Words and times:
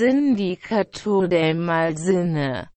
Sindicato 0.00 1.28
del 1.28 1.58
Malsinne 1.58 2.70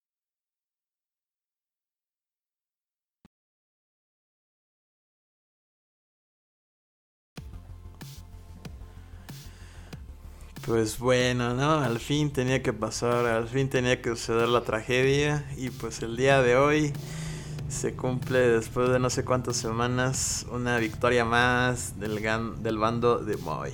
Pues 10.65 10.99
bueno, 10.99 11.53
¿no? 11.53 11.75
Al 11.75 11.99
fin 11.99 12.33
tenía 12.33 12.61
que 12.61 12.73
pasar, 12.73 13.25
al 13.25 13.47
fin 13.47 13.69
tenía 13.69 14.01
que 14.01 14.09
suceder 14.09 14.49
la 14.49 14.65
tragedia 14.65 15.45
y 15.55 15.69
pues 15.69 16.01
el 16.01 16.17
día 16.17 16.41
de 16.41 16.57
hoy 16.57 16.91
se 17.73 17.95
cumple 17.95 18.39
después 18.39 18.89
de 18.89 18.99
no 18.99 19.09
sé 19.09 19.25
cuántas 19.25 19.57
semanas 19.57 20.45
una 20.51 20.77
victoria 20.77 21.25
más 21.25 21.99
del, 21.99 22.21
del 22.61 22.77
bando 22.77 23.17
de 23.17 23.35
Moy. 23.37 23.71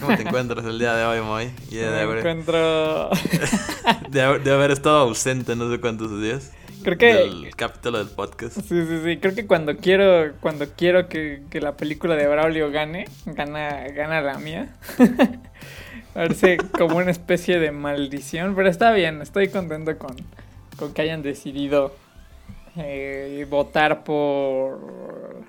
¿Cómo 0.00 0.16
te 0.16 0.22
encuentras 0.22 0.64
el 0.64 0.78
día 0.78 0.94
de 0.94 1.04
hoy, 1.04 1.20
Moy? 1.20 1.52
de 1.70 1.90
Me 1.90 2.00
haber, 2.00 2.18
encuentro... 2.18 3.10
de, 4.10 4.22
haber, 4.22 4.70
estado 4.70 4.98
ausente 4.98 5.56
no 5.56 5.70
sé 5.70 5.80
cuántos 5.80 6.20
días. 6.22 6.52
Creo 6.84 6.96
que... 6.96 7.10
El 7.10 7.54
capítulo 7.56 7.98
del 7.98 8.08
podcast. 8.08 8.60
Sí, 8.60 8.86
sí, 8.86 9.00
sí. 9.04 9.16
Creo 9.18 9.34
que 9.34 9.46
cuando 9.46 9.76
quiero, 9.76 10.34
cuando 10.40 10.66
quiero 10.76 11.08
que, 11.08 11.42
que 11.50 11.60
la 11.60 11.76
película 11.76 12.14
de 12.14 12.28
Braulio 12.28 12.70
gane, 12.70 13.06
gana, 13.26 13.88
gana 13.88 14.20
la 14.20 14.38
mía. 14.38 14.76
Parece 16.14 16.58
como 16.78 16.96
una 16.96 17.10
especie 17.10 17.58
de 17.58 17.72
maldición, 17.72 18.54
pero 18.54 18.68
está 18.68 18.92
bien, 18.92 19.20
estoy 19.20 19.48
contento 19.48 19.98
con, 19.98 20.14
con 20.76 20.92
que 20.94 21.02
hayan 21.02 21.22
decidido 21.22 21.92
eh, 22.76 23.46
votar 23.50 24.04
por 24.04 25.42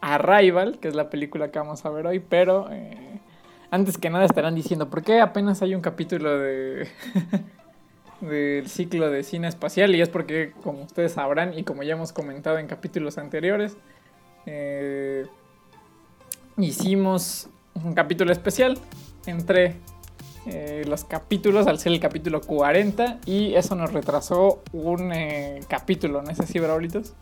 Arrival, 0.00 0.78
que 0.78 0.88
es 0.88 0.94
la 0.94 1.10
película 1.10 1.50
que 1.50 1.58
vamos 1.58 1.84
a 1.84 1.90
ver 1.90 2.06
hoy, 2.06 2.20
pero 2.20 2.68
eh, 2.70 3.20
antes 3.70 3.98
que 3.98 4.10
nada 4.10 4.24
estarán 4.24 4.54
diciendo, 4.54 4.88
¿por 4.88 5.02
qué 5.02 5.20
apenas 5.20 5.62
hay 5.62 5.74
un 5.74 5.80
capítulo 5.80 6.38
de 6.38 6.88
del 8.20 8.68
ciclo 8.68 9.10
de 9.10 9.22
cine 9.22 9.48
espacial? 9.48 9.94
Y 9.94 10.00
es 10.00 10.08
porque, 10.08 10.52
como 10.62 10.82
ustedes 10.82 11.12
sabrán 11.12 11.58
y 11.58 11.64
como 11.64 11.82
ya 11.82 11.94
hemos 11.94 12.12
comentado 12.12 12.58
en 12.58 12.66
capítulos 12.66 13.18
anteriores, 13.18 13.76
eh, 14.46 15.26
hicimos 16.56 17.48
un 17.74 17.94
capítulo 17.94 18.32
especial 18.32 18.78
entre 19.26 19.76
eh, 20.46 20.84
los 20.86 21.04
capítulos 21.04 21.66
al 21.66 21.78
ser 21.78 21.92
el 21.92 22.00
capítulo 22.00 22.40
40 22.40 23.20
y 23.26 23.54
eso 23.54 23.74
nos 23.74 23.92
retrasó 23.92 24.62
un 24.72 25.12
eh, 25.12 25.60
capítulo, 25.68 26.22
¿no 26.22 26.30
es 26.30 26.40
así, 26.40 26.58
Braulitos? 26.58 27.14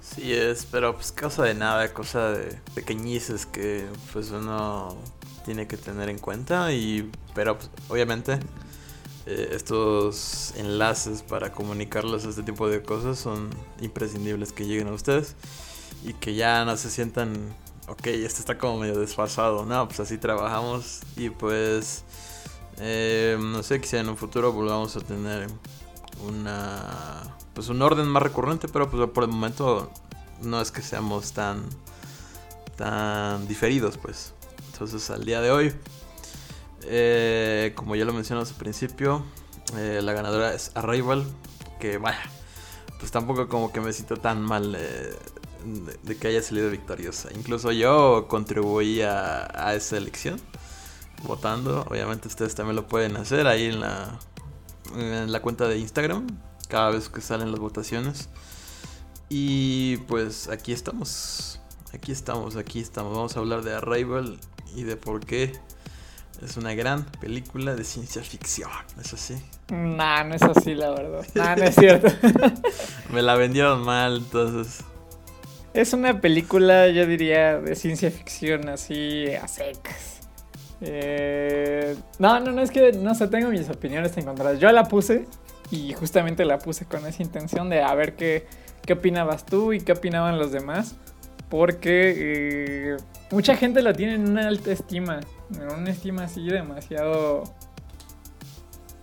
Sí 0.00 0.32
es, 0.32 0.66
pero 0.70 0.94
pues 0.94 1.12
cosa 1.12 1.44
de 1.44 1.54
nada, 1.54 1.92
cosa 1.92 2.30
de 2.30 2.58
pequeñices 2.74 3.46
que 3.46 3.84
pues 4.12 4.30
uno 4.30 4.96
tiene 5.44 5.66
que 5.66 5.76
tener 5.76 6.08
en 6.08 6.18
cuenta 6.18 6.72
y 6.72 7.10
pero 7.34 7.58
pues, 7.58 7.70
obviamente 7.88 8.38
eh, 9.26 9.50
estos 9.52 10.54
enlaces 10.56 11.22
para 11.22 11.52
comunicarles 11.52 12.24
este 12.24 12.42
tipo 12.42 12.68
de 12.68 12.82
cosas 12.82 13.18
son 13.18 13.50
imprescindibles 13.80 14.52
que 14.52 14.66
lleguen 14.66 14.88
a 14.88 14.92
ustedes 14.92 15.36
y 16.04 16.14
que 16.14 16.34
ya 16.34 16.64
no 16.64 16.76
se 16.76 16.90
sientan 16.90 17.54
ok, 17.88 18.06
esto 18.06 18.40
está 18.40 18.58
como 18.58 18.78
medio 18.78 18.98
desfasado, 18.98 19.64
no, 19.64 19.86
pues 19.86 20.00
así 20.00 20.18
trabajamos 20.18 21.00
y 21.16 21.30
pues 21.30 22.04
eh, 22.78 23.36
no 23.40 23.62
sé, 23.62 23.80
quizá 23.80 23.98
en 24.00 24.08
un 24.08 24.16
futuro 24.16 24.52
volvamos 24.52 24.96
a 24.96 25.00
tener 25.00 25.48
una 26.26 27.36
pues 27.54 27.68
un 27.68 27.82
orden 27.82 28.06
más 28.08 28.22
recurrente, 28.22 28.68
pero 28.68 28.90
pues 28.90 29.08
por 29.10 29.24
el 29.24 29.30
momento 29.30 29.90
no 30.40 30.60
es 30.60 30.70
que 30.70 30.82
seamos 30.82 31.32
tan 31.32 31.64
tan 32.76 33.46
diferidos, 33.46 33.98
pues. 33.98 34.32
Entonces 34.72 35.10
al 35.10 35.24
día 35.24 35.40
de 35.40 35.50
hoy, 35.50 35.74
eh, 36.84 37.72
como 37.76 37.94
ya 37.94 38.04
lo 38.04 38.12
mencionamos 38.12 38.50
al 38.50 38.56
principio, 38.56 39.24
eh, 39.76 40.00
la 40.02 40.12
ganadora 40.12 40.54
es 40.54 40.72
Arrival, 40.74 41.24
que 41.78 41.98
vaya, 41.98 42.22
pues 42.98 43.12
tampoco 43.12 43.48
como 43.48 43.72
que 43.72 43.80
me 43.80 43.92
siento 43.92 44.16
tan 44.16 44.40
mal 44.42 44.72
de, 44.72 46.16
que 46.16 46.28
haya 46.28 46.42
salido 46.42 46.70
victoriosa. 46.70 47.28
Incluso 47.34 47.70
yo 47.70 48.26
contribuí 48.28 49.02
a 49.02 49.74
esa 49.74 49.98
elección 49.98 50.40
votando. 51.22 51.84
Obviamente 51.88 52.28
ustedes 52.28 52.54
también 52.54 52.76
lo 52.76 52.86
pueden 52.86 53.16
hacer 53.16 53.46
ahí 53.46 53.66
en 53.66 53.80
la, 53.80 54.18
en 54.96 55.30
la 55.32 55.40
cuenta 55.40 55.68
de 55.68 55.78
Instagram, 55.78 56.26
cada 56.68 56.90
vez 56.90 57.08
que 57.08 57.20
salen 57.20 57.50
las 57.50 57.60
votaciones. 57.60 58.28
Y 59.28 59.96
pues 60.08 60.48
aquí 60.48 60.72
estamos, 60.72 61.60
aquí 61.94 62.12
estamos, 62.12 62.56
aquí 62.56 62.80
estamos. 62.80 63.14
Vamos 63.16 63.36
a 63.36 63.40
hablar 63.40 63.62
de 63.62 63.74
Arrival 63.74 64.38
y 64.76 64.82
de 64.82 64.96
por 64.96 65.24
qué 65.24 65.52
es 66.42 66.56
una 66.56 66.74
gran 66.74 67.04
película 67.20 67.74
de 67.74 67.84
ciencia 67.84 68.22
ficción, 68.22 68.70
¿es 69.00 69.12
así? 69.14 69.34
Nah, 69.70 70.24
no 70.24 70.34
es 70.34 70.42
así 70.42 70.74
la 70.74 70.90
verdad. 70.90 71.26
Nah, 71.34 71.56
no 71.56 71.64
es 71.64 71.74
cierto. 71.74 72.08
Me 73.10 73.22
la 73.22 73.36
vendieron 73.36 73.82
mal, 73.84 74.16
entonces. 74.18 74.84
Es 75.72 75.94
una 75.94 76.20
película, 76.20 76.88
yo 76.88 77.06
diría, 77.06 77.58
de 77.58 77.74
ciencia 77.74 78.10
ficción 78.10 78.68
así 78.68 79.32
a 79.32 79.48
secas. 79.48 80.11
Eh, 80.84 81.94
no, 82.18 82.40
no, 82.40 82.50
no, 82.50 82.60
es 82.60 82.72
que 82.72 82.92
no 82.92 83.14
sé, 83.14 83.28
tengo 83.28 83.48
mis 83.50 83.68
opiniones 83.70 84.16
encontradas. 84.16 84.58
Yo 84.58 84.70
la 84.72 84.84
puse 84.84 85.26
y 85.70 85.92
justamente 85.92 86.44
la 86.44 86.58
puse 86.58 86.84
con 86.84 87.06
esa 87.06 87.22
intención 87.22 87.70
de 87.70 87.82
a 87.82 87.94
ver 87.94 88.16
qué, 88.16 88.46
qué 88.84 88.94
opinabas 88.94 89.46
tú 89.46 89.72
y 89.72 89.80
qué 89.80 89.92
opinaban 89.92 90.38
los 90.38 90.50
demás. 90.50 90.96
Porque 91.48 92.14
eh, 92.16 92.96
mucha 93.30 93.56
gente 93.56 93.82
la 93.82 93.92
tiene 93.92 94.14
en 94.14 94.28
una 94.28 94.48
alta 94.48 94.72
estima, 94.72 95.20
en 95.54 95.70
una 95.70 95.90
estima 95.90 96.24
así 96.24 96.46
demasiado 96.46 97.44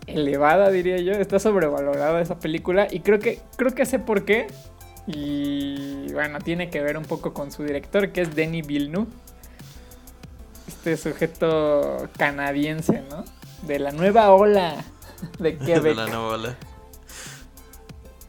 elevada, 0.07 0.69
diría 0.69 0.97
yo. 0.97 1.13
Está 1.13 1.39
sobrevalorada 1.39 2.19
esa 2.19 2.39
película 2.39 2.87
y 2.89 3.01
creo 3.01 3.19
que, 3.19 3.39
creo 3.55 3.73
que 3.73 3.85
sé 3.85 3.99
por 3.99 4.25
qué. 4.25 4.47
Y 5.07 6.11
bueno, 6.11 6.39
tiene 6.39 6.69
que 6.69 6.81
ver 6.81 6.97
un 6.97 7.05
poco 7.05 7.33
con 7.33 7.51
su 7.51 7.63
director, 7.63 8.11
que 8.11 8.21
es 8.21 8.35
Denis 8.35 8.67
Villeneuve 8.67 9.07
este 10.69 10.97
sujeto 10.97 12.07
canadiense, 12.17 13.03
¿no? 13.09 13.25
De 13.63 13.79
la 13.79 13.91
nueva 13.91 14.31
ola 14.31 14.85
de 15.39 15.57
Quebec. 15.57 15.83
de 15.83 15.95
la 15.95 16.07
nueva 16.07 16.27
ola. 16.27 16.57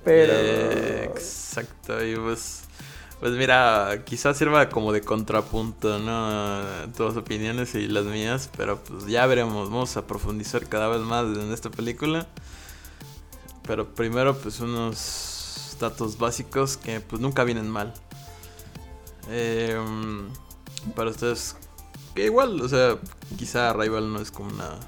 Pero. 0.04 0.32
Eh, 0.34 1.04
exacto, 1.04 2.04
y 2.04 2.16
pues. 2.16 2.64
Pues 3.20 3.32
mira, 3.32 4.02
quizás 4.06 4.38
sirva 4.38 4.70
como 4.70 4.92
de 4.92 5.02
contrapunto, 5.02 5.98
¿no? 5.98 6.62
Todas 6.96 7.18
opiniones 7.18 7.74
y 7.74 7.86
las 7.86 8.06
mías, 8.06 8.48
pero 8.56 8.82
pues 8.82 9.04
ya 9.08 9.26
veremos, 9.26 9.68
vamos 9.68 9.94
a 9.98 10.06
profundizar 10.06 10.66
cada 10.66 10.88
vez 10.88 11.00
más 11.00 11.26
en 11.26 11.52
esta 11.52 11.68
película. 11.70 12.26
Pero 13.66 13.94
primero 13.94 14.38
pues 14.38 14.60
unos 14.60 15.76
datos 15.78 16.16
básicos 16.16 16.78
que 16.78 17.00
pues 17.00 17.20
nunca 17.20 17.44
vienen 17.44 17.68
mal. 17.68 17.92
Eh, 19.28 19.78
para 20.94 21.10
ustedes, 21.10 21.56
que 22.14 22.24
igual, 22.26 22.60
o 22.60 22.68
sea, 22.68 22.98
quizá 23.38 23.72
Rival 23.72 24.12
no 24.12 24.20
es 24.20 24.30
como 24.30 24.50
una, 24.50 24.78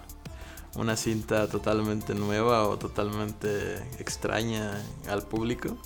una 0.77 0.97
cinta 0.97 1.49
totalmente 1.49 2.15
nueva 2.15 2.67
o 2.69 2.79
totalmente 2.79 3.77
extraña 3.99 4.83
al 5.09 5.23
público. 5.23 5.77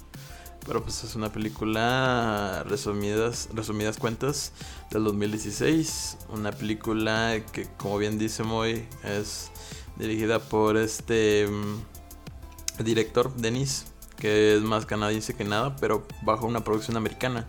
Pero 0.67 0.83
pues 0.83 1.05
es 1.05 1.15
una 1.15 1.31
película, 1.31 2.65
resumidas, 2.67 3.49
resumidas 3.55 3.99
cuentas, 3.99 4.53
del 4.91 5.05
2016. 5.05 6.19
Una 6.31 6.51
película 6.51 7.41
que, 7.53 7.69
como 7.77 7.99
bien 7.99 8.19
dice 8.19 8.43
Moy, 8.43 8.85
es 9.05 9.51
dirigida 9.97 10.41
por 10.41 10.77
este 10.77 11.47
mm, 11.47 12.83
director, 12.83 13.33
Denis, 13.37 13.87
que 14.17 14.57
es 14.57 14.63
más 14.63 14.87
canadiense 14.87 15.35
que 15.35 15.45
nada, 15.45 15.77
pero 15.77 16.05
bajo 16.23 16.47
una 16.47 16.65
producción 16.65 16.97
americana. 16.97 17.47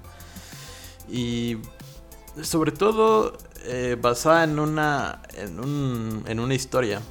Y 1.10 1.58
sobre 2.44 2.72
todo 2.72 3.36
eh, 3.66 3.98
basada 4.00 4.44
en 4.44 4.60
una, 4.60 5.22
en, 5.34 5.60
un, 5.60 6.24
en 6.28 6.40
una 6.40 6.54
historia, 6.54 7.02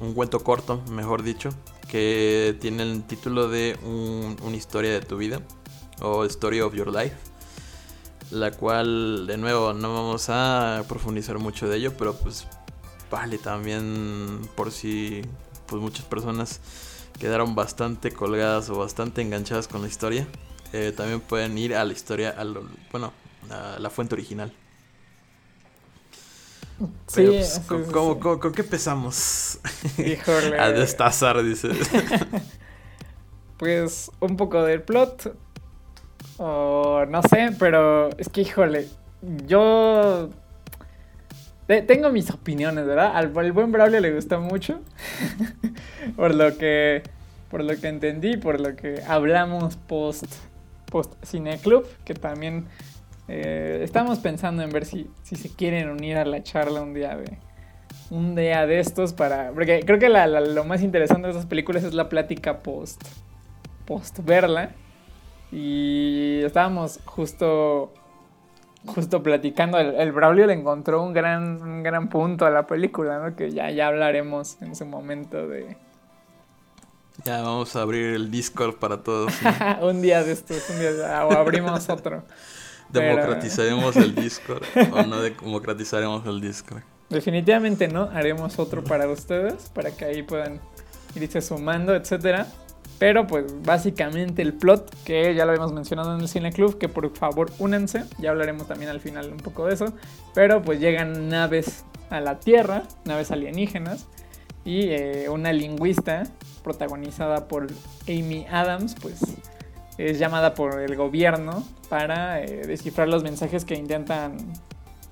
un 0.00 0.14
cuento 0.14 0.40
corto, 0.40 0.82
mejor 0.90 1.22
dicho, 1.22 1.50
que 1.88 2.56
tiene 2.60 2.82
el 2.82 3.04
título 3.04 3.48
de 3.48 3.78
Una 3.82 4.56
historia 4.56 4.92
de 4.92 5.00
tu 5.00 5.16
vida 5.16 5.40
o 6.00 6.24
Story 6.24 6.60
of 6.60 6.74
Your 6.74 6.92
Life, 6.92 7.16
la 8.30 8.50
cual, 8.50 9.26
de 9.26 9.36
nuevo, 9.36 9.72
no 9.72 9.94
vamos 9.94 10.26
a 10.28 10.84
profundizar 10.88 11.38
mucho 11.38 11.68
de 11.68 11.76
ello, 11.76 11.96
pero 11.96 12.14
pues 12.14 12.46
vale 13.10 13.38
también 13.38 14.40
por 14.56 14.72
si 14.72 15.22
pues 15.66 15.80
muchas 15.80 16.04
personas 16.04 16.60
quedaron 17.18 17.54
bastante 17.54 18.12
colgadas 18.12 18.70
o 18.70 18.78
bastante 18.78 19.22
enganchadas 19.22 19.68
con 19.68 19.82
la 19.82 19.88
historia. 19.88 20.26
Eh, 20.72 20.92
también 20.96 21.20
pueden 21.20 21.56
ir 21.56 21.74
a 21.74 21.84
la 21.84 21.92
historia, 21.92 22.34
a 22.36 22.44
bueno, 22.90 23.12
a 23.50 23.78
la 23.78 23.90
fuente 23.90 24.14
original. 24.14 24.52
Sí, 27.06 27.26
pues, 27.26 27.60
¿con, 27.68 28.52
qué 28.52 28.62
empezamos? 28.62 29.58
Híjole. 29.98 30.58
a 30.60 30.70
destazar, 30.70 31.42
dice. 31.42 31.68
pues 33.58 34.10
un 34.20 34.36
poco 34.36 34.62
del 34.62 34.82
plot. 34.82 35.36
O 36.38 37.04
no 37.08 37.22
sé, 37.22 37.50
pero 37.58 38.10
es 38.18 38.28
que, 38.28 38.40
híjole, 38.40 38.88
yo 39.46 40.30
te- 41.68 41.82
tengo 41.82 42.10
mis 42.10 42.30
opiniones, 42.30 42.86
¿verdad? 42.86 43.12
Al, 43.14 43.36
al 43.36 43.52
buen 43.52 43.70
Braulio 43.70 44.00
le 44.00 44.12
gustó 44.12 44.40
mucho. 44.40 44.80
por 46.16 46.34
lo 46.34 46.56
que 46.58 47.02
por 47.50 47.62
lo 47.62 47.78
que 47.80 47.86
entendí, 47.86 48.36
por 48.36 48.60
lo 48.60 48.74
que 48.74 49.00
hablamos 49.06 49.76
post 49.76 50.24
post 50.86 51.12
Cine 51.24 51.58
Club, 51.58 51.86
que 52.04 52.14
también 52.14 52.66
eh, 53.28 53.80
estamos 53.82 54.18
pensando 54.18 54.62
en 54.62 54.70
ver 54.70 54.84
si, 54.84 55.10
si 55.22 55.36
se 55.36 55.48
quieren 55.50 55.88
unir 55.90 56.16
a 56.18 56.24
la 56.24 56.42
charla 56.42 56.82
un 56.82 56.92
día 56.94 57.16
de 57.16 57.38
un 58.10 58.34
día 58.34 58.66
de 58.66 58.80
estos 58.80 59.12
para 59.14 59.50
porque 59.52 59.80
creo 59.86 59.98
que 59.98 60.08
la- 60.10 60.26
la- 60.26 60.40
lo 60.40 60.64
más 60.64 60.82
interesante 60.82 61.26
de 61.26 61.32
esas 61.32 61.46
películas 61.46 61.84
es 61.84 61.94
la 61.94 62.08
plática 62.08 62.58
post 62.58 63.02
post 63.86 64.18
verla 64.24 64.70
y 65.50 66.40
estábamos 66.44 67.00
justo 67.04 67.92
justo 68.86 69.22
platicando, 69.22 69.78
el, 69.78 69.94
el 69.94 70.12
Braulio 70.12 70.46
le 70.46 70.52
encontró 70.52 71.02
un 71.02 71.14
gran, 71.14 71.62
un 71.62 71.82
gran 71.82 72.10
punto 72.10 72.44
a 72.44 72.50
la 72.50 72.66
película, 72.66 73.18
¿no? 73.18 73.34
Que 73.34 73.50
ya, 73.50 73.70
ya 73.70 73.86
hablaremos 73.86 74.60
en 74.60 74.76
su 74.76 74.84
momento 74.84 75.46
de 75.48 75.78
Ya 77.24 77.40
vamos 77.40 77.74
a 77.76 77.80
abrir 77.82 78.14
el 78.14 78.30
Discord 78.30 78.74
para 78.74 79.02
todos. 79.02 79.32
¿no? 79.80 79.86
un 79.88 80.02
día 80.02 80.22
de 80.22 80.32
estos, 80.32 80.68
un 80.68 80.78
día 80.78 80.92
de- 80.92 81.02
o 81.02 81.32
abrimos 81.32 81.88
otro. 81.88 82.24
Pero- 82.92 83.16
¿Democratizaremos 83.16 83.96
el 83.96 84.14
Discord 84.14 84.62
o 84.92 85.02
no 85.02 85.20
democratizaremos 85.20 86.26
el 86.26 86.40
Discord? 86.40 86.82
Definitivamente 87.10 87.88
no, 87.88 88.04
haremos 88.12 88.58
otro 88.58 88.82
para 88.82 89.08
ustedes, 89.08 89.70
para 89.74 89.90
que 89.90 90.04
ahí 90.04 90.22
puedan 90.22 90.60
irse 91.14 91.40
sumando, 91.42 91.94
etcétera. 91.94 92.46
Pero 92.98 93.26
pues 93.26 93.46
básicamente 93.62 94.40
el 94.42 94.54
plot, 94.54 94.94
que 95.04 95.34
ya 95.34 95.44
lo 95.44 95.50
habíamos 95.50 95.72
mencionado 95.72 96.14
en 96.14 96.20
el 96.20 96.28
Cine 96.28 96.52
Club, 96.52 96.78
que 96.78 96.88
por 96.88 97.14
favor 97.16 97.50
únanse, 97.58 98.04
ya 98.18 98.30
hablaremos 98.30 98.68
también 98.68 98.90
al 98.90 99.00
final 99.00 99.30
un 99.32 99.38
poco 99.38 99.66
de 99.66 99.74
eso. 99.74 99.92
Pero 100.32 100.62
pues 100.62 100.78
llegan 100.80 101.28
naves 101.28 101.84
a 102.10 102.20
la 102.20 102.38
Tierra, 102.38 102.84
naves 103.04 103.30
alienígenas, 103.32 104.06
y 104.64 104.88
eh, 104.90 105.28
una 105.28 105.52
lingüista 105.52 106.22
protagonizada 106.62 107.48
por 107.48 107.66
Amy 108.08 108.46
Adams, 108.50 108.94
pues 109.02 109.20
es 109.98 110.18
llamada 110.18 110.54
por 110.54 110.80
el 110.80 110.96
gobierno 110.96 111.64
para 111.88 112.40
eh, 112.42 112.62
descifrar 112.66 113.08
los 113.08 113.22
mensajes 113.22 113.64
que 113.64 113.74
intentan 113.74 114.36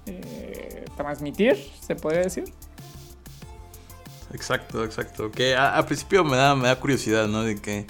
eh, 0.06 0.84
transmitir, 0.96 1.56
se 1.80 1.94
puede 1.94 2.18
decir. 2.24 2.44
Exacto, 4.34 4.84
exacto. 4.84 5.30
Que 5.30 5.54
a- 5.54 5.76
al 5.76 5.84
principio 5.86 6.24
me 6.24 6.36
da, 6.36 6.54
me 6.56 6.68
da 6.68 6.76
curiosidad, 6.76 7.26
¿no? 7.28 7.42
De 7.42 7.60
que 7.60 7.86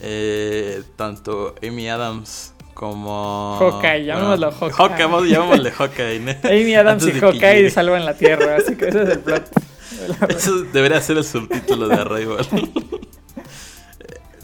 eh, 0.00 0.82
tanto 0.96 1.54
Amy 1.62 1.88
Adams 1.88 2.52
como... 2.72 3.56
Hawkeye, 3.60 4.04
llamémoslo 4.06 4.50
Hawkeye. 4.50 4.72
Hawkeye, 4.72 5.04
vamos, 5.04 5.28
llamémosle 5.28 5.70
Hawkeye, 5.70 6.20
¿no? 6.20 6.32
Amy 6.48 6.74
Adams 6.74 7.02
Antes 7.04 7.16
y 7.16 7.20
que 7.20 7.26
Hawkeye 7.26 7.70
salvan 7.70 8.04
la 8.04 8.14
Tierra, 8.16 8.56
así 8.56 8.76
que 8.76 8.88
ese 8.88 9.02
es 9.02 9.08
el 9.10 9.18
plot. 9.20 9.50
Eso 10.28 10.62
debería 10.64 11.00
ser 11.00 11.18
el 11.18 11.24
subtítulo 11.24 11.86
de 11.88 11.94
Arrival. 11.94 12.46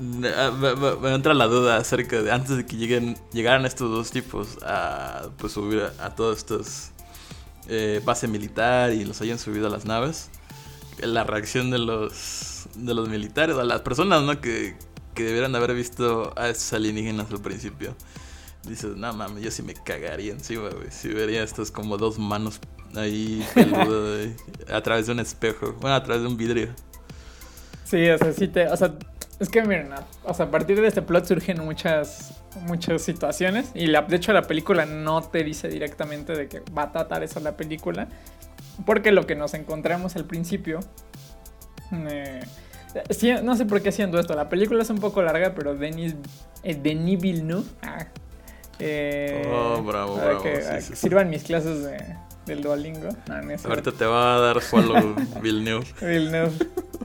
me, 0.00 0.30
me- 0.76 0.96
me 0.96 1.14
entra 1.14 1.34
la 1.34 1.46
duda 1.46 1.76
acerca 1.76 2.22
de 2.22 2.32
antes 2.32 2.56
de 2.56 2.66
que 2.66 2.76
lleguen 2.76 3.16
llegaran 3.32 3.66
estos 3.66 3.90
dos 3.90 4.10
tipos 4.10 4.58
a 4.62 5.28
pues 5.38 5.52
subir 5.52 5.82
a, 5.98 6.06
a 6.06 6.14
todos 6.14 6.38
estos 6.38 6.90
eh, 7.68 8.00
base 8.04 8.28
militar 8.28 8.92
y 8.92 9.04
los 9.04 9.20
hayan 9.22 9.38
subido 9.38 9.68
a 9.68 9.70
las 9.70 9.84
naves 9.86 10.30
la 11.00 11.24
reacción 11.24 11.70
de 11.70 11.78
los 11.78 12.68
de 12.76 12.94
los 12.94 13.08
militares 13.08 13.56
a 13.56 13.64
las 13.64 13.82
personas 13.82 14.22
no 14.22 14.40
que, 14.40 14.76
que 15.14 15.24
debieran 15.24 15.52
de 15.52 15.58
haber 15.58 15.74
visto 15.74 16.32
a 16.36 16.48
esos 16.50 16.72
alienígenas 16.74 17.30
al 17.30 17.40
principio 17.42 17.96
dices 18.64 18.96
no 18.96 19.12
mames 19.14 19.42
yo 19.44 19.50
sí 19.50 19.62
me 19.62 19.74
cagaría 19.74 20.32
encima 20.32 20.70
güey 20.70 20.90
si 20.90 21.08
vería 21.08 21.42
estos 21.42 21.70
como 21.70 21.98
dos 21.98 22.18
manos 22.18 22.60
ahí 22.96 23.50
peludas 23.54 24.30
a 24.72 24.82
través 24.82 25.06
de 25.06 25.12
un 25.12 25.20
espejo 25.20 25.74
bueno 25.80 25.96
a 25.96 26.02
través 26.04 26.22
de 26.22 26.28
un 26.28 26.36
vidrio 26.36 26.70
Sí, 27.84 28.08
o 28.10 28.18
sea, 28.18 28.32
sí 28.32 28.48
te. 28.48 28.68
O 28.68 28.76
sea, 28.76 28.94
es 29.40 29.48
que 29.48 29.62
miren, 29.62 29.90
o 30.24 30.34
sea, 30.34 30.46
a 30.46 30.50
partir 30.50 30.80
de 30.80 30.86
este 30.86 31.02
plot 31.02 31.24
surgen 31.24 31.64
muchas, 31.64 32.42
muchas 32.66 33.00
situaciones. 33.02 33.70
Y 33.74 33.86
la, 33.86 34.02
de 34.02 34.16
hecho, 34.16 34.32
la 34.32 34.42
película 34.42 34.84
no 34.84 35.22
te 35.22 35.42
dice 35.42 35.68
directamente 35.68 36.34
de 36.36 36.46
que 36.48 36.62
va 36.76 36.82
a 36.84 36.92
tratar 36.92 37.22
eso 37.22 37.40
la 37.40 37.56
película. 37.56 38.06
Porque 38.84 39.12
lo 39.12 39.26
que 39.26 39.34
nos 39.34 39.54
encontramos 39.54 40.14
al 40.16 40.26
principio. 40.26 40.80
eh, 41.92 42.40
sí, 43.10 43.32
no 43.42 43.56
sé 43.56 43.64
por 43.64 43.80
qué 43.82 43.88
haciendo 43.88 44.18
esto. 44.20 44.34
La 44.34 44.48
película 44.48 44.82
es 44.82 44.90
un 44.90 44.98
poco 44.98 45.22
larga, 45.22 45.54
pero 45.54 45.74
Denis, 45.74 46.14
eh, 46.62 46.74
Denis 46.74 47.20
Villeneuve. 47.20 47.66
ah, 47.82 48.06
eh, 48.78 49.46
Oh, 49.50 49.82
bravo, 49.82 50.16
para 50.16 50.26
bravo, 50.28 50.42
que, 50.42 50.62
sí, 50.62 50.68
a 50.68 50.80
sí, 50.80 50.90
que 50.90 50.96
sí. 50.96 51.02
sirvan 51.02 51.30
mis 51.30 51.42
clases 51.44 51.82
de, 51.82 52.16
del 52.46 52.62
Duolingo. 52.62 53.08
No, 53.26 53.40
no 53.40 53.54
ahorita 53.68 53.92
te 53.92 54.04
va 54.04 54.36
a 54.36 54.40
dar 54.40 54.60
follow 54.60 55.14
Villeneuve 55.42 55.86
Villeneuve. 56.00 56.52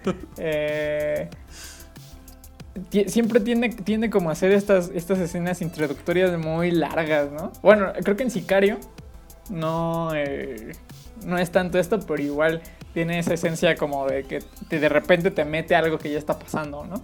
Eh, 0.38 1.30
siempre 3.07 3.39
tiende, 3.39 3.69
tiende 3.69 4.10
como 4.10 4.30
hacer 4.30 4.51
estas, 4.51 4.92
estas 4.94 5.19
escenas 5.19 5.62
introductorias 5.62 6.38
muy 6.38 6.72
largas, 6.72 7.31
¿no? 7.31 7.51
Bueno, 7.62 7.92
creo 8.04 8.16
que 8.16 8.24
en 8.24 8.31
Sicario 8.31 8.77
no, 9.50 10.13
eh, 10.13 10.74
no 11.25 11.38
es 11.38 11.51
tanto 11.51 11.80
esto, 11.80 12.00
pero 12.00 12.22
igual 12.22 12.62
tiene 12.94 13.19
esa 13.19 13.33
esencia 13.33 13.75
como 13.75 14.07
de 14.07 14.24
que 14.24 14.39
de 14.69 14.89
repente 14.89 15.31
te 15.31 15.45
mete 15.45 15.75
algo 15.75 15.98
que 15.98 16.12
ya 16.12 16.18
está 16.18 16.38
pasando, 16.38 16.86
¿no? 16.86 17.01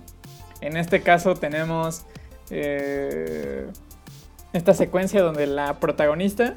En 0.62 0.78
este 0.78 1.02
caso 1.02 1.36
tenemos 1.36 2.04
eh, 2.50 3.68
esta 4.54 4.74
secuencia 4.74 5.22
donde 5.22 5.48
la 5.48 5.80
protagonista 5.80 6.56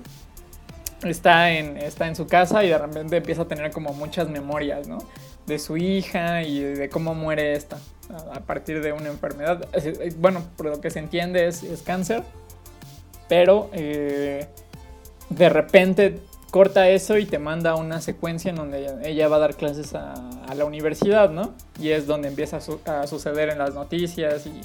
está 1.02 1.50
en, 1.52 1.76
está 1.76 2.06
en 2.06 2.16
su 2.16 2.26
casa 2.26 2.64
y 2.64 2.68
de 2.68 2.78
repente 2.78 3.16
empieza 3.16 3.42
a 3.42 3.48
tener 3.48 3.70
como 3.72 3.92
muchas 3.92 4.28
memorias, 4.28 4.86
¿no? 4.88 4.98
De 5.46 5.58
su 5.58 5.76
hija 5.76 6.42
y 6.42 6.60
de 6.60 6.88
cómo 6.88 7.14
muere 7.14 7.52
esta 7.52 7.76
a 8.32 8.40
partir 8.40 8.82
de 8.82 8.92
una 8.92 9.08
enfermedad. 9.08 9.66
Bueno, 10.18 10.42
por 10.56 10.66
lo 10.66 10.80
que 10.80 10.90
se 10.90 10.98
entiende 10.98 11.46
es, 11.46 11.62
es 11.62 11.82
cáncer, 11.82 12.22
pero 13.28 13.70
eh, 13.72 14.46
de 15.30 15.48
repente 15.48 16.20
corta 16.50 16.88
eso 16.88 17.18
y 17.18 17.26
te 17.26 17.38
manda 17.38 17.74
una 17.74 18.00
secuencia 18.00 18.50
en 18.50 18.56
donde 18.56 18.78
ella, 18.80 18.94
ella 19.02 19.28
va 19.28 19.36
a 19.36 19.38
dar 19.40 19.56
clases 19.56 19.94
a, 19.94 20.12
a 20.48 20.54
la 20.54 20.64
universidad, 20.64 21.30
¿no? 21.30 21.54
Y 21.80 21.90
es 21.90 22.06
donde 22.06 22.28
empieza 22.28 22.58
a, 22.58 22.60
su- 22.60 22.80
a 22.86 23.06
suceder 23.06 23.48
en 23.48 23.58
las 23.58 23.74
noticias 23.74 24.46
y, 24.46 24.60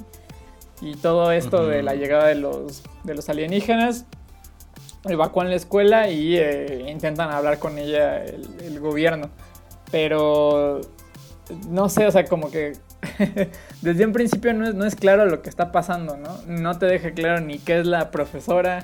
y 0.85 0.95
todo 0.95 1.31
esto 1.31 1.65
de 1.65 1.77
Ujú. 1.77 1.85
la 1.85 1.95
llegada 1.95 2.27
de 2.27 2.35
los, 2.35 2.83
de 3.03 3.15
los 3.15 3.27
alienígenas 3.29 4.05
evacúan 5.05 5.49
la 5.49 5.55
escuela 5.55 6.09
y 6.09 6.35
eh, 6.37 6.85
intentan 6.89 7.31
hablar 7.31 7.59
con 7.59 7.77
ella 7.77 8.23
el, 8.23 8.47
el 8.61 8.79
gobierno. 8.79 9.29
Pero 9.91 10.81
no 11.67 11.89
sé, 11.89 12.05
o 12.05 12.11
sea, 12.11 12.25
como 12.25 12.51
que 12.51 12.73
desde 13.81 14.05
un 14.05 14.13
principio 14.13 14.53
no 14.53 14.67
es, 14.67 14.75
no 14.75 14.85
es 14.85 14.95
claro 14.95 15.25
lo 15.25 15.41
que 15.41 15.49
está 15.49 15.71
pasando, 15.71 16.17
¿no? 16.17 16.37
No 16.47 16.77
te 16.77 16.85
deja 16.85 17.11
claro 17.11 17.39
ni 17.41 17.57
qué 17.59 17.79
es 17.79 17.87
la 17.87 18.11
profesora. 18.11 18.83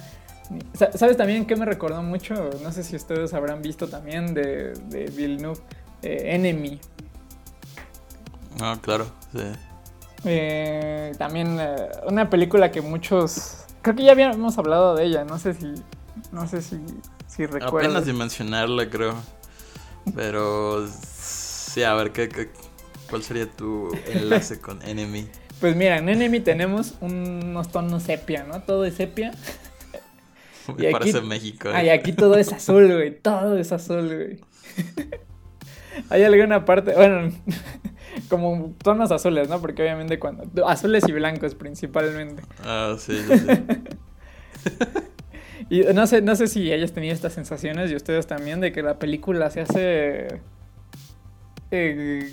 ni- 0.50 0.62
¿Sabes 0.74 1.16
también 1.18 1.46
qué 1.46 1.56
me 1.56 1.66
recordó 1.66 2.02
mucho? 2.02 2.50
No 2.64 2.72
sé 2.72 2.84
si 2.84 2.96
ustedes 2.96 3.34
habrán 3.34 3.62
visto 3.62 3.88
también 3.88 4.34
de, 4.34 4.74
de 4.74 5.06
Villeneuve, 5.16 5.60
eh, 6.02 6.34
Enemy. 6.36 6.80
Ah, 8.62 8.78
claro, 8.82 9.06
sí. 9.34 9.44
Eh, 10.24 11.12
también 11.20 11.58
eh, 11.60 11.76
una 12.08 12.30
película 12.30 12.72
que 12.72 12.82
muchos... 12.82 13.66
Creo 13.82 13.96
que 13.96 14.04
ya 14.04 14.14
habíamos 14.14 14.58
hablado 14.58 14.96
de 14.96 15.04
ella, 15.06 15.24
no 15.24 15.38
sé 15.38 15.54
si... 15.54 15.74
No 16.36 16.48
sé 16.50 16.62
si, 16.62 16.77
si 17.27 17.46
recuerdas. 17.46 17.86
Apenas 17.86 18.06
de 18.06 18.13
mencionarla, 18.13 18.89
creo. 18.89 19.15
Pero 20.15 20.86
sí, 20.88 21.82
a 21.84 21.94
ver, 21.96 22.12
¿qué, 22.12 22.27
qué- 22.30 22.50
cuál 23.10 23.24
sería 23.24 23.50
tu 23.50 23.89
enlace 24.08 24.60
con 24.60 24.82
Enemy? 24.82 25.27
Pues 25.62 25.75
mira, 25.77 25.98
en 25.98 26.10
Enemy 26.10 26.42
tenemos 26.42 26.96
unos 27.00 27.72
tonos 27.72 28.04
sepia, 28.04 28.44
¿no? 28.44 28.62
Todo 28.62 28.84
es 28.86 28.96
sepia. 28.96 29.32
Y 30.68 30.72
Me 30.82 30.88
aquí- 30.88 30.94
parece 30.94 31.22
México. 31.22 31.70
¿eh? 31.70 31.74
Ay, 31.75 31.89
aquí 31.89 32.12
todo 32.12 32.38
es 32.38 32.51
azul, 32.51 32.92
güey. 32.92 33.20
Todo 33.22 33.56
es 33.58 33.72
azul, 33.72 34.08
güey. 34.08 34.42
Hay 36.10 36.24
alguna 36.24 36.65
parte, 36.65 36.94
bueno, 36.96 37.32
como 38.30 38.74
tonos 38.84 39.12
azules, 39.12 39.48
¿no? 39.48 39.62
Porque 39.62 39.84
obviamente 39.84 40.18
cuando... 40.18 40.68
Azules 40.68 41.08
y 41.08 41.12
blancos 41.12 41.54
principalmente. 41.54 42.42
Ah, 42.63 42.96
sí, 43.00 43.15
sí, 43.27 43.38
sí. 43.38 44.74
Y 45.70 45.82
no 45.94 46.06
sé, 46.06 46.22
no 46.22 46.36
sé 46.36 46.48
si 46.48 46.72
hayas 46.72 46.92
tenido 46.94 47.14
estas 47.14 47.34
sensaciones 47.34 47.92
y 47.92 47.96
ustedes 47.96 48.28
también 48.28 48.62
de 48.62 48.72
que 48.72 48.84
la 48.84 49.00
película 49.00 49.50
se 49.50 49.62
hace... 49.62 50.42
eh, 51.72 52.32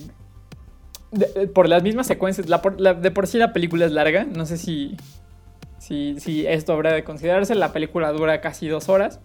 de- 1.10 1.48
por 1.48 1.68
las 1.68 1.82
mismas 1.82 2.06
secuencias. 2.06 2.48
La- 2.48 2.94
de 2.94 3.10
por 3.10 3.26
sí 3.26 3.38
la 3.38 3.52
película 3.52 3.86
es 3.86 3.92
larga. 3.92 4.24
No 4.24 4.46
sé 4.46 4.56
si, 4.58 4.96
si, 5.78 6.16
si 6.20 6.46
esto 6.46 6.72
habrá 6.72 6.92
de 6.92 7.04
considerarse. 7.04 7.54
La 7.54 7.72
película 7.72 8.12
dura 8.12 8.40
casi 8.40 8.68
dos 8.68 8.88
horas. 8.88 9.20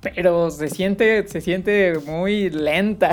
pero 0.00 0.50
se 0.50 0.68
siente, 0.68 1.28
se 1.28 1.40
siente 1.40 1.92
muy 2.06 2.50
lenta. 2.50 3.10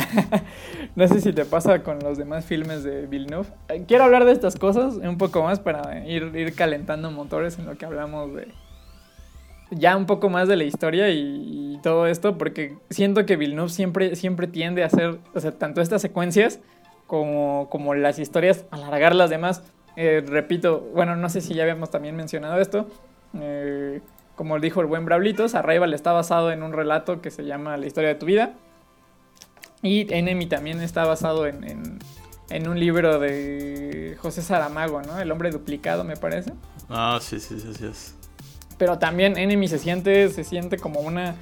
no 0.95 1.07
sé 1.07 1.21
si 1.21 1.33
te 1.33 1.45
pasa 1.45 1.83
con 1.83 1.99
los 1.99 2.17
demás 2.17 2.45
filmes 2.45 2.83
de 2.83 3.05
Villeneuve. 3.05 3.47
Eh, 3.69 3.83
quiero 3.87 4.05
hablar 4.05 4.25
de 4.25 4.31
estas 4.31 4.55
cosas 4.55 4.95
un 4.95 5.17
poco 5.19 5.43
más 5.43 5.59
para 5.59 6.07
ir, 6.07 6.31
ir 6.35 6.55
calentando 6.55 7.11
motores 7.11 7.59
en 7.59 7.65
lo 7.67 7.77
que 7.77 7.85
hablamos 7.85 8.33
de 8.33 8.47
ya 9.71 9.95
un 9.95 10.05
poco 10.05 10.29
más 10.29 10.47
de 10.47 10.55
la 10.55 10.63
historia 10.63 11.09
y, 11.09 11.79
todo 11.81 12.07
esto, 12.07 12.37
porque 12.37 12.75
siento 12.89 13.25
que 13.25 13.37
Villeneuve 13.37 13.69
siempre, 13.69 14.17
siempre 14.17 14.47
tiende 14.47 14.83
a 14.83 14.87
hacer, 14.87 15.17
o 15.33 15.39
sea, 15.39 15.51
tanto 15.51 15.79
estas 15.79 16.01
secuencias 16.01 16.59
como, 17.07 17.69
como 17.69 17.93
las 17.93 18.19
historias, 18.19 18.65
alargar 18.69 19.15
las 19.15 19.29
demás. 19.29 19.63
Eh, 19.95 20.21
repito, 20.27 20.89
bueno, 20.93 21.15
no 21.15 21.29
sé 21.29 21.39
si 21.39 21.53
ya 21.53 21.63
habíamos 21.63 21.89
también 21.89 22.17
mencionado 22.17 22.59
esto. 22.59 22.87
Eh, 23.39 24.01
como 24.35 24.59
dijo 24.59 24.81
el 24.81 24.87
buen 24.87 25.05
Brablitos, 25.05 25.55
Arrival 25.55 25.93
está 25.93 26.11
basado 26.11 26.51
en 26.51 26.63
un 26.63 26.73
relato 26.73 27.21
que 27.21 27.31
se 27.31 27.45
llama 27.45 27.77
La 27.77 27.87
historia 27.87 28.09
de 28.09 28.15
tu 28.15 28.25
vida. 28.25 28.53
Y 29.81 30.13
Enemy 30.13 30.47
también 30.47 30.81
está 30.81 31.05
basado 31.05 31.47
en, 31.47 31.99
un 32.67 32.79
libro 32.79 33.19
de 33.19 34.17
José 34.21 34.41
Saramago, 34.41 35.01
¿no? 35.01 35.19
El 35.19 35.31
hombre 35.31 35.51
duplicado, 35.51 36.03
me 36.03 36.17
parece. 36.17 36.51
Ah, 36.89 37.19
sí, 37.21 37.39
sí, 37.39 37.59
sí, 37.59 37.73
sí. 37.73 38.18
Pero 38.79 38.97
también 38.97 39.37
Enemy 39.37 39.67
se 39.67 39.77
siente, 39.77 40.29
se 40.29 40.43
siente 40.43 40.77
como 40.77 41.01
una 41.01 41.35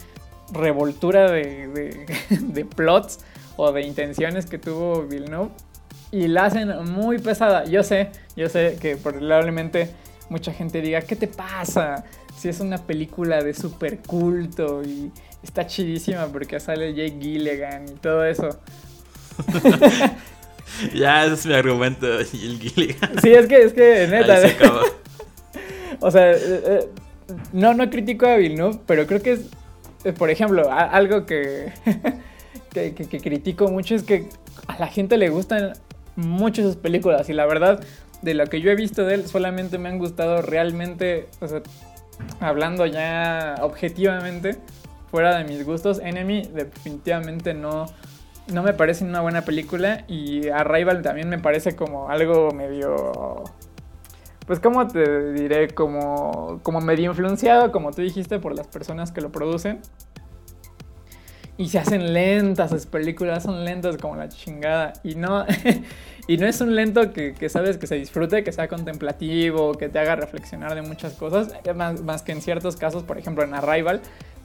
revoltura 0.51 1.31
de, 1.31 2.05
de, 2.29 2.65
plots 2.65 3.19
o 3.55 3.71
de 3.71 3.83
intenciones 3.83 4.47
que 4.47 4.57
tuvo 4.57 5.03
Villeneuve. 5.03 5.51
Y 6.11 6.27
la 6.27 6.45
hacen 6.45 6.69
muy 6.91 7.19
pesada. 7.19 7.65
Yo 7.65 7.83
sé, 7.83 8.09
yo 8.35 8.49
sé 8.49 8.77
que 8.81 8.97
probablemente 8.97 9.91
mucha 10.29 10.51
gente 10.51 10.81
diga, 10.81 11.01
¿qué 11.01 11.15
te 11.15 11.27
pasa? 11.27 12.03
Si 12.35 12.49
es 12.49 12.59
una 12.59 12.77
película 12.77 13.43
de 13.43 13.53
super 13.53 13.99
culto 13.99 14.83
y 14.83 15.11
está 15.43 15.67
chidísima 15.67 16.27
porque 16.27 16.59
sale 16.59 16.93
Jake 16.93 17.17
Gilligan 17.21 17.85
y 17.87 17.95
todo 17.99 18.25
eso. 18.25 18.49
ya, 20.95 21.25
ese 21.25 21.33
es 21.33 21.45
mi 21.45 21.53
argumento, 21.53 22.07
Jake 22.21 22.69
Gilligan. 22.69 23.21
Sí, 23.21 23.29
es 23.31 23.45
que, 23.45 23.63
es 23.63 23.73
que, 23.73 24.07
neta. 24.07 24.41
o 25.99 26.09
sea, 26.09 26.31
eh, 26.31 26.37
eh, 26.41 26.89
no, 27.53 27.73
no 27.73 27.89
critico 27.89 28.25
a 28.25 28.37
Villeneuve, 28.37 28.79
pero 28.85 29.07
creo 29.07 29.21
que 29.21 29.33
es, 29.33 30.13
por 30.17 30.29
ejemplo, 30.29 30.71
algo 30.71 31.25
que, 31.25 31.71
que, 32.71 32.93
que 32.93 33.19
critico 33.19 33.67
mucho 33.67 33.95
es 33.95 34.03
que 34.03 34.27
a 34.67 34.77
la 34.79 34.87
gente 34.87 35.17
le 35.17 35.29
gustan 35.29 35.73
mucho 36.15 36.63
sus 36.63 36.75
películas 36.75 37.29
y 37.29 37.33
la 37.33 37.45
verdad 37.45 37.83
de 38.21 38.33
lo 38.33 38.47
que 38.47 38.61
yo 38.61 38.71
he 38.71 38.75
visto 38.75 39.05
de 39.05 39.15
él, 39.15 39.27
solamente 39.27 39.77
me 39.77 39.89
han 39.89 39.99
gustado 39.99 40.41
realmente, 40.41 41.27
o 41.39 41.47
sea, 41.47 41.61
hablando 42.39 42.85
ya 42.85 43.55
objetivamente, 43.61 44.57
fuera 45.11 45.37
de 45.37 45.43
mis 45.43 45.65
gustos, 45.65 45.99
Enemy 46.03 46.49
definitivamente 46.53 47.53
no, 47.53 47.85
no 48.51 48.63
me 48.63 48.73
parece 48.73 49.03
una 49.03 49.21
buena 49.21 49.43
película 49.43 50.03
y 50.07 50.49
Arrival 50.49 51.01
también 51.01 51.29
me 51.29 51.39
parece 51.39 51.75
como 51.75 52.09
algo 52.09 52.51
medio... 52.51 53.43
Pues 54.47 54.59
como 54.59 54.87
te 54.87 55.33
diré, 55.33 55.67
como, 55.67 56.59
como 56.63 56.81
medio 56.81 57.11
influenciado, 57.11 57.71
como 57.71 57.91
tú 57.91 58.01
dijiste, 58.01 58.39
por 58.39 58.55
las 58.55 58.67
personas 58.67 59.11
que 59.11 59.21
lo 59.21 59.31
producen. 59.31 59.81
Y 61.57 61.69
se 61.69 61.79
hacen 61.79 62.13
lentas, 62.13 62.71
las 62.71 62.85
películas 62.85 63.43
son 63.43 63.65
lentas 63.65 63.97
como 63.97 64.15
la 64.15 64.29
chingada. 64.29 64.93
Y 65.03 65.15
no, 65.15 65.45
y 66.27 66.37
no 66.37 66.47
es 66.47 66.61
un 66.61 66.75
lento 66.75 67.11
que, 67.11 67.49
sabes 67.49 67.77
que 67.77 67.87
se 67.87 67.95
disfrute, 67.95 68.43
que 68.43 68.51
sea 68.51 68.67
contemplativo, 68.67 69.73
que 69.73 69.89
te 69.89 69.99
haga 69.99 70.15
reflexionar 70.15 70.73
de 70.73 70.81
muchas 70.81 71.13
cosas. 71.13 71.53
Más, 71.75 72.01
más 72.01 72.23
que 72.23 72.31
en 72.31 72.41
ciertos 72.41 72.77
casos, 72.77 73.03
por 73.03 73.17
ejemplo 73.17 73.43
en 73.43 73.53
Arrival, 73.53 74.01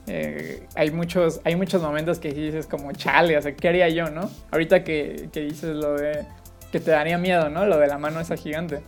eh, 0.08 0.66
hay, 0.74 0.90
muchos, 0.90 1.40
hay 1.44 1.54
muchos 1.54 1.80
momentos 1.80 2.18
que 2.18 2.32
dices 2.32 2.66
como, 2.66 2.92
chale, 2.92 3.36
o 3.36 3.42
sea, 3.42 3.54
¿qué 3.54 3.68
haría 3.68 3.88
yo, 3.88 4.10
no? 4.10 4.28
Ahorita 4.50 4.82
que, 4.82 5.28
dices 5.32 5.76
lo 5.76 5.94
de 5.94 6.26
que 6.72 6.80
te 6.80 6.90
daría 6.90 7.18
miedo, 7.18 7.50
¿no? 7.50 7.66
Lo 7.66 7.78
de 7.78 7.86
la 7.86 7.98
mano 7.98 8.18
esa 8.18 8.36
gigante. 8.36 8.82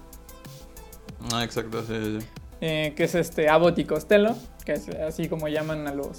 Ah, 1.33 1.45
exacto, 1.45 1.83
sí, 1.83 2.21
sí. 2.21 2.26
Eh, 2.61 2.95
que 2.97 3.04
es 3.04 3.14
este 3.14 3.49
Abbott 3.49 3.78
y 3.78 3.85
Costello, 3.85 4.35
que 4.64 4.73
es 4.73 4.88
así 4.88 5.28
como 5.28 5.49
llaman 5.49 5.87
a 5.87 5.93
los, 5.93 6.19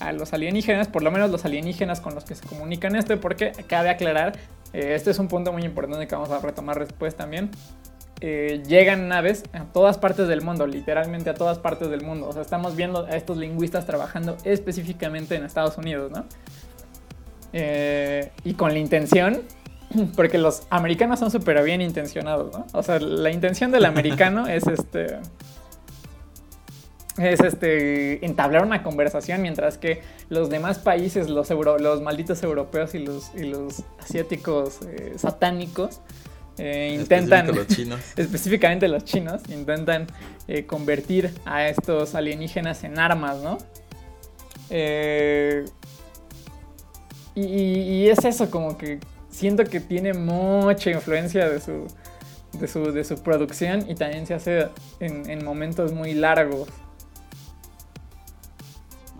a 0.00 0.12
los 0.12 0.32
alienígenas, 0.32 0.88
por 0.88 1.02
lo 1.02 1.10
menos 1.10 1.30
los 1.30 1.44
alienígenas 1.44 2.00
con 2.00 2.14
los 2.14 2.24
que 2.24 2.34
se 2.34 2.46
comunican 2.46 2.96
esto, 2.96 3.20
porque 3.20 3.52
cabe 3.66 3.90
aclarar, 3.90 4.38
eh, 4.72 4.94
este 4.94 5.10
es 5.10 5.18
un 5.18 5.28
punto 5.28 5.52
muy 5.52 5.64
importante 5.64 6.06
que 6.06 6.14
vamos 6.14 6.30
a 6.30 6.38
retomar 6.38 6.78
después 6.78 7.16
también. 7.16 7.50
Eh, 8.20 8.62
llegan 8.66 9.08
naves 9.08 9.44
a 9.52 9.64
todas 9.64 9.98
partes 9.98 10.26
del 10.26 10.40
mundo, 10.40 10.66
literalmente 10.66 11.30
a 11.30 11.34
todas 11.34 11.58
partes 11.58 11.90
del 11.90 12.02
mundo. 12.02 12.28
O 12.28 12.32
sea, 12.32 12.42
estamos 12.42 12.74
viendo 12.74 13.04
a 13.04 13.16
estos 13.16 13.36
lingüistas 13.36 13.86
trabajando 13.86 14.36
específicamente 14.44 15.36
en 15.36 15.44
Estados 15.44 15.76
Unidos, 15.76 16.10
¿no? 16.10 16.24
Y 17.52 18.54
con 18.54 18.72
la 18.72 18.78
intención, 18.78 19.42
porque 20.16 20.38
los 20.38 20.62
americanos 20.70 21.18
son 21.18 21.30
súper 21.30 21.62
bien 21.62 21.80
intencionados, 21.80 22.52
¿no? 22.52 22.66
O 22.72 22.82
sea, 22.82 22.98
la 22.98 23.30
intención 23.30 23.70
del 23.70 23.84
americano 23.84 24.46
es 24.48 24.66
este 24.66 25.18
es 27.18 27.40
este 27.40 28.24
entablar 28.24 28.64
una 28.64 28.84
conversación 28.84 29.42
mientras 29.42 29.76
que 29.76 30.02
los 30.28 30.50
demás 30.50 30.78
países, 30.78 31.28
los, 31.28 31.50
los 31.50 32.00
malditos 32.00 32.42
europeos 32.44 32.94
y 32.94 33.00
los, 33.00 33.34
y 33.34 33.44
los 33.44 33.82
asiáticos 34.00 34.80
eh, 34.86 35.14
satánicos 35.16 36.00
eh, 36.58 36.96
intentan, 36.98 37.48
los 37.48 37.66
chinos. 37.68 38.00
específicamente 38.16 38.86
los 38.86 39.04
chinos, 39.04 39.42
intentan 39.48 40.06
eh, 40.46 40.64
convertir 40.64 41.32
a 41.44 41.68
estos 41.68 42.14
alienígenas 42.14 42.84
en 42.84 43.00
armas, 43.00 43.38
¿no? 43.38 43.58
Y, 47.34 48.08
es 48.08 48.24
eso, 48.24 48.50
como 48.50 48.76
que 48.76 48.98
siento 49.38 49.64
que 49.64 49.80
tiene 49.80 50.12
mucha 50.14 50.90
influencia 50.90 51.48
de 51.48 51.60
su, 51.60 51.86
de 52.52 52.66
su, 52.66 52.92
de 52.92 53.04
su 53.04 53.22
producción 53.22 53.88
y 53.88 53.94
también 53.94 54.26
se 54.26 54.34
hace 54.34 54.68
en, 55.00 55.30
en 55.30 55.44
momentos 55.44 55.92
muy 55.92 56.14
largos. 56.14 56.68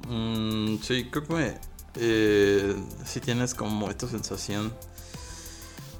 Mm, 0.08 0.78
sí, 0.82 1.08
creo 1.10 1.26
que 1.26 1.54
eh, 1.96 2.76
sí 3.04 3.20
tienes 3.20 3.54
como 3.54 3.90
esta 3.90 4.08
sensación 4.08 4.72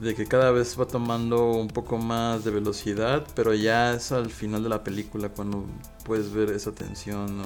de 0.00 0.14
que 0.14 0.26
cada 0.26 0.50
vez 0.52 0.78
va 0.78 0.86
tomando 0.86 1.50
un 1.52 1.68
poco 1.68 1.98
más 1.98 2.44
de 2.44 2.52
velocidad, 2.52 3.26
pero 3.34 3.52
ya 3.52 3.94
es 3.94 4.12
al 4.12 4.30
final 4.30 4.62
de 4.62 4.68
la 4.68 4.84
película 4.84 5.28
cuando 5.28 5.64
puedes 6.04 6.32
ver 6.32 6.50
esa 6.50 6.72
tensión 6.72 7.42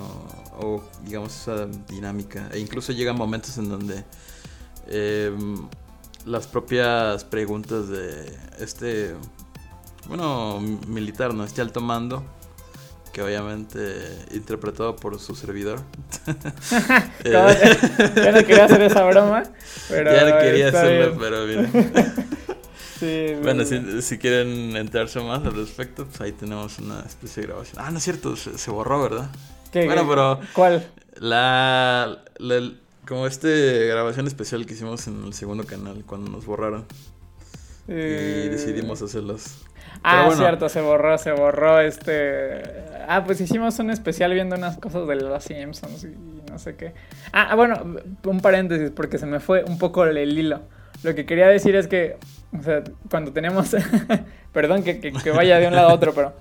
o, 0.61 0.83
digamos 1.05 1.35
esa 1.35 1.67
dinámica. 1.89 2.49
E 2.53 2.59
incluso 2.59 2.93
llegan 2.93 3.17
momentos 3.17 3.57
en 3.57 3.69
donde 3.69 4.05
em, 4.87 5.67
las 6.27 6.47
propias 6.47 7.25
preguntas 7.25 7.89
de 7.89 8.37
este, 8.59 9.15
bueno, 10.07 10.61
militar, 10.61 11.35
¿no? 11.35 11.45
Este 11.45 11.61
alto 11.61 11.81
mando 11.81 12.25
que 13.13 13.23
obviamente 13.23 13.79
interpretado 14.33 14.97
por 14.97 15.19
su 15.21 15.35
servidor. 15.35 15.81
Eh, 17.25 17.31
ya 17.31 18.33
no 18.33 18.39
quería 18.45 18.65
hacer 18.65 18.83
esa 18.83 19.05
broma, 19.05 19.43
pero 19.89 20.13
ya 20.13 20.25
no 20.25 20.39
quería 20.39 20.69
hacerlo, 20.69 21.17
pero 21.19 21.47
bien. 21.47 21.71
sí, 22.99 23.35
bueno, 23.43 23.65
si, 23.65 24.03
si, 24.03 24.19
quieren 24.19 24.77
enterarse 24.77 25.21
más 25.21 25.45
al 25.45 25.55
respecto, 25.55 26.07
pues 26.07 26.21
ahí 26.21 26.33
tenemos 26.33 26.79
una 26.79 27.01
especie 27.01 27.43
de 27.43 27.49
grabación. 27.49 27.83
Ah, 27.85 27.91
no 27.91 27.99
es 27.99 28.05
cierto, 28.05 28.37
se, 28.37 28.71
borró, 28.71 29.03
¿verdad? 29.03 29.31
¿Qué, 29.73 29.85
bueno, 29.87 30.07
pero... 30.09 30.41
¿Cuál? 30.53 30.87
La, 31.17 32.23
la, 32.39 32.73
Como 33.07 33.27
este 33.27 33.87
grabación 33.87 34.27
especial 34.27 34.65
que 34.65 34.75
hicimos 34.75 35.07
en 35.09 35.25
el 35.25 35.35
segundo 35.35 35.65
canal 35.65 36.05
cuando 36.07 36.31
nos 36.31 36.47
borraron. 36.47 36.87
Y 37.89 37.93
eh, 37.93 38.49
decidimos 38.51 39.03
hacerlos. 39.03 39.65
Ah, 40.05 40.31
cierto, 40.35 40.69
se 40.69 40.81
borró, 40.81 41.19
se 41.19 41.33
borró 41.33 41.81
este. 41.81 42.63
Ah, 43.09 43.25
pues 43.25 43.41
hicimos 43.41 43.79
un 43.79 43.91
especial 43.91 44.33
viendo 44.33 44.57
unas 44.57 44.79
cosas 44.79 45.07
de 45.07 45.17
los 45.17 45.45
Simpsons 45.45 46.05
y 46.05 46.17
no 46.51 46.59
sé 46.59 46.77
qué. 46.77 46.93
Ah, 47.33 47.55
bueno, 47.55 47.97
un 48.25 48.41
paréntesis, 48.41 48.91
porque 48.91 49.19
se 49.19 49.27
me 49.27 49.41
fue 49.41 49.65
un 49.65 49.79
poco 49.79 50.05
el 50.05 50.39
hilo. 50.39 50.63
Lo 51.03 51.15
que 51.15 51.27
quería 51.27 51.49
decir 51.49 51.75
es 51.75 51.89
que, 51.89 52.17
o 52.59 52.63
sea, 52.63 52.83
cuando 53.11 53.33
tenemos. 53.33 53.75
Perdón 54.53 54.83
que, 54.83 55.01
que, 55.01 55.31
vaya 55.31 55.59
de 55.59 55.67
un 55.67 55.75
lado 55.75 55.91
a 55.91 55.95
otro, 55.95 56.13
pero. 56.15 56.35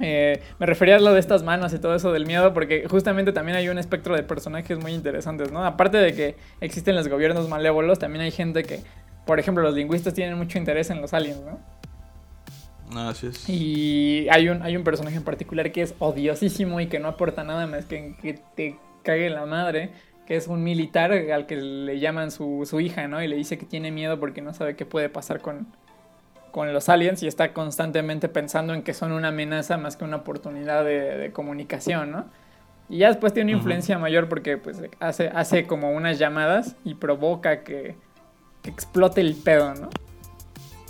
Eh, 0.00 0.40
me 0.58 0.66
refería 0.66 0.96
a 0.96 0.98
lo 0.98 1.12
de 1.12 1.20
estas 1.20 1.42
manos 1.42 1.72
y 1.74 1.78
todo 1.78 1.94
eso 1.94 2.12
del 2.12 2.26
miedo, 2.26 2.54
porque 2.54 2.86
justamente 2.88 3.32
también 3.32 3.56
hay 3.56 3.68
un 3.68 3.78
espectro 3.78 4.16
de 4.16 4.22
personajes 4.22 4.78
muy 4.78 4.92
interesantes, 4.92 5.52
¿no? 5.52 5.64
Aparte 5.64 5.98
de 5.98 6.14
que 6.14 6.36
existen 6.60 6.96
los 6.96 7.08
gobiernos 7.08 7.48
malévolos, 7.48 7.98
también 7.98 8.22
hay 8.22 8.30
gente 8.30 8.62
que, 8.62 8.80
por 9.26 9.38
ejemplo, 9.38 9.62
los 9.62 9.74
lingüistas 9.74 10.14
tienen 10.14 10.36
mucho 10.38 10.58
interés 10.58 10.90
en 10.90 11.00
los 11.00 11.12
aliens, 11.12 11.42
¿no? 11.42 11.60
Así 13.08 13.28
es. 13.28 13.48
Y 13.48 14.26
hay 14.30 14.48
un, 14.48 14.62
hay 14.62 14.76
un 14.76 14.82
personaje 14.82 15.16
en 15.16 15.22
particular 15.22 15.70
que 15.70 15.82
es 15.82 15.94
odiosísimo 15.98 16.80
y 16.80 16.86
que 16.86 16.98
no 16.98 17.08
aporta 17.08 17.44
nada 17.44 17.66
más 17.66 17.84
que 17.84 18.16
que 18.20 18.40
te 18.56 18.76
cague 19.04 19.30
la 19.30 19.46
madre, 19.46 19.90
que 20.26 20.36
es 20.36 20.48
un 20.48 20.62
militar 20.62 21.12
al 21.12 21.46
que 21.46 21.56
le 21.56 22.00
llaman 22.00 22.30
su, 22.30 22.66
su 22.68 22.80
hija, 22.80 23.06
¿no? 23.06 23.22
Y 23.22 23.28
le 23.28 23.36
dice 23.36 23.58
que 23.58 23.66
tiene 23.66 23.90
miedo 23.90 24.18
porque 24.18 24.42
no 24.42 24.54
sabe 24.54 24.76
qué 24.76 24.86
puede 24.86 25.08
pasar 25.08 25.40
con, 25.40 25.66
con 26.50 26.72
los 26.72 26.88
aliens 26.88 27.22
y 27.22 27.26
está 27.26 27.52
constantemente 27.52 28.28
pensando 28.28 28.74
en 28.74 28.82
que 28.82 28.94
son 28.94 29.12
una 29.12 29.28
amenaza 29.28 29.76
más 29.76 29.96
que 29.96 30.04
una 30.04 30.16
oportunidad 30.16 30.84
de, 30.84 31.16
de 31.16 31.32
comunicación, 31.32 32.10
¿no? 32.12 32.26
Y 32.90 32.98
ya 32.98 33.08
después 33.08 33.32
tiene 33.32 33.52
una 33.52 33.58
influencia 33.58 33.98
mayor 33.98 34.28
porque 34.28 34.58
pues 34.58 34.82
hace, 34.98 35.28
hace 35.28 35.64
como 35.64 35.92
unas 35.92 36.18
llamadas 36.18 36.74
y 36.84 36.94
provoca 36.94 37.62
que, 37.62 37.94
que 38.62 38.70
explote 38.70 39.20
el 39.20 39.36
pedo, 39.36 39.74
¿no? 39.74 39.88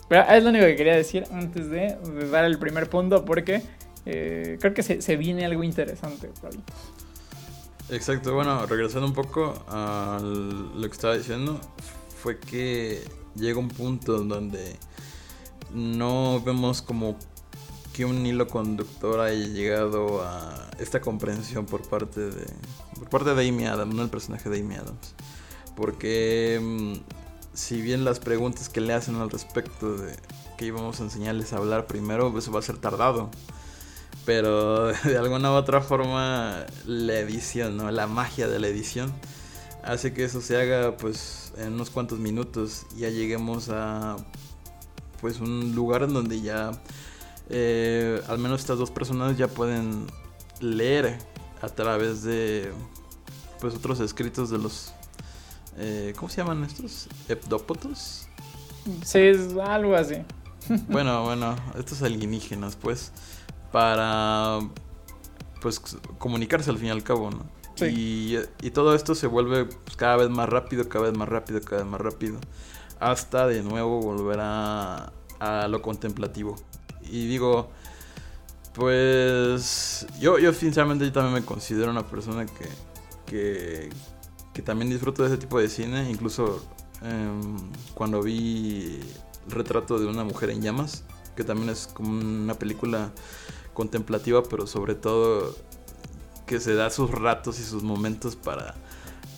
Pero 0.08 0.22
es 0.28 0.42
lo 0.42 0.48
único 0.48 0.64
que 0.64 0.76
quería 0.76 0.96
decir 0.96 1.24
antes 1.30 1.68
de, 1.68 1.96
dar 2.32 2.46
el 2.46 2.58
primer 2.58 2.88
punto 2.88 3.24
porque 3.26 3.62
eh, 4.06 4.56
creo 4.60 4.72
que 4.72 4.82
se, 4.82 5.16
viene 5.16 5.44
algo 5.44 5.62
interesante, 5.62 6.30
Exacto, 7.90 8.34
bueno, 8.34 8.66
regresando 8.66 9.06
un 9.06 9.12
poco 9.12 9.62
a 9.68 10.18
lo 10.22 10.80
que 10.80 10.92
estaba 10.92 11.16
diciendo, 11.16 11.60
fue 12.16 12.38
que 12.38 13.02
llega 13.36 13.58
un 13.58 13.68
punto 13.68 14.24
donde 14.24 14.76
no 15.74 16.40
vemos 16.44 16.82
como 16.82 17.16
que 17.92 18.04
un 18.04 18.24
hilo 18.24 18.46
conductor 18.48 19.20
haya 19.20 19.46
llegado 19.46 20.22
a 20.22 20.70
esta 20.78 21.00
comprensión 21.00 21.66
por 21.66 21.82
parte 21.88 22.30
de 22.30 22.46
por 22.98 23.08
parte 23.08 23.34
de 23.34 23.48
Amy 23.48 23.66
Adams, 23.66 23.94
no 23.94 24.02
el 24.02 24.10
personaje 24.10 24.50
de 24.50 24.60
Amy 24.60 24.76
Adams. 24.76 25.14
Porque 25.74 26.60
mm, 26.62 26.94
si 27.54 27.80
bien 27.80 28.04
las 28.04 28.20
preguntas 28.20 28.68
que 28.68 28.80
le 28.80 28.92
hacen 28.92 29.16
al 29.16 29.30
respecto 29.30 29.96
de 29.96 30.14
que 30.58 30.66
íbamos 30.66 31.00
a 31.00 31.04
enseñarles 31.04 31.52
a 31.52 31.56
hablar 31.56 31.86
primero, 31.86 32.36
eso 32.38 32.52
va 32.52 32.58
a 32.60 32.62
ser 32.62 32.76
tardado. 32.76 33.30
Pero 34.26 34.88
de 35.04 35.18
alguna 35.18 35.50
u 35.50 35.54
otra 35.54 35.80
forma 35.80 36.66
la 36.86 37.14
edición, 37.14 37.76
¿no? 37.76 37.90
La 37.90 38.06
magia 38.06 38.48
de 38.48 38.58
la 38.58 38.68
edición 38.68 39.12
hace 39.82 40.12
que 40.12 40.24
eso 40.24 40.42
se 40.42 40.60
haga 40.60 40.96
pues 40.98 41.52
en 41.56 41.72
unos 41.72 41.88
cuantos 41.88 42.18
minutos 42.18 42.86
y 42.94 43.00
ya 43.00 43.08
lleguemos 43.08 43.70
a 43.70 44.16
pues 45.20 45.40
un 45.40 45.74
lugar 45.74 46.02
en 46.02 46.12
donde 46.12 46.40
ya 46.40 46.72
eh, 47.48 48.22
al 48.28 48.38
menos 48.38 48.60
estas 48.60 48.78
dos 48.78 48.90
personas 48.90 49.36
ya 49.36 49.48
pueden 49.48 50.06
leer 50.60 51.18
a 51.62 51.68
través 51.68 52.22
de 52.22 52.72
pues 53.60 53.74
otros 53.74 54.00
escritos 54.00 54.50
de 54.50 54.58
los 54.58 54.92
eh, 55.78 56.12
¿cómo 56.16 56.28
se 56.28 56.38
llaman 56.38 56.64
estos? 56.64 57.08
¿Epdópotos? 57.28 58.26
Sí, 59.04 59.18
es 59.18 59.56
algo 59.56 59.94
así. 59.94 60.16
bueno, 60.88 61.24
bueno, 61.24 61.56
estos 61.78 62.02
alienígenas 62.02 62.76
pues 62.76 63.12
para 63.72 64.58
pues 65.60 65.80
comunicarse 66.18 66.70
al 66.70 66.78
fin 66.78 66.88
y 66.88 66.90
al 66.90 67.02
cabo, 67.02 67.30
¿no? 67.30 67.60
Y, 67.86 68.36
todo 68.74 68.94
esto 68.94 69.14
se 69.14 69.26
vuelve 69.26 69.64
pues, 69.64 69.96
cada 69.96 70.16
vez 70.16 70.28
más 70.28 70.48
rápido, 70.48 70.88
cada 70.88 71.06
vez 71.06 71.16
más 71.16 71.28
rápido, 71.28 71.60
cada 71.62 71.82
vez 71.82 71.90
más 71.90 72.00
rápido. 72.00 72.38
Hasta 73.00 73.46
de 73.46 73.62
nuevo 73.62 74.00
volver 74.00 74.38
a, 74.40 75.12
a 75.40 75.68
lo 75.68 75.82
contemplativo. 75.82 76.56
Y 77.02 77.26
digo, 77.26 77.70
pues 78.74 80.06
yo, 80.20 80.38
yo 80.38 80.52
sinceramente 80.52 81.04
yo 81.04 81.12
también 81.12 81.34
me 81.34 81.44
considero 81.44 81.90
una 81.90 82.06
persona 82.06 82.46
que, 82.46 82.68
que, 83.26 83.90
que 84.52 84.62
también 84.62 84.90
disfruto 84.90 85.22
de 85.22 85.28
ese 85.28 85.38
tipo 85.38 85.58
de 85.58 85.68
cine. 85.68 86.08
Incluso 86.10 86.64
em, 87.02 87.56
cuando 87.94 88.22
vi 88.22 89.00
el 89.46 89.52
retrato 89.52 89.98
de 89.98 90.06
una 90.06 90.24
mujer 90.24 90.50
en 90.50 90.62
llamas, 90.62 91.04
que 91.34 91.42
también 91.42 91.70
es 91.70 91.88
como 91.88 92.10
una 92.10 92.54
película 92.54 93.12
contemplativa, 93.74 94.42
pero 94.42 94.66
sobre 94.66 94.94
todo 94.94 95.56
que 96.46 96.60
se 96.60 96.74
da 96.74 96.90
sus 96.90 97.10
ratos 97.10 97.60
y 97.60 97.64
sus 97.64 97.82
momentos 97.82 98.36
para, 98.36 98.74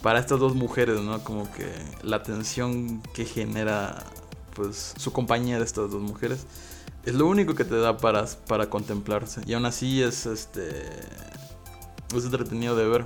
para 0.03 0.19
estas 0.19 0.41
dos 0.41 0.55
mujeres, 0.55 1.01
¿no? 1.01 1.23
Como 1.23 1.51
que 1.53 1.67
la 2.03 2.23
tensión 2.23 3.01
que 3.15 3.25
genera 3.25 4.05
pues 4.55 4.95
su 4.99 5.13
compañía 5.13 5.59
de 5.59 5.65
estas 5.65 5.91
dos 5.91 6.03
mujeres 6.03 6.47
es 7.05 7.15
lo 7.15 7.27
único 7.27 7.55
que 7.55 7.65
te 7.65 7.77
da 7.77 7.97
para, 7.97 8.27
para 8.47 8.69
contemplarse. 8.69 9.43
Y 9.47 9.55
aún 9.55 9.65
así 9.65 10.03
es 10.03 10.27
este. 10.27 10.87
Es 12.15 12.25
entretenido 12.25 12.77
de 12.77 12.87
ver. 12.87 13.05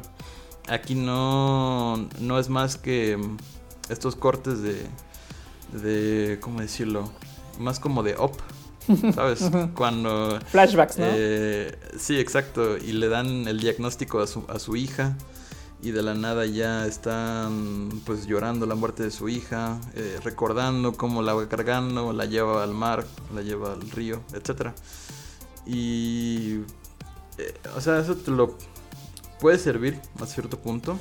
Aquí 0.68 0.94
no. 0.94 2.08
No 2.20 2.38
es 2.38 2.48
más 2.48 2.76
que 2.76 3.18
estos 3.88 4.16
cortes 4.16 4.62
de. 4.62 4.86
de. 5.72 6.38
¿cómo 6.40 6.60
decirlo? 6.60 7.10
Más 7.58 7.80
como 7.80 8.02
de 8.02 8.16
op. 8.16 8.36
¿Sabes? 9.14 9.50
Cuando. 9.74 10.40
Flashbacks, 10.46 10.98
¿no? 10.98 11.06
Eh, 11.08 11.78
sí, 11.98 12.18
exacto. 12.18 12.76
Y 12.76 12.92
le 12.92 13.08
dan 13.08 13.48
el 13.48 13.60
diagnóstico 13.60 14.20
a 14.20 14.26
su, 14.26 14.44
a 14.48 14.58
su 14.58 14.76
hija 14.76 15.16
y 15.82 15.90
de 15.90 16.02
la 16.02 16.14
nada 16.14 16.46
ya 16.46 16.86
están 16.86 17.90
pues 18.04 18.26
llorando 18.26 18.66
la 18.66 18.74
muerte 18.74 19.02
de 19.02 19.10
su 19.10 19.28
hija, 19.28 19.78
eh, 19.94 20.18
recordando 20.22 20.94
cómo 20.94 21.22
la 21.22 21.34
va 21.34 21.48
cargando, 21.48 22.12
la 22.12 22.24
lleva 22.24 22.62
al 22.62 22.72
mar, 22.72 23.06
la 23.34 23.42
lleva 23.42 23.72
al 23.72 23.90
río, 23.90 24.22
etc. 24.32 24.72
Y, 25.66 26.60
eh, 27.38 27.54
o 27.76 27.80
sea, 27.80 27.98
eso 28.00 28.16
te 28.16 28.30
lo 28.30 28.56
puede 29.40 29.58
servir 29.58 30.00
a 30.20 30.26
cierto 30.26 30.58
punto, 30.58 30.98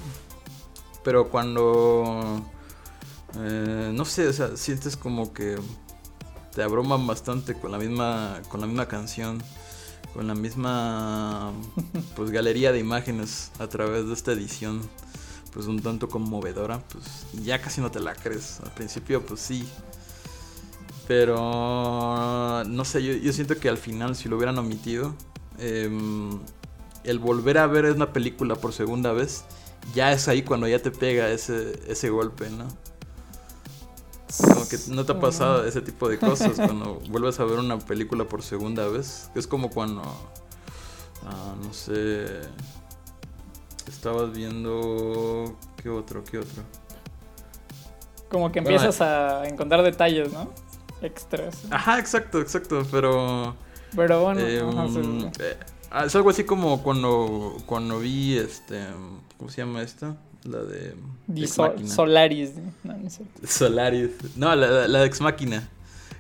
pero 1.04 1.30
cuando, 1.30 2.42
eh, 3.38 3.92
no 3.94 4.06
sé, 4.06 4.28
o 4.28 4.34
sea, 4.34 4.58
sientes 4.58 4.98
como 4.98 5.34
que 5.34 5.58
te 6.54 6.64
abruman 6.64 7.08
bastante 7.08 7.54
con 7.54 7.72
la 7.72 7.78
misma, 7.78 8.42
con 8.50 8.62
la 8.62 8.68
misma 8.68 8.88
canción 8.88 9.42
con 10.16 10.28
la 10.28 10.34
misma 10.34 11.52
pues 12.16 12.32
galería 12.32 12.72
de 12.72 12.80
imágenes 12.80 13.52
a 13.60 13.68
través 13.68 14.08
de 14.08 14.14
esta 14.14 14.32
edición 14.32 14.82
pues 15.52 15.68
un 15.68 15.82
tanto 15.82 16.08
conmovedora 16.08 16.80
pues 16.88 17.06
ya 17.44 17.62
casi 17.62 17.82
no 17.82 17.92
te 17.92 18.00
la 18.00 18.16
crees. 18.16 18.62
Al 18.62 18.72
principio 18.72 19.26
pues 19.26 19.42
sí. 19.42 19.68
Pero 21.08 22.64
no 22.66 22.86
sé 22.86 23.22
yo, 23.22 23.34
siento 23.34 23.58
que 23.58 23.70
al 23.70 23.78
final 23.78 24.16
si 24.16 24.28
lo 24.28 24.38
hubieran 24.38 24.58
omitido 24.58 25.14
em, 25.60 26.40
el 27.04 27.20
volver 27.20 27.60
a 27.60 27.68
ver 27.68 27.86
una 27.92 28.12
película 28.12 28.56
por 28.56 28.74
segunda 28.74 29.12
vez 29.12 29.44
ya 29.94 30.12
es 30.12 30.28
ahí 30.28 30.42
cuando 30.42 30.68
ya 30.68 30.80
te 30.80 30.90
pega 30.90 31.30
ese, 31.30 31.80
ese 31.88 32.10
golpe 32.10 32.50
no 32.50 32.68
como 34.42 34.68
que 34.68 34.78
no 34.90 35.06
te 35.06 35.12
ha 35.12 35.20
pasado 35.20 35.66
ese 35.66 35.82
tipo 35.82 36.10
de 36.10 36.18
cosas 36.18 36.54
cuando 36.56 36.96
vuelves 37.10 37.40
a 37.40 37.46
ver 37.46 37.60
una 37.60 37.80
película 37.80 38.26
por 38.26 38.44
segunda 38.44 38.88
vez. 38.88 39.30
Es 39.36 39.48
como 39.48 39.70
cuando, 39.70 40.02
ah, 41.26 41.56
no 41.62 41.74
sé, 41.74 42.26
estabas 43.88 44.32
viendo... 44.32 45.56
¿Qué 45.82 45.90
otro? 45.90 46.24
¿Qué 46.24 46.40
otro? 46.40 46.64
Como 48.30 48.52
que 48.52 48.60
empiezas 48.60 49.02
a 49.02 49.48
encontrar 49.48 49.84
detalles, 49.84 50.34
¿no? 50.34 50.50
Extras. 51.02 51.64
Ajá, 51.70 52.00
exacto, 52.00 52.42
exacto, 52.42 52.86
pero... 52.92 53.56
Pero 53.96 54.24
bueno, 54.24 54.42
em, 54.42 55.32
eh, 55.40 55.58
ah, 55.92 56.06
es 56.06 56.16
algo 56.16 56.32
así 56.32 56.44
como 56.44 56.82
cuando, 56.84 57.58
cuando 57.66 58.00
vi 58.00 58.38
este... 58.38 58.88
¿Cómo 59.38 59.50
se 59.50 59.62
llama 59.62 59.82
esta? 59.82 60.16
La 60.46 60.60
de. 60.64 60.96
Solaris. 61.48 62.54
No, 62.84 62.96
Solaris. 63.44 64.12
No, 64.36 64.56
la, 64.56 64.88
la, 64.88 65.00
de 65.00 65.06
Ex 65.06 65.20
Máquina. 65.22 65.70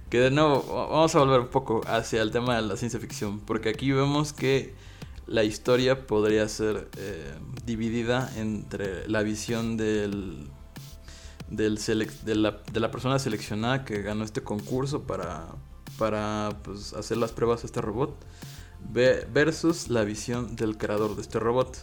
Que 0.10 0.20
de 0.20 0.32
nuevo, 0.32 0.66
vamos 0.90 1.14
a 1.16 1.20
volver 1.20 1.42
un 1.42 1.48
poco 1.48 1.82
hacia 1.88 2.22
el 2.22 2.32
tema 2.32 2.56
de 2.56 2.64
la 2.64 2.76
ciencia 2.76 3.00
ficción. 3.00 3.40
Porque 3.40 3.70
aquí 3.70 3.92
vemos 3.92 4.34
que 4.34 4.74
la 5.28 5.44
historia 5.44 6.08
podría 6.08 6.48
ser 6.50 6.90
eh, 6.98 7.36
dividida 7.66 8.32
entre 8.38 9.08
la 9.08 9.22
visión 9.22 9.78
del. 9.78 10.50
Del 11.48 11.76
de, 11.78 12.36
la, 12.36 12.58
de 12.74 12.80
la 12.80 12.90
persona 12.90 13.20
seleccionada 13.20 13.86
que 13.86 14.02
ganó 14.02 14.24
este 14.24 14.42
concurso 14.42 15.04
para, 15.04 15.46
para 16.00 16.58
pues, 16.64 16.94
hacer 16.94 17.18
las 17.18 17.32
pruebas 17.34 17.62
a 17.64 17.68
este 17.68 17.82
robot 17.82 18.18
versus 18.90 19.90
la 19.90 20.04
visión 20.04 20.56
del 20.56 20.76
creador 20.78 21.16
de 21.16 21.22
este 21.22 21.38
robot 21.40 21.78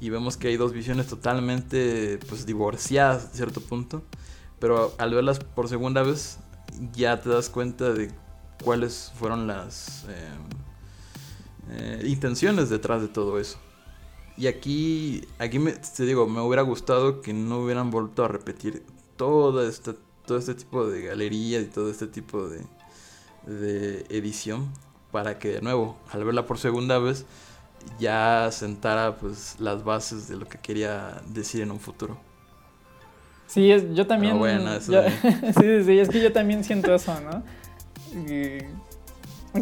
y 0.00 0.10
vemos 0.10 0.36
que 0.36 0.48
hay 0.48 0.56
dos 0.56 0.72
visiones 0.72 1.06
totalmente 1.06 2.18
pues 2.28 2.46
divorciadas 2.46 3.24
a 3.24 3.28
cierto 3.28 3.60
punto, 3.60 4.02
pero 4.58 4.94
al 4.98 5.14
verlas 5.14 5.38
por 5.38 5.68
segunda 5.68 6.02
vez 6.02 6.38
ya 6.92 7.20
te 7.20 7.30
das 7.30 7.48
cuenta 7.48 7.92
de 7.92 8.10
cuáles 8.62 9.12
fueron 9.18 9.46
las 9.46 10.04
em, 10.04 11.76
eh, 11.76 12.02
intenciones 12.06 12.68
detrás 12.68 13.00
de 13.02 13.08
todo 13.08 13.38
eso. 13.38 13.58
Y 14.36 14.48
aquí, 14.48 15.26
aquí 15.38 15.58
me, 15.58 15.72
te 15.72 16.04
digo, 16.04 16.26
me 16.26 16.40
hubiera 16.40 16.62
gustado 16.62 17.22
que 17.22 17.32
no 17.32 17.60
hubieran 17.60 17.90
vuelto 17.90 18.22
a 18.24 18.28
repetir 18.28 18.84
todo 19.16 19.66
este, 19.66 19.94
todo 20.26 20.36
este 20.36 20.54
tipo 20.54 20.86
de 20.86 21.04
galerías 21.04 21.62
y 21.62 21.66
todo 21.66 21.90
este 21.90 22.06
tipo 22.06 22.46
de, 22.48 22.60
de 23.46 24.04
edición 24.10 24.68
para 25.10 25.38
que 25.38 25.48
de 25.48 25.62
nuevo, 25.62 25.96
al 26.12 26.24
verla 26.24 26.44
por 26.44 26.58
segunda 26.58 26.98
vez, 26.98 27.24
ya 27.98 28.48
sentara 28.52 29.16
pues 29.16 29.56
las 29.58 29.84
bases 29.84 30.28
de 30.28 30.36
lo 30.36 30.46
que 30.46 30.58
quería 30.58 31.20
decir 31.28 31.62
en 31.62 31.70
un 31.70 31.80
futuro. 31.80 32.16
Sí, 33.46 33.70
es, 33.70 33.94
yo 33.94 34.06
también... 34.06 34.38
sí, 34.80 35.84
sí, 35.84 35.98
es 35.98 36.08
que 36.08 36.20
yo 36.20 36.32
también 36.32 36.64
siento 36.64 36.94
eso, 36.94 37.14
¿no? 37.20 37.42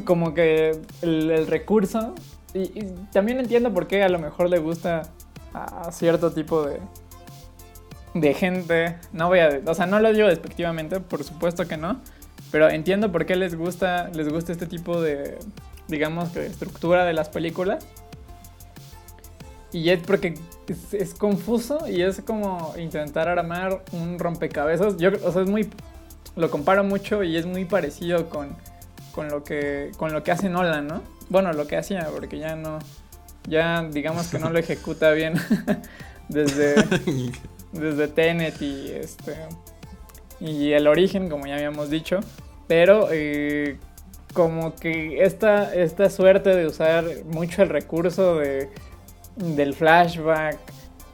como 0.04 0.34
que 0.34 0.80
el, 1.02 1.46
recurso... 1.46 2.14
Y, 2.54 2.84
también 3.12 3.40
entiendo 3.40 3.72
por 3.72 3.86
qué 3.86 4.02
a 4.02 4.08
lo 4.08 4.18
mejor 4.18 4.48
le 4.48 4.58
gusta 4.58 5.02
a 5.52 5.90
cierto 5.92 6.32
tipo 6.32 6.62
de, 6.64 6.80
de 8.14 8.34
gente. 8.34 8.96
No 9.12 9.28
voy 9.28 9.40
a... 9.40 9.60
O 9.66 9.74
sea, 9.74 9.86
no 9.86 10.00
lo 10.00 10.12
digo 10.12 10.28
despectivamente, 10.28 11.00
por 11.00 11.24
supuesto 11.24 11.66
que 11.66 11.76
no. 11.76 12.00
Pero 12.50 12.70
entiendo 12.70 13.10
por 13.10 13.26
qué 13.26 13.34
les 13.34 13.56
gusta, 13.56 14.08
les 14.14 14.28
gusta 14.28 14.52
este 14.52 14.66
tipo 14.66 15.00
de, 15.00 15.38
digamos, 15.88 16.32
de 16.34 16.46
estructura 16.46 17.04
de 17.04 17.12
las 17.12 17.28
películas. 17.28 17.86
Y 19.74 19.90
es 19.90 20.00
porque 20.06 20.34
es, 20.68 20.94
es, 20.94 21.14
confuso 21.14 21.88
y 21.88 22.02
es 22.02 22.20
como 22.20 22.74
intentar 22.78 23.28
armar 23.28 23.82
un 23.90 24.20
rompecabezas. 24.20 24.96
Yo, 24.98 25.10
o 25.24 25.32
sea, 25.32 25.42
es 25.42 25.50
muy. 25.50 25.68
Lo 26.36 26.48
comparo 26.48 26.84
mucho 26.84 27.24
y 27.24 27.36
es 27.36 27.44
muy 27.44 27.64
parecido 27.64 28.30
con, 28.30 28.56
con, 29.12 29.28
lo, 29.28 29.42
que, 29.42 29.90
con 29.96 30.12
lo 30.12 30.22
que 30.22 30.30
hace 30.30 30.48
Nolan, 30.48 30.86
¿no? 30.86 31.02
Bueno, 31.28 31.52
lo 31.52 31.66
que 31.66 31.76
hacía, 31.76 32.08
porque 32.14 32.38
ya 32.38 32.54
no. 32.54 32.78
Ya 33.48 33.82
digamos 33.82 34.28
que 34.28 34.38
no 34.38 34.48
lo 34.50 34.58
ejecuta 34.60 35.10
bien 35.10 35.34
desde, 36.28 36.76
desde 37.72 38.06
Tenet 38.06 38.62
y 38.62 38.92
este. 38.92 39.34
Y 40.38 40.70
el 40.70 40.86
origen, 40.86 41.28
como 41.28 41.48
ya 41.48 41.56
habíamos 41.56 41.90
dicho. 41.90 42.20
Pero 42.68 43.08
eh, 43.10 43.76
como 44.34 44.76
que 44.76 45.24
esta, 45.24 45.74
esta 45.74 46.10
suerte 46.10 46.54
de 46.54 46.66
usar 46.68 47.04
mucho 47.24 47.62
el 47.62 47.70
recurso 47.70 48.36
de 48.36 48.70
del 49.36 49.74
flashback 49.74 50.58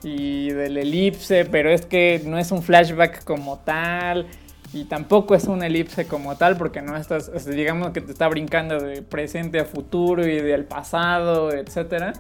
y 0.03 0.51
del 0.51 0.77
elipse, 0.77 1.45
pero 1.45 1.71
es 1.71 1.87
que 1.87 2.23
no 2.25 2.39
es 2.39 2.53
un 2.53 2.63
flashback 2.63 3.25
como 3.25 3.59
tal 3.59 4.27
y 4.73 4.85
tampoco 4.85 5.35
es 5.35 5.45
una 5.45 5.67
elipse 5.67 6.07
como 6.07 6.37
tal 6.37 6.57
porque 6.57 6.81
no 6.81 6.97
estás, 6.97 7.45
digamos 7.47 7.91
que 7.91 8.01
te 8.01 8.13
está 8.13 8.29
brincando 8.29 8.79
de 8.79 9.03
presente 9.03 9.59
a 9.59 9.65
futuro 9.65 10.27
y 10.27 10.41
del 10.41 10.65
pasado, 10.65 11.53
etcétera. 11.53 12.13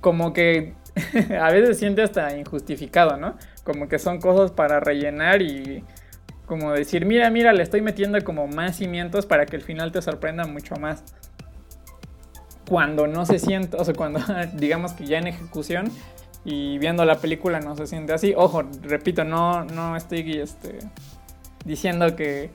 Como 0.00 0.32
que 0.32 0.74
a 1.40 1.50
veces 1.50 1.78
siente 1.78 2.02
hasta 2.02 2.36
injustificado, 2.36 3.16
¿no? 3.16 3.36
Como 3.64 3.88
que 3.88 3.98
son 3.98 4.20
cosas 4.20 4.52
para 4.52 4.80
rellenar 4.80 5.42
y 5.42 5.82
como 6.46 6.72
decir, 6.72 7.04
mira, 7.04 7.28
mira, 7.30 7.52
le 7.52 7.64
estoy 7.64 7.82
metiendo 7.82 8.22
como 8.22 8.46
más 8.46 8.76
cimientos 8.76 9.26
para 9.26 9.46
que 9.46 9.56
el 9.56 9.62
final 9.62 9.90
te 9.90 10.00
sorprenda 10.00 10.44
mucho 10.46 10.76
más 10.76 11.02
cuando 12.68 13.06
no 13.06 13.26
se 13.26 13.38
siente, 13.38 13.76
o 13.76 13.84
sea, 13.84 13.94
cuando 13.94 14.20
digamos 14.54 14.92
que 14.92 15.06
ya 15.06 15.18
en 15.18 15.28
ejecución 15.28 15.90
y 16.44 16.78
viendo 16.78 17.04
la 17.04 17.18
película 17.18 17.60
no 17.60 17.76
se 17.76 17.86
siente 17.86 18.12
así. 18.12 18.32
Ojo, 18.36 18.62
repito, 18.82 19.24
no, 19.24 19.64
no 19.64 19.96
estoy 19.96 20.38
este, 20.38 20.78
diciendo 21.64 22.14
que, 22.14 22.50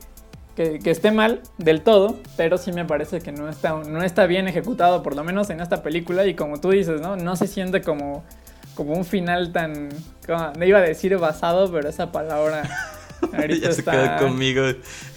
que, 0.55 0.79
esté 0.85 1.11
mal 1.11 1.41
del 1.57 1.81
todo, 1.81 2.17
pero 2.37 2.57
sí 2.57 2.71
me 2.71 2.85
parece 2.85 3.19
que 3.19 3.31
no 3.31 3.49
está, 3.49 3.73
no 3.73 4.01
está 4.01 4.25
bien 4.27 4.47
ejecutado, 4.47 5.03
por 5.03 5.15
lo 5.15 5.23
menos 5.23 5.49
en 5.49 5.59
esta 5.59 5.83
película, 5.83 6.25
y 6.25 6.35
como 6.35 6.59
tú 6.59 6.69
dices, 6.69 7.01
¿no? 7.01 7.17
No 7.17 7.35
se 7.35 7.47
siente 7.47 7.81
como, 7.81 8.23
como 8.75 8.93
un 8.93 9.03
final 9.03 9.51
tan, 9.51 9.89
no 10.57 10.65
iba 10.65 10.79
a 10.79 10.83
decir 10.83 11.17
basado, 11.17 11.69
pero 11.71 11.89
esa 11.89 12.11
palabra 12.13 12.63
ahorita 13.33 13.67
ya 13.67 13.73
se 13.73 13.83
quedó 13.83 14.17
conmigo. 14.19 14.63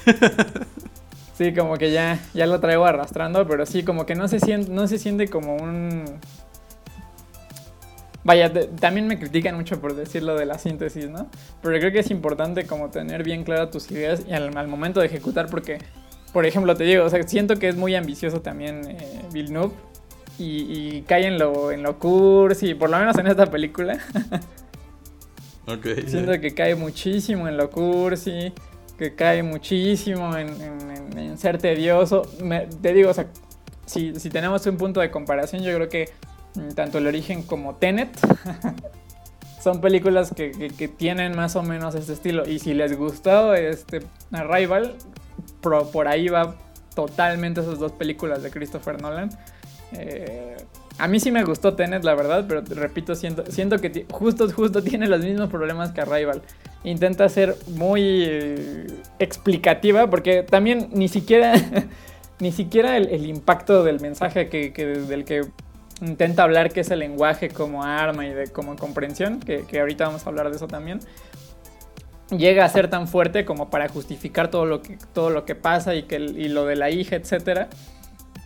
Sí, 1.37 1.53
como 1.53 1.77
que 1.77 1.91
ya, 1.91 2.21
ya 2.33 2.47
lo 2.47 2.61
traigo 2.61 2.85
arrastrando, 2.85 3.47
pero 3.47 3.67
sí, 3.67 3.83
como 3.83 4.07
que 4.07 4.15
no 4.15 4.29
se 4.29 4.39
siente, 4.39 4.71
no 4.71 4.87
se 4.87 4.99
siente 4.99 5.29
como 5.29 5.57
un... 5.57 6.05
Vaya, 8.23 8.51
también 8.81 9.07
me 9.07 9.19
critican 9.19 9.55
mucho 9.57 9.81
por 9.81 9.95
decirlo 9.95 10.37
de 10.37 10.47
la 10.47 10.59
síntesis, 10.59 11.11
¿no? 11.11 11.27
Pero 11.61 11.79
creo 11.79 11.93
que 11.93 11.99
es 11.99 12.11
importante 12.11 12.67
como 12.67 12.89
tener 12.89 13.23
bien 13.23 13.45
claras 13.45 13.71
tus 13.71 13.91
ideas 13.91 14.23
y 14.27 14.33
al, 14.33 14.51
momento 14.69 15.01
de 15.01 15.07
ejecutar, 15.07 15.51
porque, 15.51 15.79
por 16.33 16.47
ejemplo, 16.47 16.75
te 16.75 16.85
digo, 16.85 17.05
o 17.05 17.11
sea, 17.11 17.23
siento 17.25 17.57
que 17.57 17.69
es 17.69 17.77
muy 17.77 17.95
ambicioso 17.97 18.41
también 18.41 18.83
eh, 18.89 19.21
Villeneuve 19.33 19.75
y, 20.39 21.03
cae 21.03 21.27
en 21.27 21.39
lo, 21.39 21.71
en 21.71 21.83
lo 21.83 21.99
cursi, 21.99 22.75
por 22.75 22.91
lo 22.91 22.99
menos 22.99 23.19
en 23.19 23.27
esta 23.27 23.47
película. 23.47 23.99
okay, 25.67 26.05
siento 26.07 26.41
que 26.41 26.55
cae 26.55 26.77
muchísimo 26.77 27.47
en 27.49 27.57
lo 27.57 27.71
cursi 27.71 28.53
que 28.99 29.15
cae 29.15 29.43
muchísimo 29.43 30.37
en, 30.37 31.39
ser 31.39 31.59
tedioso. 31.59 32.23
te 32.81 32.93
digo, 32.93 33.11
o 33.11 33.15
sea, 33.15 33.27
si, 33.87 34.13
tenemos 34.31 34.65
un 34.67 34.77
punto 34.77 35.01
de 35.01 35.11
comparación, 35.11 35.63
yo 35.63 35.75
creo 35.75 35.89
que 35.89 36.11
mm, 36.55 36.69
tanto 36.75 36.99
El 36.99 37.07
Origen 37.07 37.43
como 37.43 37.77
Tenet 37.77 38.17
son 39.63 39.81
películas 39.81 40.33
que, 40.35 40.91
tienen 40.97 41.37
más 41.37 41.57
o 41.57 41.63
menos 41.63 41.95
este 41.95 42.13
estilo. 42.13 42.49
Y 42.49 42.59
si 42.59 42.75
les 42.75 42.97
gustó 42.97 43.55
este 43.55 44.03
Arrival, 44.33 44.97
por 45.61 46.09
ahí 46.09 46.29
va 46.29 46.57
totalmente 46.95 47.61
esas 47.61 47.79
dos 47.79 47.93
películas 47.93 48.43
de 48.43 48.51
Christopher 48.51 49.01
Nolan. 49.01 49.31
Eh, 49.93 50.57
a 50.99 51.09
mí 51.09 51.19
sí 51.19 51.31
me 51.31 51.45
gustó 51.45 51.75
Tenet, 51.75 52.05
la 52.05 52.15
verdad, 52.15 52.45
pero 52.47 52.63
repito, 52.63 53.15
siento, 53.15 53.45
siento 53.51 53.81
que 53.81 54.07
justo, 54.11 54.51
justo 54.51 54.83
tiene 54.83 55.09
los 55.09 55.21
mismos 55.21 55.51
problemas 55.51 55.91
que 55.91 56.01
Arrival 56.01 56.43
intenta 56.85 57.29
ser 57.29 57.57
muy 57.69 58.25
eh, 58.25 58.87
explicativa, 59.19 60.09
porque 60.09 60.43
también 60.43 60.89
ni 60.93 61.09
siquiera, 61.09 61.55
ni 62.39 62.53
siquiera 62.53 62.97
el, 62.97 63.27
impacto 63.27 63.83
del 63.83 64.01
mensaje 64.01 64.49
que, 64.49 64.71
del 64.71 65.25
que 65.25 65.43
intenta 66.03 66.43
hablar, 66.43 66.71
que 66.73 66.81
es 66.81 66.91
el 66.91 67.01
lenguaje 67.01 67.49
como 67.49 67.83
arma 67.83 68.27
y 68.27 68.33
de 68.33 68.49
como 68.49 68.77
comprensión, 68.77 69.41
que, 69.41 69.65
ahorita 69.81 70.07
vamos 70.07 70.27
a 70.27 70.29
hablar 70.29 70.51
de 70.51 70.57
eso 70.57 70.69
también, 70.69 71.01
llega 72.31 72.65
a 72.65 72.69
ser 72.69 72.89
tan 72.89 73.09
fuerte 73.09 73.45
como 73.45 73.71
para 73.71 73.89
justificar 73.89 74.51
todo 74.51 74.67
lo 74.67 74.83
que, 74.83 74.99
todo 75.13 75.31
lo 75.31 75.45
que 75.45 75.55
pasa 75.55 75.95
y, 75.95 76.05
que 76.05 76.17
y 76.17 76.49
lo 76.49 76.67
de 76.67 76.77
la 76.77 76.91
hija, 76.91 77.17
etcétera. 77.17 77.69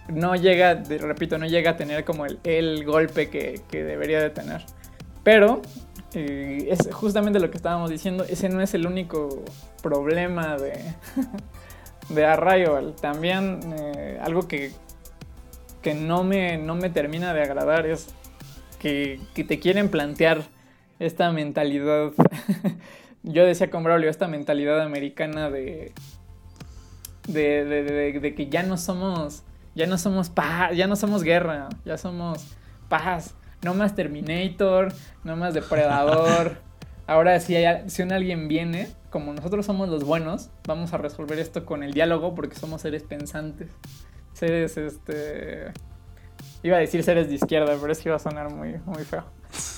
No 0.08 0.36
llega, 0.36 0.74
repito, 0.74 1.36
no 1.36 1.46
llega 1.46 1.72
a 1.72 1.76
tener 1.76 2.04
como 2.04 2.24
el, 2.24 2.38
el 2.44 2.84
golpe 2.86 3.28
que, 3.28 3.60
que 3.70 3.84
debería 3.84 4.22
de 4.22 4.30
tener. 4.30 4.64
Pero 5.22 5.60
es 6.14 6.88
justamente 6.92 7.38
lo 7.38 7.50
que 7.50 7.56
estábamos 7.56 7.90
diciendo, 7.90 8.24
ese 8.24 8.48
no 8.48 8.60
es 8.60 8.72
el 8.74 8.86
único 8.86 9.44
problema 9.82 10.56
de, 10.56 10.80
de. 12.08 12.92
También 13.00 13.60
eh, 13.78 14.18
algo 14.22 14.48
que, 14.48 14.72
que 15.82 15.94
no, 15.94 16.24
me, 16.24 16.56
no 16.56 16.74
me 16.74 16.88
termina 16.90 17.34
de 17.34 17.42
agradar 17.42 17.86
es 17.86 18.08
que, 18.78 19.20
te 19.34 19.58
quieren 19.58 19.90
plantear 19.90 20.42
esta 20.98 21.30
mentalidad. 21.30 22.12
Yo 23.22 23.44
decía 23.44 23.70
con 23.70 23.84
Braulio, 23.84 24.08
esta 24.08 24.28
mentalidad 24.28 24.80
americana 24.80 25.50
de, 25.50 25.92
de, 27.26 27.64
de, 27.64 28.34
que 28.34 28.48
ya 28.48 28.62
no 28.62 28.78
somos, 28.78 29.42
ya 29.74 29.86
no 29.86 29.98
somos 29.98 30.30
paz, 30.30 30.74
ya 30.74 30.86
no 30.86 30.96
somos 30.96 31.22
guerra, 31.22 31.68
ya 31.84 31.98
somos 31.98 32.46
paz 32.88 33.34
no 33.62 33.74
más 33.74 33.94
Terminator, 33.94 34.92
no 35.24 35.36
más 35.36 35.54
Depredador. 35.54 36.58
Ahora 37.06 37.40
si, 37.40 37.56
hay, 37.56 37.88
si 37.88 38.02
un 38.02 38.12
alguien 38.12 38.48
viene, 38.48 38.88
como 39.10 39.32
nosotros 39.32 39.64
somos 39.64 39.88
los 39.88 40.04
buenos, 40.04 40.50
vamos 40.66 40.92
a 40.92 40.98
resolver 40.98 41.38
esto 41.38 41.64
con 41.64 41.82
el 41.82 41.92
diálogo 41.92 42.34
porque 42.34 42.54
somos 42.54 42.82
seres 42.82 43.02
pensantes. 43.02 43.70
Seres, 44.34 44.76
este... 44.76 45.72
Iba 46.62 46.76
a 46.76 46.80
decir 46.80 47.02
seres 47.02 47.28
de 47.28 47.36
izquierda, 47.36 47.76
pero 47.80 47.90
es 47.92 47.98
que 48.00 48.08
iba 48.08 48.16
a 48.16 48.20
sonar 48.20 48.52
muy, 48.52 48.78
muy 48.84 49.04
feo. 49.04 49.24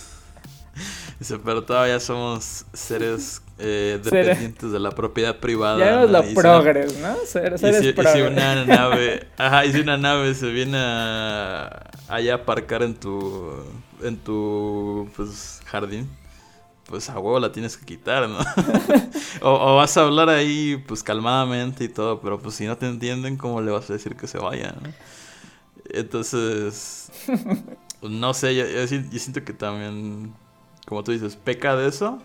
pero 1.44 1.62
todavía 1.62 2.00
somos 2.00 2.64
seres 2.72 3.42
eh, 3.58 4.00
dependientes 4.02 4.72
de 4.72 4.80
la 4.80 4.90
propiedad 4.90 5.38
privada. 5.38 5.78
Ya 5.78 6.04
es 6.04 6.10
lo 6.10 6.40
progres, 6.40 6.98
¿no? 6.98 7.14
seres 7.26 7.62
y 7.62 7.92
si, 7.92 8.20
una 8.22 8.64
nave, 8.64 9.26
ajá, 9.36 9.66
y 9.66 9.72
si 9.72 9.80
una 9.80 9.98
nave 9.98 10.34
se 10.34 10.46
viene 10.50 10.78
a, 10.78 11.90
allá 12.08 12.32
a 12.32 12.36
aparcar 12.36 12.82
en 12.82 12.94
tu, 12.94 13.52
en 14.02 14.16
tu, 14.16 15.10
pues, 15.14 15.60
jardín, 15.66 16.08
pues 16.86 17.10
a 17.10 17.18
huevo 17.18 17.38
la 17.38 17.52
tienes 17.52 17.76
que 17.76 17.84
quitar, 17.84 18.26
¿no? 18.26 18.38
o, 19.42 19.76
vas 19.76 19.94
a 19.98 20.02
hablar 20.04 20.30
ahí, 20.30 20.82
pues, 20.88 21.02
calmadamente 21.02 21.84
y 21.84 21.88
todo, 21.88 22.22
pero 22.22 22.40
pues 22.40 22.54
si 22.54 22.64
no 22.64 22.78
te 22.78 22.86
entienden, 22.86 23.36
¿cómo 23.36 23.60
le 23.60 23.70
vas 23.70 23.90
a 23.90 23.92
decir 23.92 24.16
que 24.16 24.26
se 24.26 24.38
vaya, 24.38 24.74
Entonces, 25.90 27.12
no 28.02 28.32
sé, 28.32 28.54
yo 28.54 29.18
siento 29.18 29.44
que 29.44 29.52
también 29.52 30.32
como 30.90 31.04
tú 31.04 31.12
dices, 31.12 31.36
peca 31.36 31.76
de 31.76 31.86
eso. 31.86 32.18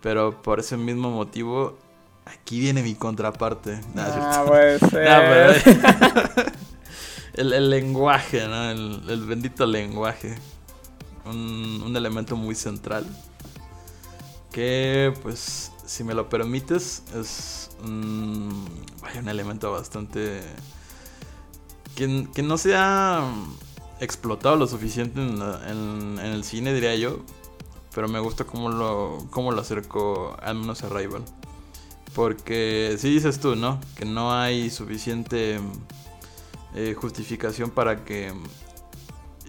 Pero 0.00 0.40
por 0.42 0.60
ese 0.60 0.76
mismo 0.76 1.10
motivo, 1.10 1.76
aquí 2.24 2.60
viene 2.60 2.84
mi 2.84 2.94
contraparte. 2.94 3.80
ah, 3.96 4.44
ser. 4.90 6.54
el, 7.34 7.68
lenguaje, 7.68 8.46
¿no? 8.46 8.70
El, 8.70 9.26
bendito 9.26 9.66
lenguaje. 9.66 10.36
Un, 11.24 11.82
un, 11.84 11.96
elemento 11.96 12.36
muy 12.36 12.54
central. 12.54 13.04
Que, 14.52 15.12
pues, 15.22 15.72
si 15.84 16.04
me 16.04 16.14
lo 16.14 16.28
permites, 16.28 17.02
es 17.12 17.70
un, 17.82 18.84
vaya, 19.00 19.18
un 19.18 19.28
elemento 19.28 19.72
bastante... 19.72 20.42
Que, 21.96 22.28
que 22.32 22.42
no 22.44 22.56
sea 22.56 23.28
explotado 24.02 24.56
lo 24.56 24.66
suficiente 24.66 25.20
en, 25.20 26.18
el 26.18 26.44
cine, 26.44 26.74
diría 26.74 26.94
yo. 26.96 27.20
Pero 27.94 28.08
me 28.08 28.20
gusta 28.20 28.44
cómo 28.44 28.70
lo, 28.70 29.26
cómo 29.30 29.52
lo 29.52 29.60
acercó 29.60 30.36
al 30.42 30.56
menos 30.56 30.82
a 30.82 30.88
Rival. 30.88 31.22
Porque 32.14 32.96
si 32.98 33.10
dices 33.10 33.38
tú, 33.38 33.54
¿no? 33.54 33.80
Que 33.96 34.04
no 34.04 34.34
hay 34.34 34.70
suficiente 34.70 35.60
eh, 36.74 36.94
justificación 36.98 37.70
para 37.70 38.04
que 38.04 38.32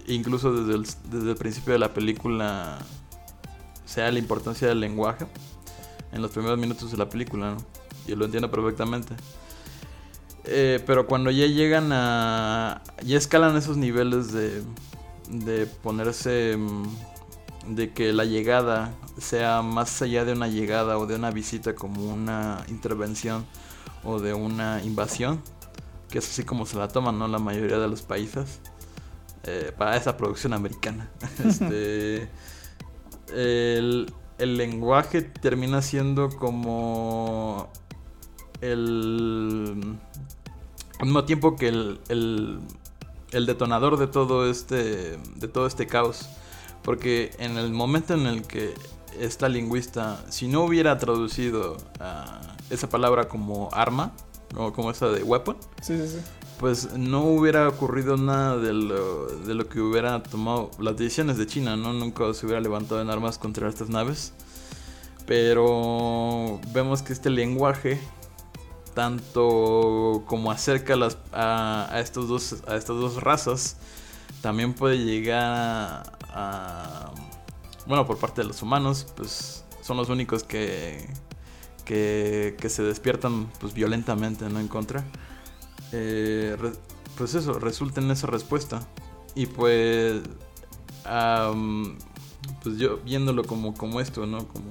incluso 0.06 0.52
desde 0.52 0.74
el, 0.74 0.86
desde 1.10 1.30
el 1.30 1.36
principio 1.36 1.72
de 1.72 1.78
la 1.78 1.92
película 1.92 2.78
sea 3.86 4.10
la 4.12 4.18
importancia 4.18 4.68
del 4.68 4.80
lenguaje 4.80 5.26
en 6.12 6.22
los 6.22 6.30
primeros 6.30 6.58
minutos 6.58 6.90
de 6.90 6.96
la 6.96 7.08
película, 7.08 7.54
¿no? 7.54 7.56
Y 8.06 8.14
lo 8.14 8.26
entiendo 8.26 8.50
perfectamente. 8.50 9.14
Eh, 10.46 10.82
pero 10.86 11.06
cuando 11.06 11.30
ya 11.30 11.46
llegan 11.46 11.90
a. 11.92 12.82
Ya 13.04 13.16
escalan 13.16 13.56
esos 13.56 13.76
niveles 13.76 14.32
de. 14.32 14.62
de 15.30 15.66
ponerse, 15.66 16.56
mm, 16.56 16.84
de 17.74 17.92
que 17.92 18.12
la 18.12 18.24
llegada 18.24 18.92
sea 19.18 19.62
más 19.62 20.02
allá 20.02 20.24
de 20.24 20.32
una 20.32 20.48
llegada 20.48 20.98
o 20.98 21.06
de 21.06 21.14
una 21.14 21.30
visita 21.30 21.74
como 21.74 22.12
una 22.12 22.64
intervención 22.68 23.46
o 24.02 24.20
de 24.20 24.34
una 24.34 24.82
invasión, 24.82 25.40
que 26.10 26.18
es 26.18 26.28
así 26.28 26.44
como 26.44 26.66
se 26.66 26.76
la 26.76 26.88
toman, 26.88 27.18
¿no? 27.18 27.26
La 27.28 27.38
mayoría 27.38 27.78
de 27.78 27.88
los 27.88 28.02
países. 28.02 28.60
Eh, 29.46 29.72
para 29.76 29.96
esa 29.96 30.16
producción 30.16 30.54
americana. 30.54 31.10
este, 31.44 32.28
el, 33.28 34.12
el, 34.38 34.56
lenguaje 34.56 35.20
termina 35.20 35.82
siendo 35.82 36.30
como 36.30 37.68
el... 38.62 39.98
Al 40.98 41.06
mismo 41.06 41.24
tiempo 41.24 41.56
que 41.56 41.68
el, 41.68 42.00
el, 42.08 42.60
el, 43.32 43.46
detonador 43.46 43.98
de 43.98 44.06
todo 44.06 44.48
este 44.48 45.18
de 45.36 45.48
todo 45.48 45.66
este 45.66 45.86
caos 45.86 46.28
porque 46.82 47.32
en 47.38 47.56
el 47.56 47.72
momento 47.72 48.14
en 48.14 48.26
el 48.26 48.42
que 48.42 48.74
esta 49.18 49.48
lingüista 49.48 50.24
si 50.28 50.48
no 50.48 50.62
hubiera 50.64 50.98
traducido 50.98 51.76
uh, 52.00 52.72
esa 52.72 52.88
palabra 52.88 53.28
como 53.28 53.68
arma 53.72 54.12
o 54.56 54.72
como 54.72 54.90
esa 54.90 55.08
de 55.08 55.22
weapon 55.22 55.56
sí, 55.82 55.96
sí, 55.98 56.08
sí 56.08 56.18
pues 56.58 56.92
no 56.96 57.24
hubiera 57.24 57.68
ocurrido 57.68 58.16
nada 58.16 58.56
de 58.56 58.72
lo, 58.72 59.26
de 59.26 59.54
lo 59.54 59.68
que 59.68 59.80
hubiera 59.80 60.22
tomado 60.22 60.70
las 60.78 60.96
decisiones 60.96 61.36
de 61.36 61.46
China, 61.46 61.76
¿no? 61.76 61.92
Nunca 61.92 62.32
se 62.32 62.46
hubiera 62.46 62.60
levantado 62.60 63.00
en 63.02 63.10
armas 63.10 63.38
contra 63.38 63.68
estas 63.68 63.88
naves. 63.88 64.32
Pero 65.26 66.60
vemos 66.72 67.02
que 67.02 67.12
este 67.12 67.30
lenguaje, 67.30 68.00
tanto 68.94 70.24
como 70.26 70.50
acerca 70.50 70.94
a, 71.32 72.00
estos 72.00 72.28
dos, 72.28 72.56
a 72.66 72.76
estas 72.76 72.96
dos 72.96 73.22
razas, 73.22 73.76
también 74.40 74.74
puede 74.74 74.98
llegar 74.98 76.02
a, 76.30 77.12
Bueno, 77.86 78.06
por 78.06 78.18
parte 78.18 78.42
de 78.42 78.48
los 78.48 78.62
humanos, 78.62 79.06
pues 79.16 79.64
son 79.82 79.96
los 79.96 80.08
únicos 80.08 80.44
que, 80.44 81.06
que, 81.84 82.56
que 82.58 82.68
se 82.68 82.82
despiertan 82.82 83.50
pues, 83.60 83.74
violentamente 83.74 84.48
¿no? 84.48 84.60
en 84.60 84.68
contra 84.68 85.04
eh, 85.96 86.56
pues 87.16 87.34
eso, 87.34 87.58
resulta 87.60 88.00
en 88.00 88.10
esa 88.10 88.26
respuesta. 88.26 88.86
Y 89.34 89.46
pues, 89.46 90.22
pues 92.62 92.78
yo 92.78 92.98
viéndolo 92.98 93.44
como, 93.44 93.74
como 93.74 94.00
esto, 94.00 94.26
¿no? 94.26 94.48
Como 94.48 94.66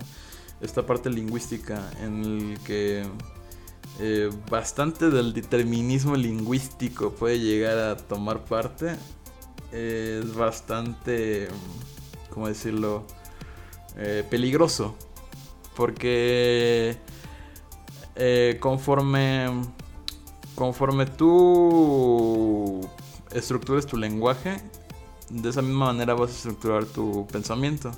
esta 0.61 0.85
parte 0.85 1.09
lingüística 1.09 1.91
en 2.01 2.23
el 2.23 2.59
que 2.65 3.05
eh, 3.99 4.29
bastante 4.49 5.09
del 5.09 5.33
determinismo 5.33 6.15
lingüístico 6.15 7.11
puede 7.11 7.39
llegar 7.39 7.77
a 7.77 7.97
tomar 7.97 8.43
parte, 8.43 8.95
es 9.71 10.33
bastante, 10.33 11.47
¿cómo 12.29 12.47
decirlo? 12.47 13.05
Eh, 13.97 14.23
peligroso. 14.29 14.95
Porque 15.75 16.97
eh, 18.15 18.57
conforme 18.59 19.49
conforme 20.55 21.05
tú 21.05 22.81
estructures 23.31 23.85
tu 23.85 23.97
lenguaje, 23.97 24.57
de 25.29 25.49
esa 25.49 25.61
misma 25.61 25.87
manera 25.87 26.13
vas 26.13 26.31
a 26.31 26.33
estructurar 26.33 26.85
tu 26.85 27.27
pensamiento. 27.27 27.91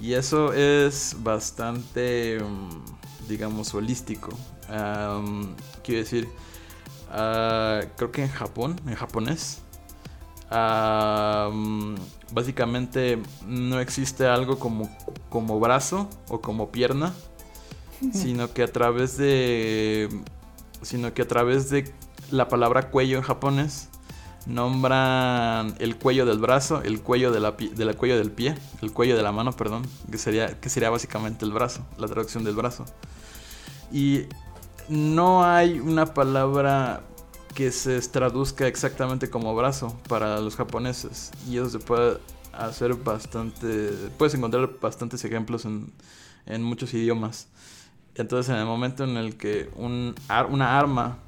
Y 0.00 0.14
eso 0.14 0.52
es 0.52 1.16
bastante, 1.20 2.40
mm, 2.40 3.28
digamos, 3.28 3.72
holístico. 3.74 4.30
Quiero 4.66 6.00
decir, 6.00 6.28
ah, 7.10 7.80
creo 7.96 8.12
que 8.12 8.22
en 8.22 8.30
Japón, 8.30 8.80
en 8.86 8.94
japonés, 8.94 9.60
básicamente 12.32 13.18
no 13.46 13.80
existe 13.80 14.26
algo 14.26 14.58
como, 14.58 14.88
como 15.28 15.58
brazo 15.60 16.08
o 16.28 16.40
como 16.40 16.70
pierna, 16.70 17.12
sino 18.12 18.52
que 18.52 18.62
a 18.62 18.72
través 18.72 19.16
de 19.16 20.08
sino 20.82 21.14
que 21.14 21.22
a 21.22 21.28
través 21.28 21.70
de 21.70 21.92
la 22.30 22.48
palabra 22.48 22.90
cuello 22.90 23.16
en 23.16 23.22
japonés 23.22 23.88
nombran 24.46 25.74
el 25.78 25.96
cuello 25.96 26.26
del 26.26 26.38
brazo, 26.38 26.82
el 26.82 27.00
cuello 27.00 27.32
de 27.32 27.40
la, 27.40 27.52
cuello 27.96 28.18
del 28.18 28.30
pie, 28.30 28.54
el 28.82 28.92
cuello 28.92 29.16
de 29.16 29.22
la 29.22 29.32
mano, 29.32 29.52
perdón, 29.52 29.86
que 30.10 30.18
sería, 30.18 30.60
que 30.60 30.68
sería 30.68 30.90
básicamente 30.90 31.44
el 31.44 31.52
brazo, 31.52 31.86
la 31.96 32.06
traducción 32.06 32.44
del 32.44 32.54
brazo. 32.54 32.84
Y 33.90 34.24
no 34.88 35.44
hay 35.44 35.80
una 35.80 36.06
palabra 36.06 37.02
que 37.54 37.70
se 37.70 38.00
traduzca 38.00 38.66
exactamente 38.66 39.30
como 39.30 39.54
brazo 39.54 39.96
para 40.08 40.40
los 40.40 40.56
japoneses. 40.56 41.30
Y 41.48 41.56
eso 41.56 41.70
se 41.70 41.78
puede 41.78 42.18
hacer 42.52 42.94
bastante, 42.94 43.90
puedes 44.18 44.34
encontrar 44.34 44.68
bastantes 44.80 45.24
ejemplos 45.24 45.64
en, 45.64 45.92
en 46.46 46.62
muchos 46.62 46.92
idiomas. 46.94 47.48
Entonces 48.16 48.52
en 48.52 48.60
el 48.60 48.66
momento 48.66 49.04
en 49.04 49.16
el 49.16 49.36
que 49.36 49.70
un, 49.76 50.14
una 50.50 50.78
arma 50.78 51.18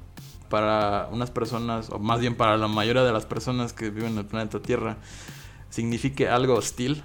para 0.49 1.09
unas 1.11 1.31
personas, 1.31 1.89
o 1.89 1.99
más 1.99 2.19
bien 2.19 2.35
para 2.35 2.57
la 2.57 2.67
mayoría 2.67 3.03
de 3.03 3.11
las 3.11 3.25
personas 3.25 3.73
que 3.73 3.89
viven 3.89 4.13
en 4.13 4.19
el 4.19 4.25
planeta 4.25 4.61
Tierra, 4.61 4.97
signifique 5.69 6.29
algo 6.29 6.55
hostil, 6.55 7.03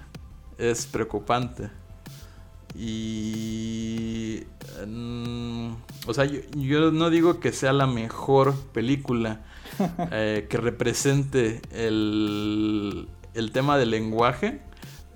es 0.59 0.87
preocupante. 0.87 1.71
Y... 2.75 4.45
Mm, 4.87 5.75
o 6.07 6.15
sea, 6.15 6.25
yo, 6.25 6.91
no 6.91 7.11
digo 7.11 7.39
que 7.41 7.53
sea 7.53 7.73
la 7.73 7.87
mejor 7.87 8.55
película 8.73 9.43
eh, 10.11 10.47
que 10.49 10.57
represente 10.57 11.61
el, 11.71 13.09
el 13.35 13.53
tema 13.53 13.79
del 13.79 13.91
lenguaje, 13.91 14.61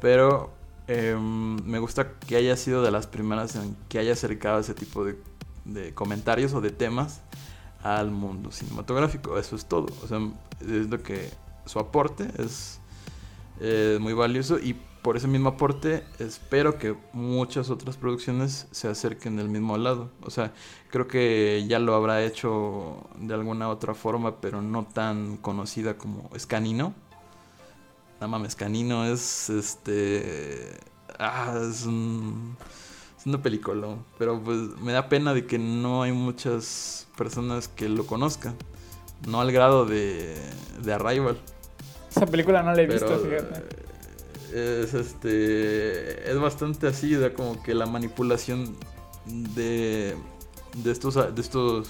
pero 0.00 0.56
Em, 0.88 1.56
me 1.64 1.80
gusta 1.80 2.12
que 2.12 2.36
haya 2.36 2.56
sido 2.56 2.82
de 2.82 2.92
las 2.92 3.08
primeras 3.08 3.56
en 3.56 3.76
que 3.88 3.98
haya 3.98 4.12
acercado 4.12 4.60
ese 4.60 4.74
tipo 4.74 5.04
de, 5.04 5.16
comentarios 5.94 6.54
o 6.54 6.60
de 6.60 6.70
temas 6.70 7.22
al 7.82 8.10
mundo 8.12 8.52
cinematográfico. 8.52 9.36
Eso 9.38 9.56
es 9.56 9.66
todo. 9.66 9.88
O 10.04 10.06
sea, 10.06 10.18
es 10.60 10.88
lo 10.88 11.02
que 11.02 11.30
su 11.64 11.80
aporte 11.80 12.28
es 12.38 12.80
muy 14.00 14.12
valioso 14.12 14.58
y 14.58 14.76
por 15.06 15.16
ese 15.16 15.28
mismo 15.28 15.50
aporte 15.50 16.02
espero 16.18 16.78
que 16.78 16.96
muchas 17.12 17.70
otras 17.70 17.96
producciones 17.96 18.66
se 18.72 18.88
acerquen 18.88 19.36
del 19.36 19.48
mismo 19.48 19.78
lado. 19.78 20.10
O 20.22 20.30
sea, 20.30 20.52
creo 20.90 21.06
que 21.06 21.64
ya 21.68 21.78
lo 21.78 21.94
habrá 21.94 22.24
hecho 22.24 23.06
de 23.20 23.32
alguna 23.32 23.68
otra 23.68 23.94
forma, 23.94 24.40
pero 24.40 24.62
no 24.62 24.84
tan 24.84 25.36
conocida 25.36 25.96
como 25.96 26.28
Escanino 26.34 26.92
no 28.20 28.26
mames, 28.26 28.56
Canino 28.56 29.04
es 29.04 29.48
este. 29.48 30.78
Ah, 31.20 31.56
es 31.70 31.84
un. 31.84 32.56
Es 33.16 33.26
una 33.26 33.40
película. 33.40 33.96
Pero 34.18 34.42
pues 34.42 34.58
me 34.80 34.92
da 34.92 35.08
pena 35.08 35.34
de 35.34 35.46
que 35.46 35.58
no 35.58 36.02
hay 36.02 36.10
muchas 36.10 37.06
personas 37.16 37.68
que 37.68 37.88
lo 37.88 38.08
conozcan. 38.08 38.56
No 39.28 39.40
al 39.40 39.52
grado 39.52 39.84
de. 39.84 40.34
de 40.82 40.92
Arrival. 40.92 41.38
Esa 42.10 42.26
película 42.26 42.62
no 42.64 42.72
la 42.72 42.82
he 42.82 42.86
visto, 42.86 43.18
fíjate. 43.18 43.85
Es 44.56 44.94
este. 44.94 46.30
Es 46.30 46.40
bastante 46.40 46.86
así, 46.86 47.14
de 47.14 47.32
como 47.34 47.62
que 47.62 47.74
la 47.74 47.84
manipulación 47.84 48.74
de. 49.26 50.16
de 50.76 50.90
estos. 50.90 51.14
de 51.14 51.40
estos 51.40 51.88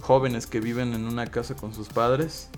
jóvenes 0.00 0.46
que 0.46 0.60
viven 0.60 0.94
en 0.94 1.04
una 1.04 1.26
casa 1.26 1.56
con 1.56 1.74
sus 1.74 1.88
padres 1.88 2.48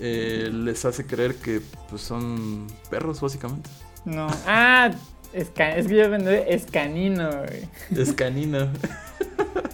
eh, 0.00 0.50
les 0.52 0.84
hace 0.84 1.06
creer 1.06 1.36
que 1.36 1.60
pues, 1.90 2.02
son 2.02 2.66
perros, 2.90 3.20
básicamente. 3.20 3.70
No. 4.04 4.28
Ah, 4.46 4.90
es, 5.32 5.50
es 5.56 5.86
que 5.88 5.96
yo 5.96 6.10
vendré 6.10 6.52
es 6.52 6.66
canino, 6.66 7.28
güey. 7.28 7.68
Es 7.96 8.12
canino. 8.12 8.68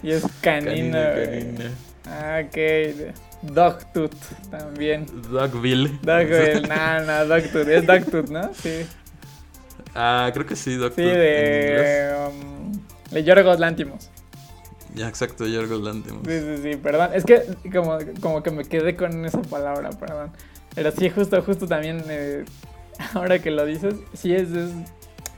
y 0.03 0.11
es 0.11 0.25
canino, 0.41 0.99
canino, 0.99 1.65
Ah, 2.07 2.43
ok. 2.45 3.15
Dogtooth 3.43 4.15
también. 4.51 5.07
Dogville. 5.31 5.99
Dogville, 6.03 6.61
no, 6.69 7.05
no, 7.05 7.27
Dogtooth. 7.27 7.69
Es 7.69 7.87
Dogtooth, 7.87 8.29
¿no? 8.29 8.55
Sí. 8.55 8.87
Ah, 9.95 10.31
creo 10.33 10.47
que 10.47 10.57
sí, 10.57 10.77
Dogtooth. 10.77 10.97
Sí, 10.97 11.03
de. 11.03 12.15
Um, 12.29 12.73
de 13.11 13.25
Yorgos 13.25 13.59
Lántimos. 13.59 14.11
Ya, 14.95 15.09
exacto, 15.09 15.47
Yorgos 15.47 15.81
Lanthimos. 15.83 16.23
Sí, 16.27 16.41
sí, 16.41 16.63
sí, 16.63 16.77
perdón. 16.77 17.11
Es 17.15 17.25
que 17.25 17.43
como, 17.73 17.99
como 18.21 18.43
que 18.43 18.51
me 18.51 18.65
quedé 18.65 18.97
con 18.97 19.25
esa 19.25 19.43
palabra, 19.43 19.91
perdón. 19.91 20.33
Pero 20.75 20.91
sí, 20.91 21.11
justo, 21.11 21.41
justo 21.43 21.67
también, 21.67 22.03
eh, 22.09 22.45
ahora 23.15 23.39
que 23.39 23.51
lo 23.51 23.65
dices, 23.65 23.95
sí 24.15 24.35
es, 24.35 24.49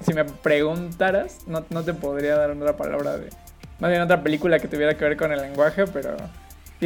si 0.01 0.15
me 0.15 0.25
preguntaras, 0.25 1.47
no, 1.47 1.65
no, 1.71 1.83
te 1.83 1.95
podría 1.95 2.37
dar 2.37 2.51
otra 2.51 2.77
palabra 2.77 3.17
de... 3.19 3.29
Más 3.79 3.91
bien 3.91 4.03
otra 4.03 4.23
película 4.23 4.59
que 4.59 4.69
tuviera 4.69 4.97
que 4.97 5.05
ver 5.05 5.17
con 5.17 5.33
el 5.33 5.41
lenguaje, 5.41 5.87
pero 5.87 6.17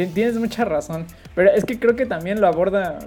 tienes 0.05 0.35
mucha 0.37 0.63
razón. 0.65 1.05
Pero 1.35 1.51
es 1.51 1.65
que 1.65 1.79
creo 1.79 1.95
que 1.95 2.05
también 2.05 2.39
lo 2.39 2.47
aborda 2.47 2.99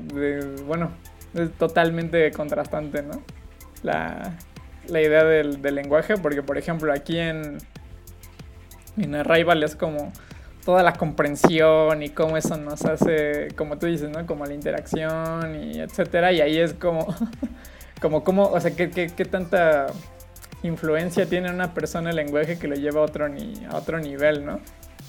bueno, 0.66 0.90
es 1.35 1.53
totalmente 1.53 2.31
contrastante, 2.33 3.03
¿no? 3.03 3.22
La, 3.83 4.37
idea 4.88 5.24
del, 5.24 5.62
lenguaje, 5.62 6.16
porque 6.16 6.42
por 6.42 6.59
ejemplo 6.59 6.92
aquí 6.92 7.18
en 7.18 7.59
en 8.96 9.14
Arrival 9.14 9.62
es 9.62 9.76
como 9.76 10.12
toda 10.64 10.83
la 10.83 10.92
comprensión 10.92 12.03
y 12.03 12.11
cómo 12.11 12.37
eso 12.37 12.57
nos 12.57 12.85
hace, 12.85 13.48
como 13.57 13.79
tú 13.79 13.87
dices, 13.87 14.11
¿no? 14.11 14.26
Como 14.26 14.44
la 14.44 14.53
interacción 14.53 15.55
y 15.64 15.81
etcétera. 15.81 16.33
Y 16.33 16.40
ahí 16.40 16.59
es 16.59 16.74
como, 16.74 17.07
como, 18.00 18.24
como 18.24 18.44
o 18.44 18.61
sea, 18.61 18.74
qué 18.74 19.29
tanta 19.31 19.87
influencia 20.62 21.26
tiene 21.26 21.50
una 21.50 21.72
persona 21.72 22.11
el 22.11 22.16
lenguaje 22.16 22.59
que 22.59 22.68
lo 22.68 22.74
lleva 22.74 23.00
a 23.00 23.05
otro, 23.05 23.29
ni, 23.29 23.64
a 23.66 23.76
otro 23.76 23.98
nivel, 23.98 24.44
¿no? 24.44 24.61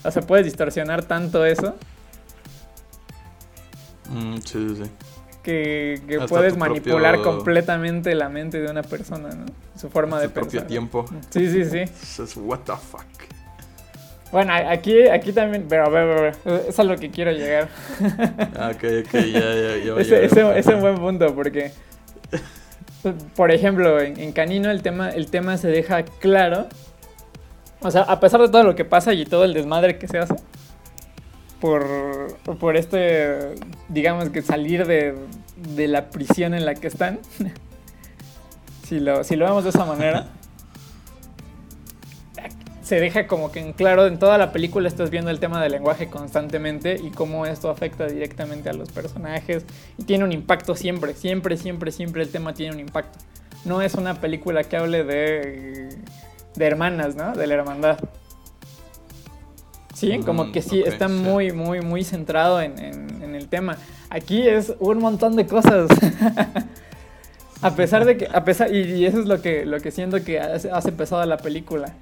O 0.03 0.11
sea, 0.11 0.21
puedes 0.21 0.45
distorsionar 0.45 1.03
tanto 1.03 1.45
eso 1.45 1.75
Mm, 4.09 4.37
sí, 4.37 4.67
sí, 4.69 4.75
sí. 4.83 4.91
que, 5.43 6.01
que 6.07 6.19
puedes 6.21 6.57
manipular 6.57 7.15
propio- 7.15 7.23
completamente 7.35 8.13
la 8.15 8.29
mente 8.29 8.59
de 8.61 8.69
una 8.69 8.81
persona, 8.83 9.29
¿no? 9.29 9.45
Su 9.79 9.89
forma 9.89 10.19
de 10.19 10.27
Su 10.27 10.33
propio 10.33 10.51
pensar. 10.51 10.67
tiempo. 10.67 11.05
Sí, 11.29 11.49
sí, 11.49 11.63
sí. 11.65 11.79
Dices, 11.85 12.35
what 12.37 12.59
the 12.65 12.73
fuck. 12.73 13.05
Bueno, 14.31 14.53
aquí, 14.53 15.07
aquí 15.09 15.33
también, 15.33 15.65
pero 15.67 15.85
a 15.85 15.89
ver, 15.89 16.03
a 16.03 16.05
ver, 16.05 16.17
a 16.45 16.51
ver, 16.51 16.65
es 16.69 16.79
a 16.79 16.83
lo 16.83 16.95
que 16.97 17.09
quiero 17.11 17.31
llegar. 17.31 17.67
Ah, 18.57 18.71
ok, 18.73 18.83
ok, 19.05 19.13
ya, 19.13 19.53
ya, 19.53 19.77
ya. 19.83 19.93
voy 19.93 20.01
Ese, 20.01 20.25
es 20.59 20.67
un 20.67 20.79
buen 20.81 20.95
punto 20.95 21.33
porque, 21.35 21.71
por 23.35 23.51
ejemplo, 23.51 23.99
en, 23.99 24.17
en 24.19 24.31
Canino 24.31 24.71
el 24.71 24.81
tema, 24.81 25.09
el 25.09 25.27
tema 25.27 25.57
se 25.57 25.67
deja 25.69 26.03
claro. 26.03 26.67
O 27.81 27.89
sea, 27.91 28.03
a 28.03 28.19
pesar 28.19 28.41
de 28.41 28.49
todo 28.49 28.63
lo 28.63 28.75
que 28.75 28.85
pasa 28.85 29.13
y 29.13 29.25
todo 29.25 29.43
el 29.43 29.53
desmadre 29.53 29.97
que 29.97 30.07
se 30.07 30.19
hace, 30.19 30.35
por, 31.59 32.37
por 32.59 32.77
este, 32.77 33.55
digamos 33.89 34.29
que 34.29 34.41
salir 34.41 34.85
de, 34.85 35.15
de 35.75 35.87
la 35.87 36.09
prisión 36.09 36.53
en 36.53 36.65
la 36.65 36.75
que 36.75 36.87
están, 36.87 37.19
si 38.87 38.99
lo, 38.99 39.23
si 39.23 39.35
lo 39.35 39.45
vemos 39.45 39.63
de 39.63 39.71
esa 39.71 39.85
manera, 39.85 40.27
se 42.91 42.99
deja 42.99 43.25
como 43.25 43.53
que 43.53 43.61
en 43.61 43.71
claro, 43.71 44.05
en 44.05 44.19
toda 44.19 44.37
la 44.37 44.51
película 44.51 44.89
estás 44.89 45.09
viendo 45.09 45.31
el 45.31 45.39
tema 45.39 45.63
del 45.63 45.71
lenguaje 45.71 46.09
constantemente 46.09 46.99
y 47.01 47.09
cómo 47.11 47.45
esto 47.45 47.69
afecta 47.69 48.05
directamente 48.05 48.69
a 48.69 48.73
los 48.73 48.91
personajes 48.91 49.65
y 49.97 50.03
tiene 50.03 50.25
un 50.25 50.33
impacto 50.33 50.75
siempre, 50.75 51.13
siempre, 51.13 51.55
siempre, 51.55 51.91
siempre 51.91 52.23
el 52.23 52.29
tema 52.29 52.53
tiene 52.53 52.73
un 52.73 52.81
impacto. 52.81 53.17
No 53.63 53.81
es 53.81 53.93
una 53.93 54.19
película 54.19 54.65
que 54.65 54.75
hable 54.75 55.05
de, 55.05 55.89
de 56.55 56.65
hermanas, 56.65 57.15
¿no? 57.15 57.33
De 57.33 57.47
la 57.47 57.55
hermandad. 57.55 57.97
Sí, 59.93 60.19
como 60.25 60.45
Mm, 60.45 60.51
que 60.51 60.61
sí, 60.61 60.81
ok, 60.81 60.87
está 60.87 61.07
sí. 61.07 61.13
muy, 61.13 61.51
muy, 61.51 61.81
muy 61.81 62.03
centrado 62.03 62.61
en, 62.61 62.79
en- 62.79 63.21
en 63.21 63.35
el 63.35 63.47
tema. 63.47 63.77
Aquí 64.09 64.47
es 64.47 64.73
un 64.79 64.97
montón 64.99 65.35
de 65.35 65.45
cosas. 65.45 65.87
a 67.61 67.75
pesar 67.75 68.05
de 68.05 68.17
que, 68.17 68.27
a 68.33 68.43
pesar, 68.43 68.73
y, 68.73 68.79
y 68.95 69.05
eso 69.05 69.19
es 69.19 69.25
lo 69.27 69.41
que, 69.41 69.65
lo 69.65 69.79
que 69.79 69.91
siento 69.91 70.23
que 70.23 70.39
hace, 70.39 70.71
hace 70.71 70.91
pesada 70.91 71.25
la 71.25 71.37
película. 71.37 71.93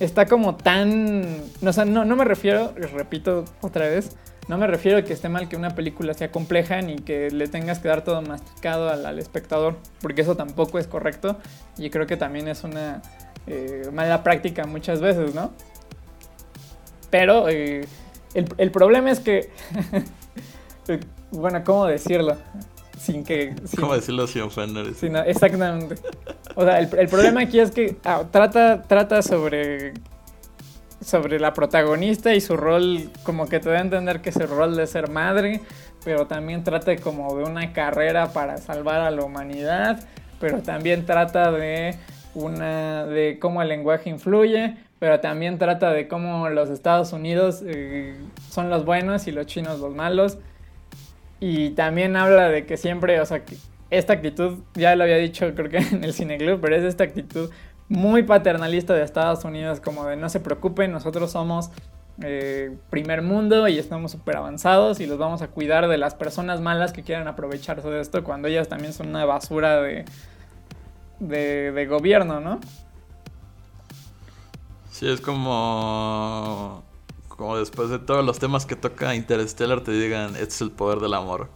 Está 0.00 0.26
como 0.26 0.56
tan, 0.56 1.22
no, 1.60 1.70
o 1.70 1.72
sea, 1.72 1.84
no, 1.84 2.04
no 2.04 2.16
me 2.16 2.24
refiero, 2.24 2.72
repito 2.94 3.44
otra 3.60 3.86
vez, 3.86 4.16
no 4.48 4.56
me 4.56 4.66
refiero 4.66 4.96
a 4.98 5.02
que 5.02 5.12
esté 5.12 5.28
mal 5.28 5.46
que 5.48 5.56
una 5.56 5.74
película 5.74 6.14
sea 6.14 6.32
compleja 6.32 6.80
ni 6.80 6.96
que 6.96 7.30
le 7.30 7.46
tengas 7.48 7.78
que 7.80 7.88
dar 7.88 8.02
todo 8.02 8.22
masticado 8.22 8.88
al, 8.88 9.04
al 9.04 9.18
espectador, 9.18 9.76
porque 10.00 10.22
eso 10.22 10.36
tampoco 10.36 10.78
es 10.78 10.86
correcto 10.86 11.36
y 11.76 11.90
creo 11.90 12.06
que 12.06 12.16
también 12.16 12.48
es 12.48 12.64
una 12.64 13.02
eh, 13.50 13.90
mala 13.92 14.22
práctica 14.22 14.64
muchas 14.66 15.00
veces, 15.00 15.34
¿no? 15.34 15.50
Pero 17.10 17.48
eh, 17.48 17.86
el, 18.34 18.46
el 18.56 18.70
problema 18.70 19.10
es 19.10 19.20
que, 19.20 19.50
bueno, 21.30 21.62
¿cómo 21.64 21.86
decirlo? 21.86 22.36
Sin 22.98 23.24
que... 23.24 23.54
sin- 23.64 23.80
¿Cómo 23.80 23.94
decirlo 23.94 24.26
sin 24.26 24.42
ofender? 24.42 24.86
Exactamente. 25.26 25.96
O 26.54 26.64
sea, 26.64 26.78
el, 26.80 26.88
el 26.98 27.08
problema 27.08 27.40
aquí 27.42 27.58
es 27.60 27.70
que 27.70 27.96
ah, 28.04 28.24
trata, 28.30 28.82
trata 28.82 29.22
sobre, 29.22 29.94
sobre 31.04 31.40
la 31.40 31.52
protagonista 31.54 32.34
y 32.34 32.40
su 32.40 32.56
rol, 32.56 33.10
como 33.22 33.48
que 33.48 33.58
te 33.58 33.70
da 33.70 33.78
a 33.78 33.80
entender 33.80 34.20
que 34.20 34.30
es 34.30 34.36
el 34.36 34.48
rol 34.48 34.76
de 34.76 34.86
ser 34.86 35.08
madre, 35.08 35.60
pero 36.04 36.26
también 36.26 36.62
trata 36.62 36.94
como 36.96 37.34
de 37.36 37.44
una 37.44 37.72
carrera 37.72 38.32
para 38.32 38.58
salvar 38.58 39.00
a 39.00 39.10
la 39.10 39.22
humanidad, 39.24 40.04
pero 40.38 40.60
también 40.62 41.06
trata 41.06 41.50
de 41.52 41.96
una 42.34 43.06
de 43.06 43.38
cómo 43.38 43.62
el 43.62 43.68
lenguaje 43.68 44.10
influye, 44.10 44.76
pero 44.98 45.20
también 45.20 45.58
trata 45.58 45.92
de 45.92 46.08
cómo 46.08 46.48
los 46.50 46.70
Estados 46.70 47.12
Unidos 47.12 47.62
eh, 47.66 48.14
son 48.50 48.70
los 48.70 48.84
buenos 48.84 49.26
y 49.26 49.32
los 49.32 49.46
chinos 49.46 49.80
los 49.80 49.94
malos. 49.94 50.38
Y 51.40 51.70
también 51.70 52.16
habla 52.16 52.48
de 52.48 52.66
que 52.66 52.76
siempre, 52.76 53.20
o 53.20 53.26
sea, 53.26 53.44
que 53.44 53.56
esta 53.90 54.12
actitud, 54.12 54.58
ya 54.74 54.94
lo 54.94 55.04
había 55.04 55.16
dicho 55.16 55.52
creo 55.54 55.68
que 55.68 55.78
en 55.92 56.04
el 56.04 56.12
cineclub, 56.12 56.60
pero 56.60 56.76
es 56.76 56.84
esta 56.84 57.04
actitud 57.04 57.50
muy 57.88 58.22
paternalista 58.22 58.94
de 58.94 59.02
Estados 59.02 59.44
Unidos, 59.44 59.80
como 59.80 60.04
de 60.06 60.16
no 60.16 60.28
se 60.28 60.38
preocupen, 60.38 60.92
nosotros 60.92 61.32
somos 61.32 61.70
eh, 62.22 62.76
primer 62.90 63.22
mundo 63.22 63.66
y 63.66 63.78
estamos 63.78 64.12
súper 64.12 64.36
avanzados 64.36 65.00
y 65.00 65.06
los 65.06 65.18
vamos 65.18 65.42
a 65.42 65.48
cuidar 65.48 65.88
de 65.88 65.96
las 65.96 66.14
personas 66.14 66.60
malas 66.60 66.92
que 66.92 67.02
quieran 67.02 67.26
aprovecharse 67.26 67.88
de 67.88 68.00
esto 68.00 68.22
cuando 68.22 68.46
ellas 68.46 68.68
también 68.68 68.92
son 68.92 69.08
una 69.08 69.24
basura 69.24 69.80
de, 69.80 70.04
de, 71.20 71.72
de 71.72 71.86
gobierno, 71.86 72.40
¿no? 72.40 72.60
Sí, 74.90 75.08
es 75.08 75.20
como. 75.20 76.82
Como 77.28 77.56
después 77.56 77.88
de 77.88 77.98
todos 77.98 78.24
los 78.24 78.38
temas 78.38 78.66
que 78.66 78.76
toca 78.76 79.14
Interstellar 79.14 79.80
te 79.80 79.92
digan, 79.92 80.32
este 80.32 80.44
es 80.48 80.60
el 80.60 80.70
poder 80.72 80.98
del 80.98 81.14
amor. 81.14 81.48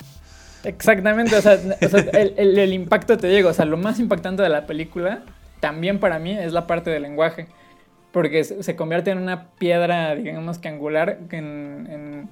Exactamente, 0.62 1.36
o 1.36 1.42
sea, 1.42 1.58
o 1.82 1.88
sea, 1.88 2.00
el, 2.12 2.32
el- 2.38 2.58
el 2.58 2.72
impacto 2.72 3.18
te 3.18 3.28
llega, 3.28 3.50
o 3.50 3.52
sea, 3.52 3.66
lo 3.66 3.76
más 3.76 3.98
impactante 4.00 4.42
de 4.42 4.48
la 4.48 4.64
película 4.66 5.22
también 5.60 5.98
para 6.00 6.18
mí 6.18 6.30
es 6.32 6.54
la 6.54 6.66
parte 6.66 6.88
del 6.90 7.02
lenguaje, 7.02 7.48
porque 8.12 8.44
se 8.44 8.76
convierte 8.76 9.10
en 9.10 9.18
una 9.18 9.48
piedra, 9.58 10.14
digamos 10.14 10.58
que 10.58 10.68
angular, 10.68 11.18
en, 11.30 11.86
en- 11.90 12.28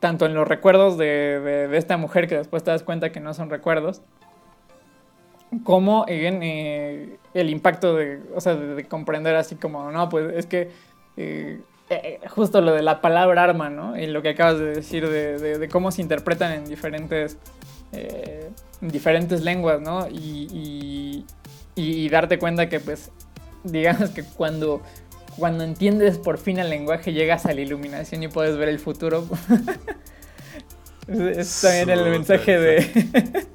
tanto 0.00 0.26
en 0.26 0.34
los 0.34 0.48
recuerdos 0.48 0.98
de, 0.98 1.38
de- 1.38 1.68
de 1.68 1.78
esta 1.78 1.96
mujer, 1.96 2.26
que 2.26 2.36
después 2.36 2.64
te 2.64 2.72
das 2.72 2.82
cuenta 2.82 3.12
que 3.12 3.20
no 3.20 3.32
son 3.32 3.48
recuerdos, 3.48 4.02
como 5.64 6.04
en 6.08 6.42
eh, 6.42 7.16
el 7.34 7.50
impacto 7.50 7.94
de, 7.96 8.20
o 8.34 8.40
sea, 8.40 8.54
de, 8.54 8.74
de 8.74 8.84
comprender 8.84 9.36
así 9.36 9.56
como, 9.56 9.90
no, 9.90 10.08
pues 10.08 10.32
es 10.34 10.46
que 10.46 10.70
eh, 11.16 11.60
eh, 11.90 12.20
justo 12.30 12.60
lo 12.60 12.72
de 12.72 12.82
la 12.82 13.00
palabra 13.00 13.42
arma, 13.44 13.68
¿no? 13.70 13.98
Y 13.98 14.06
lo 14.06 14.22
que 14.22 14.30
acabas 14.30 14.58
de 14.58 14.66
decir 14.74 15.08
de, 15.08 15.38
de- 15.38 15.58
de 15.58 15.68
cómo 15.68 15.90
se 15.90 16.00
interpretan 16.02 16.52
en 16.52 16.64
diferentes, 16.64 17.36
eh, 17.92 18.48
en 18.80 18.88
diferentes 18.88 19.42
lenguas, 19.42 19.80
¿no? 19.80 20.08
Y, 20.08 20.48
y- 20.50 21.24
y- 21.74 22.04
y 22.04 22.08
darte 22.08 22.38
cuenta 22.38 22.68
que, 22.68 22.80
pues, 22.80 23.10
digamos 23.64 24.10
que 24.10 24.24
cuando, 24.24 24.80
cuando 25.38 25.64
entiendes 25.64 26.18
por 26.18 26.38
fin 26.38 26.58
el 26.58 26.70
lenguaje 26.70 27.12
llegas 27.12 27.44
a 27.46 27.52
la 27.52 27.60
iluminación 27.60 28.22
y 28.22 28.28
puedes 28.28 28.56
ver 28.56 28.68
el 28.70 28.78
futuro. 28.78 29.26
es, 31.08 31.18
es 31.38 31.60
también 31.60 31.90
el 31.90 32.10
mensaje 32.10 32.58
de, 32.58 33.46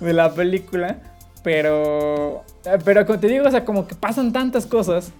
de 0.00 0.12
la 0.12 0.32
película. 0.34 0.98
Pero, 1.42 2.44
pero 2.84 3.06
como 3.06 3.18
te 3.20 3.28
digo, 3.28 3.46
o 3.46 3.50
sea, 3.50 3.64
como 3.64 3.86
que 3.86 3.94
pasan 3.94 4.32
tantas 4.32 4.66
cosas 4.66 5.12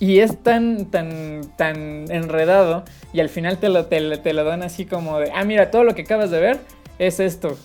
y 0.00 0.18
es 0.20 0.42
tan, 0.42 0.86
tan, 0.90 1.40
tan 1.56 2.10
enredado 2.10 2.84
y 3.12 3.20
al 3.20 3.28
final 3.28 3.58
te 3.58 3.68
lo, 3.68 3.86
te, 3.86 4.16
te 4.18 4.32
lo 4.32 4.44
dan 4.44 4.62
así 4.62 4.84
como 4.84 5.18
de, 5.20 5.30
ah, 5.34 5.44
mira, 5.44 5.70
todo 5.70 5.84
lo 5.84 5.94
que 5.94 6.02
acabas 6.02 6.30
de 6.30 6.40
ver 6.40 6.58
es 6.98 7.18
esto. 7.20 7.56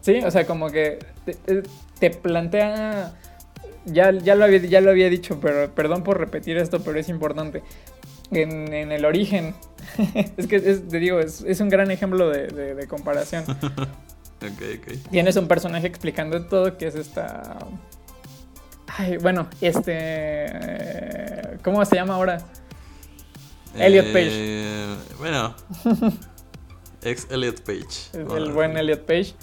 ¿Sí? 0.00 0.20
O 0.24 0.30
sea, 0.30 0.46
como 0.46 0.70
que 0.70 0.98
te, 1.24 1.34
te- 1.34 1.62
te 1.98 2.10
plantea, 2.10 3.12
ya, 3.86 4.12
ya, 4.12 4.34
lo 4.34 4.44
había, 4.44 4.58
ya 4.60 4.80
lo 4.80 4.90
había 4.90 5.08
dicho, 5.10 5.38
pero 5.40 5.72
perdón 5.74 6.02
por 6.04 6.18
repetir 6.18 6.56
esto, 6.58 6.80
pero 6.80 6.98
es 6.98 7.08
importante. 7.08 7.62
En, 8.30 8.72
en 8.74 8.92
el 8.92 9.04
origen, 9.04 9.54
es 10.36 10.46
que 10.46 10.56
es- 10.56 10.86
te 10.88 10.98
digo, 10.98 11.18
es, 11.20 11.42
es 11.42 11.60
un 11.60 11.68
gran 11.70 11.90
ejemplo 11.90 12.28
de, 12.28 12.48
de- 12.48 12.74
de 12.74 12.86
comparación. 12.86 13.44
Ok, 14.42 14.62
ok. 14.78 15.10
Tienes 15.10 15.36
un 15.36 15.48
personaje 15.48 15.86
explicando 15.86 16.46
todo 16.46 16.76
que 16.76 16.86
es 16.86 16.94
esta. 16.94 17.58
Ay, 18.86 19.16
bueno, 19.18 19.48
este. 19.60 21.58
¿Cómo 21.62 21.84
se 21.84 21.96
llama 21.96 22.14
ahora? 22.14 22.38
Elliot 23.76 24.06
Page. 24.06 24.30
Eh, 24.30 24.96
bueno. 25.18 25.54
Ex 27.02 27.26
Elliot 27.30 27.60
Page. 27.62 27.86
Es 28.12 28.24
Bueno, 28.24 28.46
el 28.46 28.52
buen 28.52 28.76
Elliot 28.76 29.04
Page. 29.04 29.34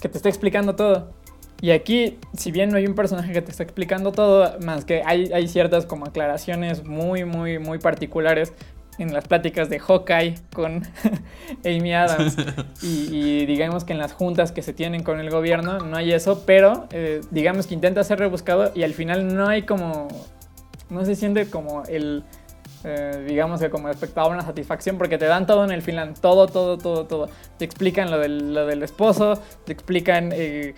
Que 0.00 0.08
te 0.08 0.16
está 0.16 0.28
explicando 0.28 0.74
todo. 0.74 1.12
Y 1.60 1.70
aquí, 1.70 2.18
si 2.36 2.50
bien 2.50 2.70
no 2.70 2.76
hay 2.76 2.86
un 2.86 2.96
personaje 2.96 3.32
que 3.32 3.40
te 3.40 3.52
está 3.52 3.62
explicando 3.62 4.10
todo, 4.10 4.58
más 4.60 4.84
que 4.84 5.02
hay, 5.06 5.32
hay 5.32 5.46
ciertas 5.46 5.86
como 5.86 6.06
aclaraciones 6.06 6.84
muy, 6.84 7.24
muy, 7.24 7.60
muy 7.60 7.78
particulares 7.78 8.52
en 8.98 9.12
las 9.12 9.26
pláticas 9.26 9.68
de 9.70 9.78
Hawkeye 9.78 10.34
con 10.52 10.82
Amy 11.64 11.94
Adams. 11.94 12.36
Y, 12.82 13.08
y 13.12 13.46
digamos 13.46 13.84
que 13.84 13.92
en 13.92 13.98
las 14.00 14.12
juntas 14.12 14.50
que 14.50 14.60
se 14.60 14.72
tienen 14.72 15.04
con 15.04 15.20
el 15.20 15.30
gobierno 15.30 15.78
no 15.78 15.96
hay 15.96 16.12
eso, 16.12 16.42
pero 16.44 16.88
eh, 16.90 17.20
digamos 17.30 17.68
que 17.68 17.74
intenta 17.74 18.02
ser 18.02 18.18
rebuscado 18.18 18.72
y 18.74 18.82
al 18.82 18.92
final 18.92 19.34
no 19.34 19.46
hay 19.48 19.62
como. 19.62 20.08
No 20.90 21.04
se 21.04 21.14
siente 21.14 21.48
como 21.48 21.84
el. 21.84 22.24
eh, 22.84 23.24
digamos 23.28 23.60
que 23.60 23.70
como 23.70 23.88
espectador 23.88 24.32
una 24.32 24.42
satisfacción 24.42 24.98
porque 24.98 25.16
te 25.16 25.26
dan 25.26 25.46
todo 25.46 25.64
en 25.64 25.70
el 25.70 25.82
final, 25.82 26.14
todo, 26.14 26.48
todo, 26.48 26.76
todo, 26.76 27.06
todo. 27.06 27.28
Te 27.56 27.64
explican 27.64 28.10
lo 28.10 28.18
del, 28.18 28.52
lo 28.52 28.66
del 28.66 28.82
esposo, 28.82 29.40
te 29.64 29.72
explican 29.72 30.30
eh, 30.32 30.74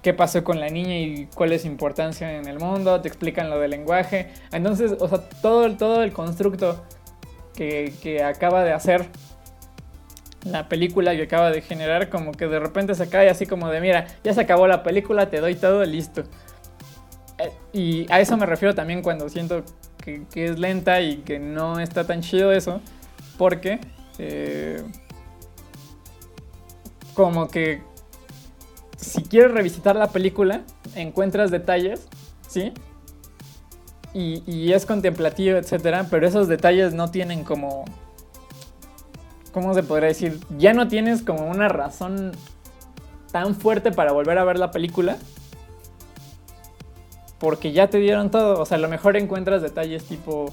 qué 0.00 0.14
pasó 0.14 0.42
con 0.44 0.60
la 0.60 0.68
niña 0.70 0.96
y 0.98 1.28
cuál 1.34 1.52
es 1.52 1.62
su 1.62 1.68
importancia 1.68 2.38
en 2.38 2.48
el 2.48 2.58
mundo, 2.58 3.00
te 3.02 3.08
explican 3.08 3.50
lo 3.50 3.58
del 3.60 3.72
lenguaje. 3.72 4.30
Entonces, 4.50 4.94
o 4.98 5.08
sea, 5.08 5.20
todo, 5.42 5.70
todo 5.76 6.02
el 6.02 6.12
constructo 6.12 6.82
que, 7.54 8.22
acaba 8.24 8.64
de 8.64 8.72
hacer 8.72 9.06
la 10.44 10.68
película 10.68 11.16
que 11.16 11.22
acaba 11.22 11.50
de 11.50 11.62
generar, 11.62 12.10
como 12.10 12.32
que 12.32 12.46
de 12.46 12.60
repente 12.60 12.94
se 12.94 13.08
cae 13.08 13.30
así 13.30 13.46
como 13.46 13.68
de, 13.68 13.80
mira, 13.80 14.06
ya 14.22 14.34
se 14.34 14.40
acabó 14.40 14.66
la 14.66 14.82
película, 14.82 15.30
te 15.30 15.40
doy 15.40 15.54
todo, 15.54 15.84
listo. 15.84 16.24
Eh, 17.38 17.52
y 17.72 18.12
a 18.12 18.20
eso 18.20 18.36
me 18.36 18.46
refiero 18.46 18.74
también 18.74 19.02
cuando 19.02 19.28
siento 19.28 19.64
que, 20.04 20.24
que 20.30 20.46
es 20.46 20.58
lenta 20.58 21.00
y 21.00 21.18
que 21.18 21.38
no 21.38 21.80
está 21.80 22.06
tan 22.06 22.20
chido 22.20 22.52
eso, 22.52 22.80
porque 23.38 23.80
eh, 24.18 24.82
como 27.14 27.48
que 27.48 27.82
si 28.96 29.22
quieres 29.22 29.52
revisitar 29.52 29.96
la 29.96 30.08
película, 30.08 30.62
encuentras 30.94 31.50
detalles, 31.50 32.08
¿sí? 32.48 32.72
Y, 34.14 34.72
es 34.72 34.86
contemplativo, 34.86 35.58
etcétera, 35.58 36.06
pero 36.08 36.26
esos 36.26 36.46
detalles 36.46 36.94
no 36.94 37.10
tienen 37.10 37.42
como. 37.42 37.84
¿Cómo 39.52 39.74
se 39.74 39.82
podría 39.82 40.08
decir? 40.08 40.38
Ya 40.56 40.72
no 40.72 40.86
tienes 40.86 41.22
como 41.22 41.48
una 41.48 41.68
razón 41.68 42.30
tan 43.32 43.56
fuerte 43.56 43.90
para 43.90 44.12
volver 44.12 44.38
a 44.38 44.44
ver 44.44 44.58
la 44.58 44.70
película. 44.70 45.16
Porque 47.40 47.72
ya 47.72 47.88
te 47.88 47.98
dieron 47.98 48.30
todo. 48.30 48.60
O 48.60 48.66
sea, 48.66 48.76
a 48.76 48.80
lo 48.80 48.88
mejor 48.88 49.16
encuentras 49.16 49.62
detalles 49.62 50.04
tipo. 50.04 50.52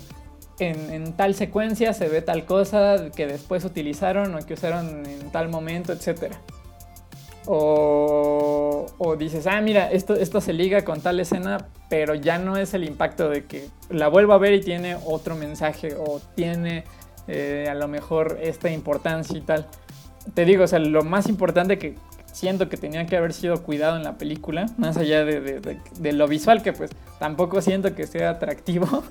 En, 0.58 1.14
tal 1.14 1.34
secuencia 1.34 1.94
se 1.94 2.08
ve 2.08 2.22
tal 2.22 2.46
cosa 2.46 3.10
que 3.16 3.26
después 3.26 3.66
utilizaron 3.66 4.36
o 4.36 4.40
que 4.46 4.56
usaron 4.56 5.06
en 5.06 5.32
tal 5.32 5.50
momento, 5.50 5.94
etcétera. 5.94 6.40
O, 7.48 8.86
o, 8.98 9.16
dices, 9.16 9.48
ah, 9.48 9.60
mira, 9.62 9.92
esto, 9.92 10.16
esto 10.16 10.42
se 10.42 10.54
liga 10.54 10.84
con 10.84 11.02
tal 11.02 11.20
escena, 11.20 11.68
pero 11.90 12.14
ya 12.14 12.38
no 12.38 12.56
es 12.56 12.74
el 12.74 12.84
impacto 12.84 13.30
de 13.30 13.46
que 13.46 13.68
la 13.90 14.10
vuelvo 14.10 14.34
a 14.34 14.38
ver 14.38 14.54
y 14.54 14.62
tiene 14.62 14.96
otro 15.06 15.36
mensaje 15.36 15.96
o 15.96 16.22
tiene 16.36 16.84
eh, 17.28 17.68
a 17.70 17.74
lo 17.74 17.88
mejor 17.88 18.38
esta 18.42 18.70
importancia 18.70 19.38
y 19.38 19.42
tal. 19.42 19.68
Te 20.34 20.46
digo, 20.46 20.66
o 20.66 20.68
sea, 20.68 20.80
lo 20.80 21.04
más 21.04 21.28
importante 21.30 21.80
que 21.80 21.96
siento 22.32 22.70
que 22.70 22.78
tenía 22.78 23.06
que 23.06 23.18
haber 23.18 23.34
sido 23.34 23.62
cuidado 23.64 23.98
en 23.98 24.04
la 24.04 24.18
película, 24.18 24.68
más 24.78 24.98
allá 24.98 25.26
de, 25.26 25.42
de, 25.42 26.14
lo 26.14 26.28
visual, 26.28 26.62
que 26.62 26.74
pues 26.74 26.92
tampoco 27.20 27.62
siento 27.62 27.96
que 27.96 28.08
sea 28.08 28.32
atractivo. 28.32 29.04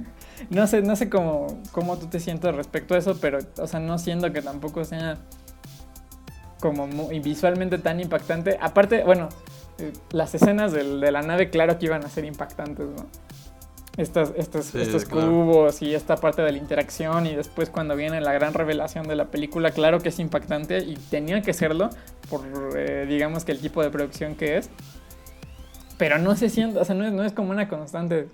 no 0.50 0.66
sé, 0.66 0.82
no 0.82 0.96
sé 0.96 1.08
cómo, 1.08 1.62
cómo 1.72 1.96
tú 1.98 2.06
te 2.06 2.20
sientes 2.20 2.54
respecto 2.54 2.94
a 2.94 2.98
eso, 2.98 3.18
pero, 3.20 3.38
o 3.58 3.66
sea, 3.66 3.80
no 3.80 3.98
siento 3.98 4.32
que 4.32 4.42
tampoco 4.42 4.84
sea 4.84 5.18
como 6.64 6.86
muy, 6.86 7.20
visualmente 7.20 7.76
tan 7.76 8.00
impactante. 8.00 8.56
Aparte, 8.58 9.02
bueno, 9.04 9.28
eh, 9.76 9.92
las 10.12 10.34
escenas 10.34 10.72
de, 10.72 10.96
de, 10.96 11.12
la 11.12 11.20
nave, 11.20 11.50
claro 11.50 11.78
que 11.78 11.84
iban 11.84 12.02
a 12.06 12.08
ser 12.08 12.24
impactantes, 12.24 12.86
¿no? 12.86 13.04
Estos, 13.98 14.32
estos, 14.38 14.64
sí, 14.64 14.80
estos 14.80 15.04
claro. 15.04 15.28
cubos 15.28 15.82
y 15.82 15.94
esta 15.94 16.16
parte 16.16 16.40
de 16.40 16.52
la 16.52 16.56
interacción 16.56 17.26
y 17.26 17.36
después 17.36 17.68
cuando 17.68 17.94
viene 17.96 18.18
la 18.22 18.32
gran 18.32 18.54
revelación 18.54 19.06
de 19.06 19.14
la 19.14 19.26
película, 19.26 19.72
claro 19.72 20.00
que 20.00 20.08
es 20.08 20.18
impactante 20.18 20.78
y 20.78 20.94
tenía 20.94 21.42
que 21.42 21.52
serlo 21.52 21.90
por, 22.30 22.40
eh, 22.78 23.04
digamos 23.06 23.44
que 23.44 23.52
el 23.52 23.60
tipo 23.60 23.82
de 23.82 23.90
producción 23.90 24.34
que 24.34 24.56
es. 24.56 24.70
Pero 25.98 26.18
no 26.18 26.34
se 26.34 26.48
siente, 26.48 26.78
o 26.78 26.84
sea, 26.86 26.94
no 26.94 27.06
es, 27.06 27.12
no 27.12 27.24
es 27.24 27.34
como 27.34 27.50
una 27.50 27.68
constante 27.68 28.28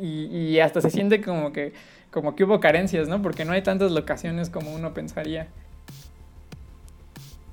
y, 0.00 0.24
y, 0.24 0.58
hasta 0.58 0.80
se 0.80 0.90
siente 0.90 1.22
como 1.22 1.52
que, 1.52 1.74
como 2.10 2.34
que 2.34 2.42
hubo 2.42 2.58
carencias, 2.58 3.06
¿no? 3.06 3.22
Porque 3.22 3.44
no 3.44 3.52
hay 3.52 3.62
tantas 3.62 3.92
locaciones 3.92 4.50
como 4.50 4.74
uno 4.74 4.92
pensaría 4.92 5.46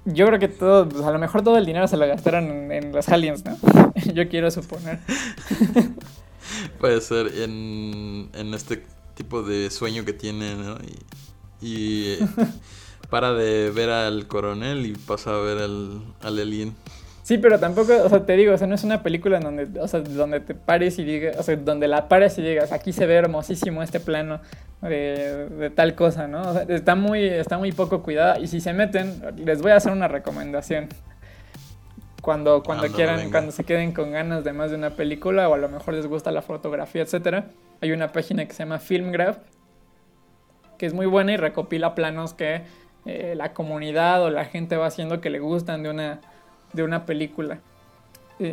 yo 0.06 0.26
creo 0.28 0.39
que 0.39 0.47
todo, 0.47 0.88
pues 0.88 1.04
a 1.04 1.12
lo 1.12 1.20
mejor 1.20 1.43
todo 1.43 1.58
el 1.58 1.66
dinero 1.66 1.88
se 1.88 1.97
lo 1.97 2.08
gastaron 2.08 2.45
en, 2.45 2.72
en 2.72 2.91
los 2.91 3.10
aliens, 3.10 3.43
¿no? 3.45 3.58
yo 4.14 4.28
quiero 4.30 4.50
suponer. 4.52 5.00
Puede 6.80 7.02
ser 7.02 7.28
en, 7.28 8.30
en, 8.34 8.54
este 8.54 8.84
tipo 9.16 9.43
de 9.43 9.70
sueño 9.70 10.06
que 10.06 10.14
tiene, 10.14 10.56
¿no? 10.56 10.78
Y, 11.62 12.16
y 12.16 12.18
para 13.10 13.34
de 13.34 13.72
ver 13.72 13.89
al 13.89 14.28
coronel 14.28 14.86
y 14.86 14.93
pasa 14.93 15.32
a 15.32 15.39
ver 15.39 15.60
al, 15.60 16.02
al 16.22 16.39
alien. 16.39 16.76
Sí, 17.30 17.38
pero 17.38 17.60
tampoco, 17.60 17.94
o 18.04 18.10
sea, 18.10 18.26
te 18.26 18.36
digo, 18.36 18.56
o 18.56 18.58
sea, 18.58 18.66
no 18.66 18.74
es 18.74 18.84
una 18.84 19.04
película 19.04 19.38
en 19.38 19.44
donde, 19.44 19.80
o 19.80 19.88
sea, 19.88 20.00
donde 20.00 20.40
te 20.40 20.56
pares 20.56 20.98
y 20.98 21.04
digas, 21.04 21.38
o 21.38 21.44
sea, 21.44 21.56
donde 21.58 21.88
la 21.88 22.08
pares 22.08 22.36
y 22.40 22.42
digas, 22.42 22.72
aquí 22.72 22.92
se 22.92 23.06
ve 23.06 23.14
hermosísimo 23.14 23.84
este 23.84 24.00
plano 24.00 24.40
de, 24.82 25.48
de 25.48 25.70
tal 25.70 25.94
cosa, 25.94 26.28
¿no? 26.28 26.42
O 26.42 26.54
sea, 26.54 26.64
está 26.64 26.96
muy, 26.96 27.24
está 27.24 27.60
muy 27.60 27.72
poco 27.72 28.02
cuidada 28.02 28.40
y 28.40 28.48
si 28.48 28.60
se 28.60 28.74
meten, 28.74 29.22
les 29.46 29.62
voy 29.62 29.70
a 29.70 29.76
hacer 29.76 29.92
una 29.92 30.08
recomendación. 30.08 30.88
Cuando, 32.24 32.64
cuando 32.64 32.88
quieran, 32.88 33.18
venga. 33.18 33.30
cuando 33.30 33.52
se 33.52 33.64
queden 33.64 33.92
con 33.92 34.12
ganas 34.12 34.44
de 34.44 34.52
más 34.52 34.72
de 34.72 34.78
una 34.78 34.90
película 34.90 35.48
o 35.50 35.54
a 35.54 35.58
lo 35.60 35.70
mejor 35.70 35.94
les 35.94 36.08
gusta 36.08 36.32
la 36.32 36.42
fotografía, 36.42 37.04
etcétera, 37.04 37.52
hay 37.80 37.92
una 37.92 38.12
página 38.12 38.48
que 38.48 38.54
se 38.54 38.64
llama 38.64 38.80
Filmgraph 38.80 39.38
que 40.80 40.88
es 40.88 40.96
muy 40.96 41.06
buena 41.06 41.32
y 41.34 41.38
recopila 41.38 41.94
planos 41.94 42.34
que 42.34 42.64
eh, 43.06 43.36
la 43.38 43.54
comunidad 43.54 44.24
o 44.24 44.32
la 44.32 44.46
gente 44.46 44.78
va 44.78 44.88
haciendo 44.88 45.22
que 45.22 45.30
le 45.30 45.38
gustan 45.38 45.84
de 45.84 45.92
una 45.92 46.22
de 46.74 46.84
una 46.84 47.06
película. 47.06 47.60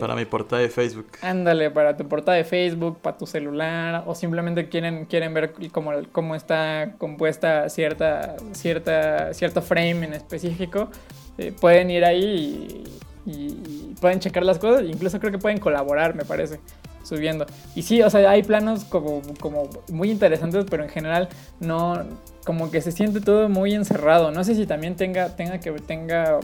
Para 0.00 0.16
mi 0.16 0.24
portada 0.24 0.62
de 0.62 0.68
Facebook. 0.68 1.06
Ándale, 1.22 1.70
para 1.70 1.96
tu 1.96 2.08
portada 2.08 2.36
de 2.36 2.42
Facebook, 2.42 2.98
para 2.98 3.16
tu 3.16 3.24
celular, 3.24 4.02
o 4.06 4.16
simplemente 4.16 4.68
quieren, 4.68 5.04
quieren 5.04 5.32
ver 5.32 5.54
cómo, 5.70 5.92
cómo 6.10 6.34
está 6.34 6.94
compuesta 6.98 7.68
cierta, 7.68 8.34
cierta, 8.52 9.32
cierto 9.32 9.62
frame 9.62 10.06
en 10.06 10.14
específico, 10.14 10.90
eh, 11.38 11.52
pueden 11.60 11.90
ir 11.92 12.04
ahí 12.04 12.84
y, 13.24 13.30
y, 13.30 13.94
pueden 14.00 14.18
checar 14.18 14.42
las 14.42 14.58
cosas, 14.58 14.82
incluso 14.82 15.20
creo 15.20 15.30
que 15.30 15.38
pueden 15.38 15.58
colaborar, 15.58 16.16
me 16.16 16.24
parece, 16.24 16.58
subiendo. 17.04 17.46
Y 17.76 17.82
sí, 17.82 18.02
o 18.02 18.10
sea, 18.10 18.28
hay 18.28 18.42
planos 18.42 18.84
como, 18.84 19.22
como 19.38 19.70
muy 19.92 20.10
interesantes, 20.10 20.64
pero 20.68 20.82
en 20.82 20.88
general 20.88 21.28
no, 21.60 22.04
como 22.44 22.72
que 22.72 22.80
se 22.80 22.90
siente 22.90 23.20
todo 23.20 23.48
muy 23.48 23.74
encerrado. 23.74 24.32
No 24.32 24.42
sé 24.42 24.56
si 24.56 24.66
también 24.66 24.96
tenga, 24.96 25.36
tenga 25.36 25.60
que 25.60 25.70
tenga 25.72 26.40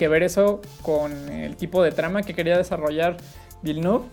que 0.00 0.08
ver 0.08 0.22
eso 0.22 0.62
con 0.80 1.28
el 1.28 1.56
tipo 1.56 1.82
de 1.82 1.92
trama 1.92 2.22
que 2.22 2.32
quería 2.32 2.56
desarrollar 2.56 3.18
Villeneuve. 3.60 4.06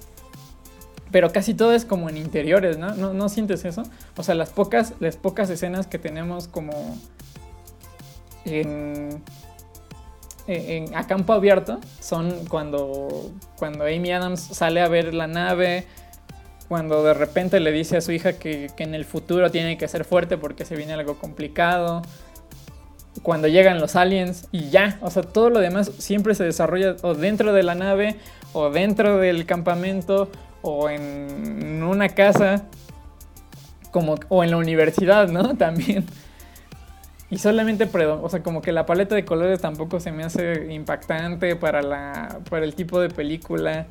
Pero 1.12 1.32
casi 1.32 1.54
todo 1.54 1.72
es 1.72 1.86
como 1.86 2.10
en 2.10 2.18
interiores, 2.18 2.78
¿no? 2.78 2.94
¿no? 2.94 3.14
¿No, 3.14 3.30
sientes 3.30 3.64
eso? 3.64 3.84
O 4.18 4.24
sea, 4.24 4.36
las 4.36 4.50
pocas, 4.50 4.96
las 5.00 5.16
pocas 5.16 5.50
escenas 5.50 5.88
que 5.88 5.98
tenemos 5.98 6.50
como 6.50 6.98
en, 8.44 9.24
en, 10.48 10.94
a 10.94 11.08
campo 11.08 11.32
abierto 11.32 11.80
son 12.02 12.34
cuando, 12.50 13.32
cuando 13.58 13.86
Amy 13.86 14.12
Adams 14.12 14.42
sale 14.42 14.82
a 14.82 14.90
ver 14.90 15.14
la 15.14 15.28
nave, 15.28 15.88
cuando 16.68 17.02
de 17.02 17.14
repente 17.14 17.62
le 17.62 17.72
dice 17.72 17.96
a 17.96 18.02
su 18.02 18.12
hija 18.12 18.34
que 18.34 18.70
en 18.78 18.94
el 18.94 19.06
futuro 19.06 19.52
tiene 19.52 19.78
que 19.78 19.88
ser 19.88 20.04
fuerte 20.04 20.38
porque 20.38 20.66
se 20.66 20.76
viene 20.76 20.92
algo 20.92 21.18
complicado 21.18 22.02
cuando 23.24 23.48
llegan 23.48 23.80
los 23.80 23.96
aliens 23.96 24.48
y 24.52 24.70
ya, 24.70 24.98
o 25.02 25.10
sea, 25.10 25.24
todo 25.24 25.50
lo 25.50 25.60
demás 25.60 25.92
siempre 25.98 26.36
se 26.36 26.44
desarrolla 26.44 26.96
o 27.02 27.14
dentro 27.14 27.54
de 27.54 27.64
la 27.64 27.76
nave 27.76 28.16
o 28.54 28.70
dentro 28.70 29.18
del 29.18 29.46
campamento 29.46 30.30
o 30.62 30.90
en 30.90 31.84
una 31.84 32.10
casa 32.10 32.66
como 33.92 34.16
o 34.30 34.44
en 34.44 34.52
la 34.52 34.58
universidad, 34.58 35.30
¿no? 35.30 35.56
También. 35.58 36.06
Y 37.30 37.40
solamente, 37.40 37.90
o 37.94 38.30
sea, 38.30 38.42
como 38.42 38.62
que 38.62 38.72
la 38.72 38.86
paleta 38.86 39.14
de 39.14 39.26
colores 39.26 39.60
tampoco 39.60 40.00
se 40.00 40.12
me 40.12 40.24
hace 40.24 40.74
impactante 40.74 41.56
para 41.58 41.82
la 41.82 42.40
para 42.50 42.66
el 42.66 42.74
tipo 42.74 43.02
de 43.02 43.10
película. 43.10 43.86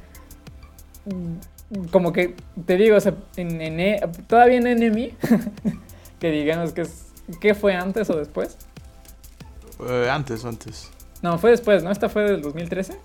Como 1.91 2.12
que 2.12 2.35
te 2.64 2.77
digo, 2.77 2.97
o 2.97 3.01
sea, 3.01 3.14
en, 3.37 3.61
en, 3.61 3.81
e, 3.81 4.01
todavía 4.27 4.57
en 4.57 4.66
Enemy, 4.66 5.12
que 6.20 6.31
digamos 6.31 6.72
que 6.72 6.83
es 6.83 7.07
¿qué 7.41 7.55
fue 7.55 7.74
antes 7.74 8.09
o 8.11 8.16
después? 8.16 8.57
Eh, 9.81 10.09
antes, 10.11 10.45
antes. 10.45 10.91
No, 11.22 11.39
fue 11.39 11.51
después, 11.51 11.83
¿no? 11.83 11.91
¿Esta 11.91 12.09
fue 12.09 12.22
del 12.22 12.43
2013? 12.43 12.99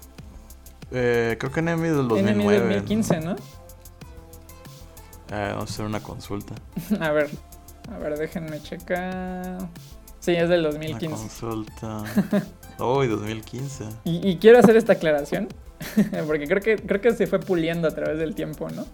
Eh, 0.91 1.37
creo 1.39 1.51
que 1.51 1.59
Enemy 1.59 1.87
del 1.87 2.07
2009. 2.07 2.29
Enemy 2.31 2.75
2015, 2.75 3.19
¿no? 3.21 3.35
Eh, 5.31 5.49
vamos 5.53 5.71
a 5.71 5.73
hacer 5.73 5.85
una 5.85 6.01
consulta. 6.01 6.55
a 6.99 7.11
ver, 7.11 7.29
a 7.91 7.97
ver, 7.97 8.17
déjenme 8.17 8.61
checar. 8.61 9.57
Sí, 10.19 10.33
es 10.33 10.49
del 10.49 10.63
2015. 10.63 11.07
Una 11.07 11.15
consulta. 11.17 12.03
Uy, 12.79 13.07
oh, 13.07 13.07
2015. 13.07 13.85
Y, 14.03 14.29
y, 14.29 14.37
quiero 14.37 14.59
hacer 14.59 14.75
esta 14.75 14.93
aclaración, 14.93 15.47
porque 16.27 16.47
creo 16.47 16.61
que, 16.61 16.75
creo 16.75 17.01
que 17.01 17.13
se 17.13 17.27
fue 17.27 17.39
puliendo 17.39 17.87
a 17.87 17.91
través 17.91 18.19
del 18.19 18.35
tiempo, 18.35 18.69
¿no? 18.69 18.85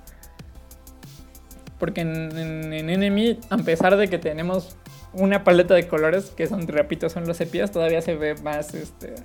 Porque 1.80 2.02
en, 2.02 2.38
en, 2.38 2.74
en 2.74 2.90
Enemy, 2.90 3.40
a 3.50 3.58
pesar 3.58 3.98
de 3.98 4.08
que 4.08 4.18
tenemos 4.18 4.76
una 5.14 5.44
paleta 5.44 5.74
de 5.74 5.88
colores 5.88 6.32
que 6.36 6.48
son, 6.48 6.68
repito, 6.68 7.10
son 7.10 7.26
los 7.28 7.38
sepias, 7.38 7.72
todavía 7.72 8.02
se 8.02 8.16
ve 8.16 8.36
más, 8.44 8.74
este, 8.74 9.16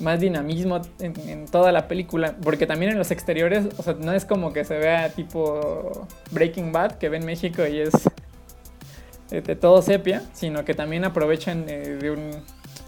más 0.00 0.20
dinamismo 0.20 0.80
en, 1.00 1.14
en, 1.28 1.46
toda 1.46 1.72
la 1.72 1.88
película. 1.88 2.34
Porque 2.42 2.66
también 2.66 2.92
en 2.92 2.98
los 2.98 3.10
exteriores, 3.10 3.66
o 3.78 3.82
sea, 3.82 3.94
no 3.94 4.12
es 4.12 4.24
como 4.24 4.52
que 4.52 4.64
se 4.64 4.76
vea 4.78 5.08
tipo 5.10 6.06
Breaking 6.30 6.72
Bad, 6.72 6.92
que 6.98 7.08
ve 7.08 7.16
en 7.18 7.26
México 7.26 7.66
y 7.66 7.78
es 7.80 7.92
de 9.30 9.56
todo 9.56 9.82
sepia, 9.82 10.22
sino 10.32 10.64
que 10.64 10.74
también 10.74 11.04
aprovechan 11.04 11.64
eh, 11.68 11.98
de, 12.00 12.10
un, 12.10 12.30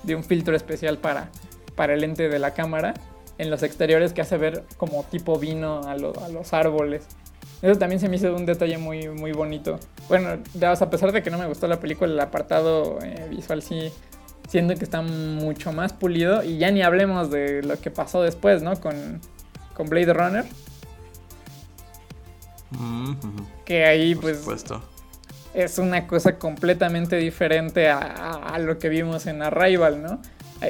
de 0.05 0.15
un 0.15 0.25
filtro 0.25 0.57
especial 0.57 0.97
para, 0.99 1.29
para 1.75 1.93
el 1.95 2.01
lente 2.01 2.29
de 2.29 2.39
la 2.39 2.53
cámara. 2.55 2.95
en 3.39 3.51
los 3.51 3.63
exteriores 3.63 4.13
que 4.13 4.21
hace 4.23 4.37
ver 4.37 4.65
como 4.77 5.03
tipo 5.05 5.39
vino 5.39 5.83
a, 5.87 5.97
lo- 5.97 6.19
a 6.23 6.29
los 6.29 6.53
árboles. 6.53 7.07
Eso 7.63 7.79
también 7.79 8.01
se 8.01 8.09
me 8.09 8.17
hizo 8.17 8.35
un 8.35 8.47
detalle 8.47 8.79
muy, 8.79 9.09
muy 9.09 9.33
bonito. 9.33 9.79
Bueno, 10.09 10.39
ya, 10.55 10.73
o 10.73 10.77
sea, 10.77 10.87
a 10.87 10.91
pesar 10.91 11.13
de 11.13 11.23
que 11.23 11.31
no 11.31 11.37
me 11.39 11.47
gustó 11.47 11.67
la 11.69 11.79
película, 11.79 12.11
el 12.13 12.19
apartado 12.21 12.99
eh, 13.03 13.27
visual 13.31 13.63
sí 13.63 13.93
siento 14.49 14.75
que 14.77 14.85
está 14.85 15.03
mucho 15.03 15.71
más 15.73 15.93
pulido. 15.93 16.43
Y 16.43 16.57
ya 16.59 16.71
ni 16.71 16.83
hablemos 16.83 17.31
de 17.31 17.63
lo 17.63 17.79
que 17.79 17.91
pasó 17.91 18.23
después, 18.23 18.63
¿no? 18.63 18.81
Con, 18.81 19.21
con 19.75 19.89
Blade 19.91 20.13
Runner. 20.13 20.45
Mm, 22.71 23.11
ujú, 23.11 23.47
Que 23.65 23.85
ahí 23.85 24.15
por 24.15 24.23
pues 24.25 24.39
supuesto. 24.39 24.83
es 25.55 25.79
una 25.79 26.07
cosa 26.07 26.39
completamente 26.39 27.17
diferente 27.17 27.89
a, 27.89 27.99
a- 27.99 28.55
a 28.55 28.59
lo 28.59 28.79
que 28.79 28.89
vimos 28.89 29.27
en 29.27 29.43
Arrival, 29.43 30.03
¿no? 30.03 30.23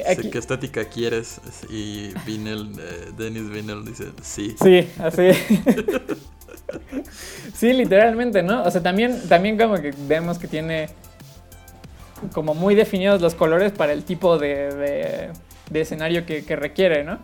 Aquí- 0.07 0.29
qué 0.29 0.37
estética 0.37 0.85
quieres 0.85 1.41
y 1.69 2.13
Vinel, 2.25 2.71
eh, 2.79 3.11
Dennis 3.17 3.49
Vinel 3.49 3.83
dice 3.85 4.05
sí. 4.21 4.55
Sí, 4.61 4.87
así. 4.99 5.29
sí, 7.53 7.73
literalmente, 7.73 8.43
¿no? 8.43 8.63
O 8.63 8.71
sea, 8.71 8.81
también, 8.81 9.19
también 9.27 9.57
como 9.57 9.75
que 9.75 9.93
vemos 10.07 10.39
que 10.39 10.47
tiene 10.47 10.89
como 12.33 12.53
muy 12.53 12.75
definidos 12.75 13.21
los 13.21 13.35
colores 13.35 13.71
para 13.71 13.93
el 13.93 14.03
tipo 14.03 14.37
de, 14.37 14.73
de- 14.73 15.29
de 15.69 15.81
escenario 15.81 16.25
que, 16.25 16.43
que 16.45 16.55
requiere, 16.55 17.03
¿no? 17.03 17.19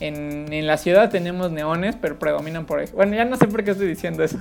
En, 0.00 0.52
en 0.52 0.66
la 0.66 0.76
ciudad 0.76 1.10
tenemos 1.10 1.50
neones, 1.50 1.96
pero 2.00 2.18
predominan 2.18 2.66
por... 2.66 2.88
Bueno, 2.92 3.16
ya 3.16 3.24
no 3.24 3.36
sé 3.38 3.46
por 3.48 3.64
qué 3.64 3.70
estoy 3.70 3.88
diciendo 3.88 4.22
eso. 4.22 4.38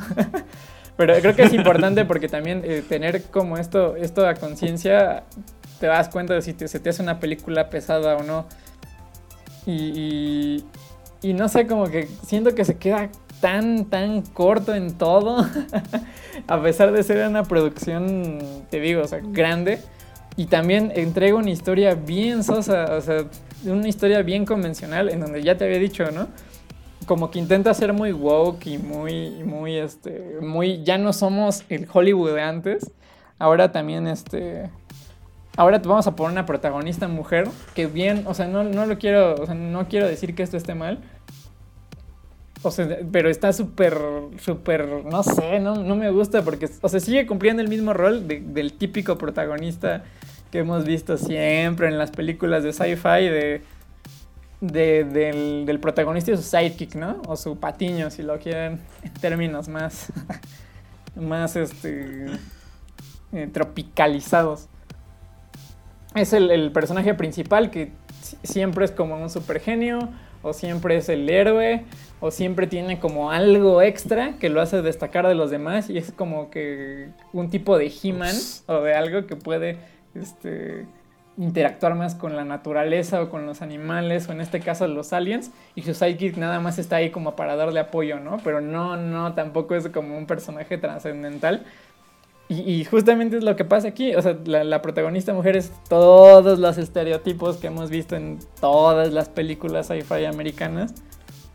pero 0.98 1.14
creo 1.22 1.36
que 1.36 1.44
es 1.44 1.54
importante 1.54 2.04
porque 2.06 2.28
también 2.28 2.62
eh, 2.66 2.84
tener 2.88 3.24
como 3.24 3.58
esto, 3.58 3.96
esto 3.96 4.28
a 4.28 4.36
conciencia, 4.36 5.24
te 5.80 5.88
das 5.88 6.10
cuenta 6.10 6.34
de 6.34 6.42
si 6.42 6.54
te- 6.54 6.68
se 6.68 6.80
te 6.80 6.90
hace 6.90 7.02
una 7.02 7.20
película 7.20 7.70
pesada 7.70 8.18
o 8.18 8.24
no. 8.24 8.46
Y, 9.66 9.72
y, 9.72 10.66
y 11.30 11.34
no 11.34 11.48
sé, 11.50 11.66
como 11.68 11.86
que 11.90 12.08
siento 12.26 12.54
que 12.54 12.66
se 12.66 12.78
queda 12.78 13.10
tan, 13.42 13.86
tan 13.86 14.22
corto 14.22 14.74
en 14.76 14.98
todo. 14.98 15.46
a 16.48 16.62
pesar 16.62 16.92
de 16.92 17.04
ser 17.04 17.28
una 17.28 17.44
producción, 17.44 18.40
te 18.70 18.80
digo, 18.80 19.02
o 19.04 19.08
sea, 19.08 19.20
grande. 19.24 19.80
Y 20.38 20.48
también 20.48 20.92
entrega 20.96 21.36
una 21.36 21.50
historia 21.52 21.96
bien 21.96 22.44
sosa, 22.44 22.96
o 22.98 23.02
sea, 23.02 23.26
una 23.66 23.88
historia 23.88 24.22
bien 24.22 24.46
convencional, 24.46 25.10
en 25.10 25.22
donde 25.22 25.42
ya 25.42 25.58
te 25.58 25.64
había 25.66 25.80
dicho, 25.80 26.12
¿no? 26.12 26.28
Como 27.06 27.32
que 27.32 27.40
intenta 27.40 27.74
ser 27.74 27.94
muy 27.94 28.12
woke 28.12 28.68
y 28.68 28.78
muy, 28.78 29.30
muy, 29.44 29.78
este, 29.78 30.40
muy, 30.42 30.84
ya 30.84 30.98
no 30.98 31.14
somos 31.14 31.64
el 31.70 31.88
Hollywood 31.92 32.34
de 32.34 32.42
antes. 32.42 32.92
Ahora 33.40 33.72
también, 33.72 34.08
este, 34.08 34.70
ahora 35.58 35.80
vamos 35.80 36.08
a 36.08 36.16
poner 36.16 36.32
una 36.34 36.46
protagonista 36.46 37.08
mujer 37.08 37.48
que 37.74 37.88
bien, 37.88 38.24
o 38.28 38.34
sea, 38.34 38.48
no, 38.48 38.64
no 38.64 38.86
lo 38.86 38.98
quiero, 38.98 39.36
o 39.36 39.46
sea, 39.46 39.56
no 39.56 39.88
quiero 39.88 40.08
decir 40.08 40.36
que 40.36 40.44
esto 40.44 40.58
esté 40.58 40.76
mal. 40.76 41.00
O 42.62 42.72
sea, 42.72 42.98
pero 43.12 43.30
está 43.30 43.54
súper, 43.54 43.96
súper, 44.40 44.88
no 45.06 45.22
sé, 45.22 45.60
no, 45.60 45.76
no 45.76 45.96
me 45.96 46.10
gusta 46.10 46.42
porque, 46.42 46.68
o 46.82 46.90
sea, 46.90 47.00
sigue 47.00 47.28
cumpliendo 47.28 47.62
el 47.62 47.68
mismo 47.68 47.94
rol 47.94 48.28
de- 48.28 48.40
del 48.42 48.74
típico 48.74 49.18
protagonista 49.20 50.04
que 50.52 50.60
hemos 50.60 50.84
visto 50.84 51.18
siempre 51.18 51.88
en 51.90 51.98
las 52.00 52.10
películas 52.10 52.64
de 52.64 52.74
sci-fi 52.74 53.28
de, 53.30 53.62
de- 54.62 55.04
del, 55.04 55.66
del 55.68 55.80
protagonista 55.80 56.32
y 56.32 56.38
su 56.38 56.42
sidekick, 56.44 56.96
¿no? 56.96 57.22
O 57.28 57.36
su 57.36 57.58
patiño, 57.60 58.10
si 58.10 58.24
lo 58.24 58.40
quieren 58.40 58.80
en 59.04 59.14
términos 59.14 59.68
más, 59.68 60.08
más, 61.16 61.56
este, 61.56 62.26
eh, 63.32 63.48
tropicalizados. 63.54 64.70
Es 66.16 66.34
el, 66.34 66.50
el 66.52 66.72
personaje 66.72 67.14
principal 67.14 67.72
que 67.72 67.92
si- 68.22 68.38
siempre 68.44 68.86
es 68.86 68.92
como 68.92 69.22
un 69.22 69.30
super 69.30 69.60
genio, 69.60 70.00
o 70.42 70.54
siempre 70.54 70.96
es 70.98 71.10
el 71.10 71.30
héroe, 71.30 71.86
o 72.20 72.32
siempre 72.32 72.68
tiene 72.68 73.00
como 73.00 73.32
algo 73.32 73.82
extra 73.82 74.34
que 74.40 74.50
lo 74.50 74.62
hace 74.62 74.82
destacar 74.82 75.28
de 75.28 75.36
los 75.36 75.50
demás, 75.52 75.90
y 75.90 75.98
es 75.98 76.12
como 76.12 76.50
que 76.52 77.10
un 77.34 77.50
tipo 77.50 77.78
de 77.78 77.92
He-Man 78.04 78.36
o 78.68 78.82
de 78.82 78.94
algo 78.94 79.26
que 79.28 79.36
puede 79.36 79.78
este, 80.14 80.86
interactuar 81.38 81.96
más 81.96 82.16
con 82.16 82.36
la 82.36 82.46
naturaleza 82.46 83.22
o 83.24 83.30
con 83.30 83.46
los 83.46 83.62
animales, 83.62 84.30
o 84.30 84.32
en 84.32 84.40
este 84.40 84.60
caso 84.62 84.88
los 84.88 85.14
aliens, 85.14 85.52
y 85.76 85.82
su 85.82 85.94
sidekick 85.94 86.38
nada 86.38 86.60
más 86.60 86.78
está 86.78 86.98
ahí 86.98 87.10
como 87.10 87.36
para 87.36 87.56
darle 87.56 87.80
apoyo, 87.80 88.20
¿no? 88.20 88.38
Pero 88.44 88.62
no, 88.62 88.96
no, 88.98 89.34
tampoco 89.34 89.76
es 89.76 89.90
como 89.90 90.16
un 90.18 90.28
personaje 90.28 90.78
trascendental. 90.78 91.66
Y, 92.48 92.72
y 92.72 92.86
justamente 92.86 93.38
es 93.38 93.44
lo 93.44 93.56
que 93.56 93.66
pasa 93.66 93.88
aquí. 93.88 94.16
O 94.16 94.22
sea, 94.22 94.38
la, 94.46 94.64
la 94.64 94.82
protagonista 94.82 95.34
mujer 95.34 95.56
es 95.56 95.72
todos 95.90 96.60
los 96.60 96.78
estereotipos 96.78 97.58
que 97.58 97.68
hemos 97.68 97.90
visto 97.90 98.16
en 98.16 98.40
todas 98.60 99.12
las 99.12 99.30
películas 99.30 99.88
sci-fi 99.88 100.26
americanas. 100.26 100.94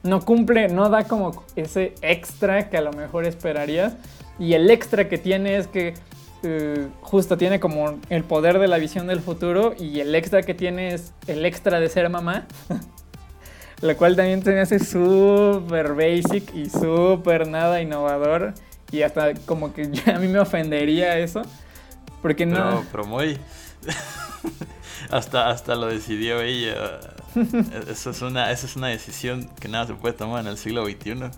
No 0.03 0.21
cumple, 0.21 0.69
no 0.69 0.89
da 0.89 1.05
como 1.05 1.45
ese 1.57 1.95
extra 2.03 2.71
que 2.71 2.77
a 2.77 2.81
lo 2.81 2.93
mejor 2.93 3.25
esperarías. 3.25 3.95
Y 4.39 4.55
el 4.55 4.71
extra 4.71 5.09
que 5.09 5.19
tiene 5.19 5.57
es 5.57 5.67
que 5.67 5.95
eh, 6.43 6.89
justo 7.03 7.37
tiene 7.37 7.61
como 7.61 7.99
el 8.09 8.25
poder 8.25 8.59
de 8.59 8.67
la 8.67 8.79
visión 8.79 9.07
del 9.07 9.21
futuro. 9.21 9.75
Y 9.79 10.01
el 10.01 10.15
extra 10.15 10.43
que 10.43 10.55
tiene 10.55 10.95
es 10.95 11.13
el 11.29 11.45
extra 11.45 11.79
de 11.79 11.89
ser 11.89 12.09
mamá. 12.09 12.47
Lo 13.83 13.97
cual 13.97 14.17
también 14.17 14.43
se 14.43 14.53
me 14.53 14.61
hace 14.61 14.79
súper 14.79 15.95
basic 15.95 16.55
y 16.55 16.69
súper 16.69 17.49
nada 17.49 17.81
innovador. 17.81 18.55
Y 18.93 19.03
hasta 19.03 19.35
como 19.47 19.73
que 19.73 19.91
a 20.15 20.19
mí 20.19 20.29
me 20.29 20.39
ofendería 20.39 21.19
eso. 21.19 21.43
Porque 22.23 22.47
no. 22.47 22.57
Pero, 22.57 22.85
pero 22.93 23.05
muy. 23.07 23.39
hasta, 25.11 25.51
hasta 25.51 25.75
lo 25.75 25.87
decidió 25.87 26.41
ella. 26.41 27.01
Eso 27.89 28.11
es, 28.11 28.23
una, 28.23 28.51
eso 28.51 28.67
es 28.67 28.75
una 28.75 28.89
decisión 28.89 29.49
que 29.61 29.69
nada 29.69 29.87
se 29.87 29.95
puede 29.95 30.15
tomar 30.15 30.41
en 30.41 30.49
el 30.49 30.59
siglo 30.59 30.85
XXI. 30.85 31.31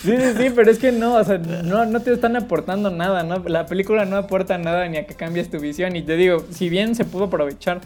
Sí, 0.00 0.16
sí, 0.16 0.32
sí, 0.36 0.50
pero 0.54 0.70
es 0.70 0.78
que 0.78 0.92
no, 0.92 1.16
o 1.16 1.24
sea, 1.24 1.38
no, 1.38 1.86
no 1.86 2.00
te 2.00 2.12
están 2.12 2.36
aportando 2.36 2.90
nada, 2.90 3.24
¿no? 3.24 3.42
La 3.48 3.66
película 3.66 4.04
no 4.04 4.16
aporta 4.16 4.56
nada 4.56 4.86
ni 4.86 4.96
a 4.96 5.06
que 5.06 5.14
cambies 5.14 5.50
tu 5.50 5.58
visión. 5.58 5.96
Y 5.96 6.02
te 6.02 6.14
digo, 6.16 6.44
si 6.50 6.68
bien 6.68 6.94
se 6.94 7.04
pudo 7.04 7.24
aprovechar, 7.24 7.80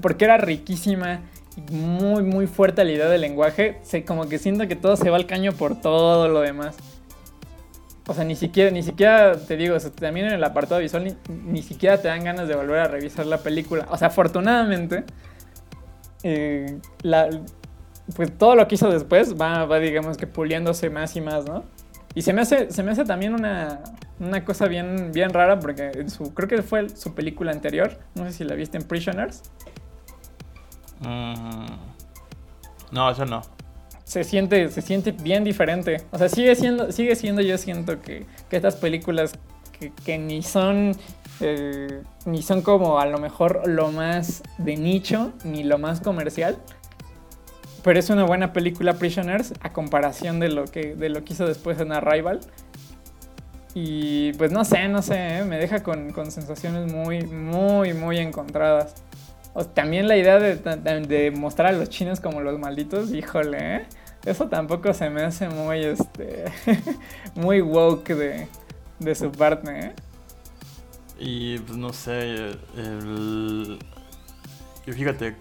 porque 0.00 0.24
era 0.24 0.38
riquísima 0.38 1.20
y 1.56 1.74
muy, 1.74 2.22
muy 2.22 2.46
fuerte 2.46 2.82
la 2.82 2.92
idea 2.92 3.08
del 3.08 3.20
lenguaje, 3.20 3.78
se, 3.82 4.04
como 4.04 4.26
que 4.28 4.38
siento 4.38 4.66
que 4.66 4.76
todo 4.76 4.96
se 4.96 5.10
va 5.10 5.16
al 5.16 5.26
caño 5.26 5.52
por 5.52 5.78
todo 5.78 6.28
lo 6.28 6.40
demás. 6.40 6.76
O 8.06 8.12
sea, 8.14 8.24
ni 8.24 8.36
siquiera, 8.36 8.70
ni 8.70 8.82
siquiera 8.82 9.36
te 9.36 9.56
digo, 9.56 9.78
también 9.78 10.26
en 10.26 10.34
el 10.34 10.44
apartado 10.44 10.80
visual 10.80 11.04
ni, 11.04 11.16
ni 11.28 11.62
siquiera 11.62 12.00
te 12.00 12.08
dan 12.08 12.22
ganas 12.22 12.48
de 12.48 12.54
volver 12.54 12.80
a 12.80 12.88
revisar 12.88 13.26
la 13.26 13.38
película. 13.38 13.86
O 13.90 13.96
sea, 13.96 14.08
afortunadamente, 14.08 15.04
eh, 16.22 16.78
pues 18.14 18.36
todo 18.36 18.56
lo 18.56 18.68
que 18.68 18.74
hizo 18.74 18.90
después 18.90 19.40
va, 19.40 19.64
va, 19.64 19.78
digamos 19.78 20.18
que 20.18 20.26
puliéndose 20.26 20.90
más 20.90 21.16
y 21.16 21.22
más, 21.22 21.46
¿no? 21.46 21.64
Y 22.14 22.22
se 22.22 22.32
me 22.32 22.42
hace, 22.42 22.70
se 22.70 22.82
me 22.82 22.92
hace 22.92 23.04
también 23.04 23.34
una, 23.34 23.80
una 24.20 24.44
cosa 24.44 24.66
bien, 24.66 25.10
bien 25.12 25.30
rara 25.30 25.58
porque 25.58 25.90
en 25.94 26.10
su, 26.10 26.34
creo 26.34 26.48
que 26.48 26.62
fue 26.62 26.90
su 26.90 27.14
película 27.14 27.52
anterior, 27.52 27.98
no 28.14 28.24
sé 28.26 28.32
si 28.32 28.44
la 28.44 28.54
viste 28.54 28.76
en 28.76 28.84
Prisoners, 28.84 29.42
Mm. 31.00 31.66
No, 32.92 33.10
eso 33.10 33.24
no. 33.26 33.42
Se 34.04 34.24
siente, 34.24 34.70
se 34.70 34.82
siente 34.82 35.12
bien 35.12 35.44
diferente. 35.44 35.98
O 36.10 36.18
sea, 36.18 36.28
sigue 36.28 36.54
siendo, 36.54 36.92
sigue 36.92 37.16
siendo 37.16 37.42
yo 37.42 37.58
siento 37.58 38.00
que, 38.00 38.26
que 38.48 38.56
estas 38.56 38.76
películas 38.76 39.32
que, 39.78 39.92
que 40.04 40.18
ni 40.18 40.42
son 40.42 40.96
eh, 41.40 42.02
ni 42.26 42.42
son 42.42 42.62
como 42.62 43.00
a 43.00 43.06
lo 43.06 43.18
mejor 43.18 43.66
lo 43.66 43.90
más 43.90 44.42
de 44.58 44.76
nicho 44.76 45.32
ni 45.44 45.64
lo 45.64 45.78
más 45.78 46.00
comercial. 46.00 46.56
Pero 47.82 47.98
es 47.98 48.08
una 48.08 48.24
buena 48.24 48.52
película 48.52 48.94
Prisoners 48.94 49.52
a 49.60 49.72
comparación 49.72 50.40
de 50.40 50.48
lo 50.48 50.64
que, 50.64 50.94
de 50.94 51.08
lo 51.10 51.24
que 51.24 51.34
hizo 51.34 51.46
después 51.46 51.78
en 51.80 51.92
Arrival. 51.92 52.40
Y 53.74 54.32
pues 54.34 54.52
no 54.52 54.64
sé, 54.64 54.88
no 54.88 55.02
sé, 55.02 55.38
¿eh? 55.38 55.44
me 55.44 55.58
deja 55.58 55.82
con, 55.82 56.12
con 56.12 56.30
sensaciones 56.30 56.90
muy, 56.90 57.26
muy, 57.26 57.92
muy 57.92 58.18
encontradas. 58.18 58.94
O 59.54 59.64
también 59.64 60.08
la 60.08 60.16
idea 60.16 60.38
de, 60.38 60.56
de, 60.56 61.30
mostrar 61.30 61.74
a 61.74 61.78
los 61.78 61.88
chinos 61.88 62.20
como 62.20 62.40
los 62.40 62.58
malditos, 62.58 63.12
híjole, 63.12 63.76
¿eh? 63.76 63.86
eso 64.24 64.48
tampoco 64.48 64.92
se 64.92 65.10
me 65.10 65.22
hace 65.22 65.48
muy, 65.48 65.84
este, 65.84 66.46
muy 67.36 67.60
woke 67.60 68.14
de, 68.14 68.48
de 68.98 69.14
su 69.14 69.30
parte, 69.30 69.78
¿eh? 69.78 69.92
Y 71.18 71.58
pues 71.60 71.78
no 71.78 71.92
sé, 71.92 72.56
el... 72.76 73.78
Y 74.86 74.92
fíjate, 74.92 75.36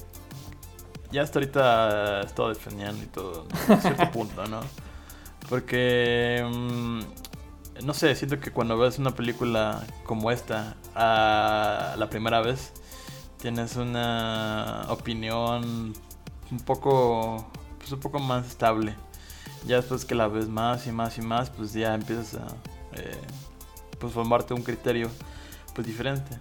ya 1.12 1.24
hasta 1.24 1.40
ahorita 1.40 2.22
he 2.22 2.26
estado 2.26 2.50
defendiendo 2.50 3.04
y 3.04 3.08
todo, 3.08 3.48
a 3.68 3.78
cierto 3.78 4.12
punto, 4.14 4.46
¿no? 4.46 4.62
Porque, 5.50 6.46
mmm, 6.48 7.02
no 7.84 7.94
sé, 7.94 8.16
siento 8.16 8.40
que 8.40 8.52
cuando 8.52 8.78
ves 8.78 9.00
una 9.00 9.12
película 9.12 9.84
como 10.06 10.32
esta 10.32 10.76
a 10.96 11.96
la 11.98 12.10
primera 12.10 12.42
vez, 12.42 12.74
tienes 13.44 13.76
una 13.76 14.86
opinión 14.88 15.94
un 16.50 16.60
poco, 16.66 17.46
pues 17.78 17.92
un 17.92 18.00
poco 18.00 18.20
más 18.20 18.48
estable. 18.48 18.96
Ya 19.68 19.76
después 19.76 20.06
que 20.06 20.16
la 20.16 20.30
ves 20.30 20.48
más 20.48 20.88
y 20.88 20.94
más 20.94 21.18
y 21.18 21.22
más, 21.22 21.50
pues 21.50 21.74
ya 21.74 21.94
empiezas 21.94 22.36
a 22.36 22.48
eh, 22.94 23.20
pues 24.00 24.14
formarte 24.14 24.54
un 24.54 24.64
criterio 24.64 25.10
pues 25.76 25.86
diferente. 25.86 26.40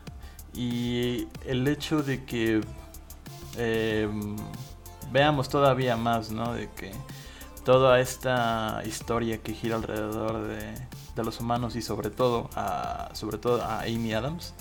Y 0.55 1.27
el 1.45 1.67
hecho 1.67 2.05
de 2.05 2.25
que 2.25 2.61
eh, 3.57 4.09
veamos 5.11 5.49
todavía 5.49 5.97
más, 5.97 6.31
¿no? 6.31 6.55
De 6.55 6.71
que 6.71 6.93
toda 7.65 7.99
esta 7.99 8.81
historia 8.87 9.39
que 9.39 9.55
gira 9.55 9.75
alrededor 9.75 10.47
de, 10.47 10.73
de 11.17 11.25
los 11.25 11.41
humanos 11.41 11.75
y 11.75 11.83
sobre 11.83 12.11
todo 12.11 12.49
a, 12.55 13.09
sobre 13.15 13.39
todo 13.39 13.61
a 13.61 13.81
Amy 13.81 14.15
Adams, 14.15 14.55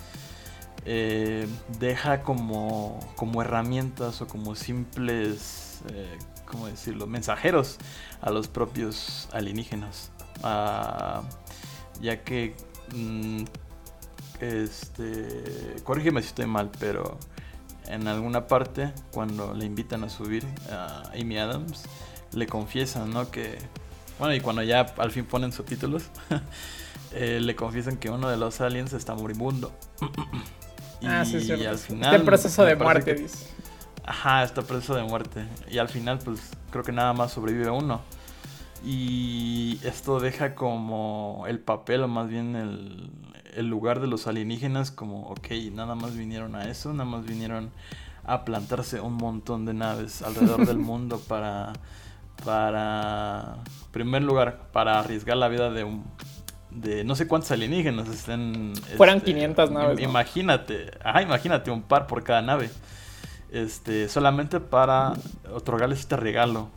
eh, 0.86 1.48
deja 1.80 2.24
como, 2.24 3.00
como 3.16 3.42
herramientas 3.42 4.22
o 4.22 4.28
como 4.28 4.56
simples, 4.56 5.82
eh, 5.90 6.18
¿cómo 6.46 6.68
decirlo?, 6.68 7.08
mensajeros 7.08 7.78
a 8.22 8.32
los 8.32 8.48
propios 8.48 9.30
alienígenas. 9.32 10.12
Ah, 10.44 11.22
ya 12.02 12.24
que, 12.24 12.56
mm, 12.96 13.44
este, 14.40 15.76
corrígeme 15.84 16.22
si 16.22 16.30
estoy 16.30 16.48
mal, 16.48 16.72
pero 16.80 17.20
en 17.88 18.08
alguna 18.08 18.48
parte, 18.48 18.94
cuando 19.12 19.54
le 19.54 19.66
invitan 19.66 20.04
a 20.04 20.10
subir 20.10 20.46
a 20.72 21.04
Amy 21.14 21.38
Adams, 21.38 21.84
le 22.34 22.48
confiesan, 22.48 23.12
¿no? 23.12 23.30
Que, 23.30 23.60
bueno, 24.18 24.34
y 24.34 24.40
cuando 24.40 24.64
ya 24.64 24.82
al 24.98 25.12
fin 25.12 25.26
ponen 25.26 25.52
subtítulos, 25.52 26.06
eh, 27.14 27.40
le 27.40 27.56
confiesan 27.56 27.98
que 27.98 28.10
uno 28.10 28.30
de 28.30 28.38
los 28.38 28.62
aliens 28.62 28.94
está 28.94 29.14
moribundo. 29.14 29.72
Ah, 31.04 31.26
sí, 31.26 31.40
sí. 31.42 31.52
al 31.52 31.62
Está 31.62 31.78
final, 31.78 32.16
en 32.16 32.26
proceso 32.26 32.64
me 32.64 32.70
de 32.70 32.76
muerte, 32.76 33.16
que- 33.16 33.22
dice. 33.22 33.48
Ajá, 34.06 34.44
está 34.44 34.62
proceso 34.64 34.96
de 34.96 35.04
muerte. 35.04 35.46
Y 35.70 35.78
al 35.78 35.88
final, 35.90 36.20
pues 36.20 36.40
creo 36.72 36.84
que 36.84 36.92
nada 36.92 37.14
más 37.14 37.32
sobrevive 37.32 37.70
uno. 37.70 38.02
Y 38.84 39.80
esto 39.84 40.20
deja 40.20 40.56
como 40.56 41.46
el 41.48 41.60
papel, 41.60 42.02
o 42.04 42.08
más 42.08 42.28
bien 42.30 42.56
el, 42.56 43.12
el 43.56 43.68
lugar 43.68 44.00
de 44.00 44.08
los 44.08 44.26
alienígenas, 44.28 44.90
como, 44.92 45.28
ok, 45.30 45.48
nada 45.72 45.94
más 45.96 46.16
vinieron 46.16 46.56
a 46.56 46.66
eso, 46.66 46.92
nada 46.94 47.10
más 47.10 47.26
vinieron 47.26 47.70
a 48.24 48.44
plantarse 48.44 49.00
un 49.00 49.14
montón 49.14 49.66
de 49.66 49.74
naves 49.76 50.22
alrededor 50.24 50.66
del 50.66 50.78
mundo 50.80 51.20
para, 51.28 51.74
para, 52.44 53.58
en 53.86 53.92
primer 53.92 54.24
lugar, 54.24 54.70
para 54.72 55.00
arriesgar 55.00 55.38
la 55.38 55.48
vida 55.48 55.70
de 55.70 55.84
un, 55.84 56.04
de 56.72 57.04
no 57.04 57.16
sé 57.16 57.28
cuántos 57.28 57.52
alienígenas 57.52 58.08
estén. 58.08 58.74
Fueran 58.98 59.18
este, 59.18 59.34
500 59.34 59.72
naves. 59.72 60.00
Imagínate, 60.00 60.92
ajá, 61.04 61.22
imagínate 61.22 61.72
un 61.72 61.82
par 61.82 62.08
por 62.08 62.24
cada 62.24 62.42
nave. 62.42 62.70
Este, 63.52 64.08
solamente 64.08 64.60
para 64.60 65.14
otorgarles 65.54 66.00
este 66.00 66.16
regalo. 66.16 66.70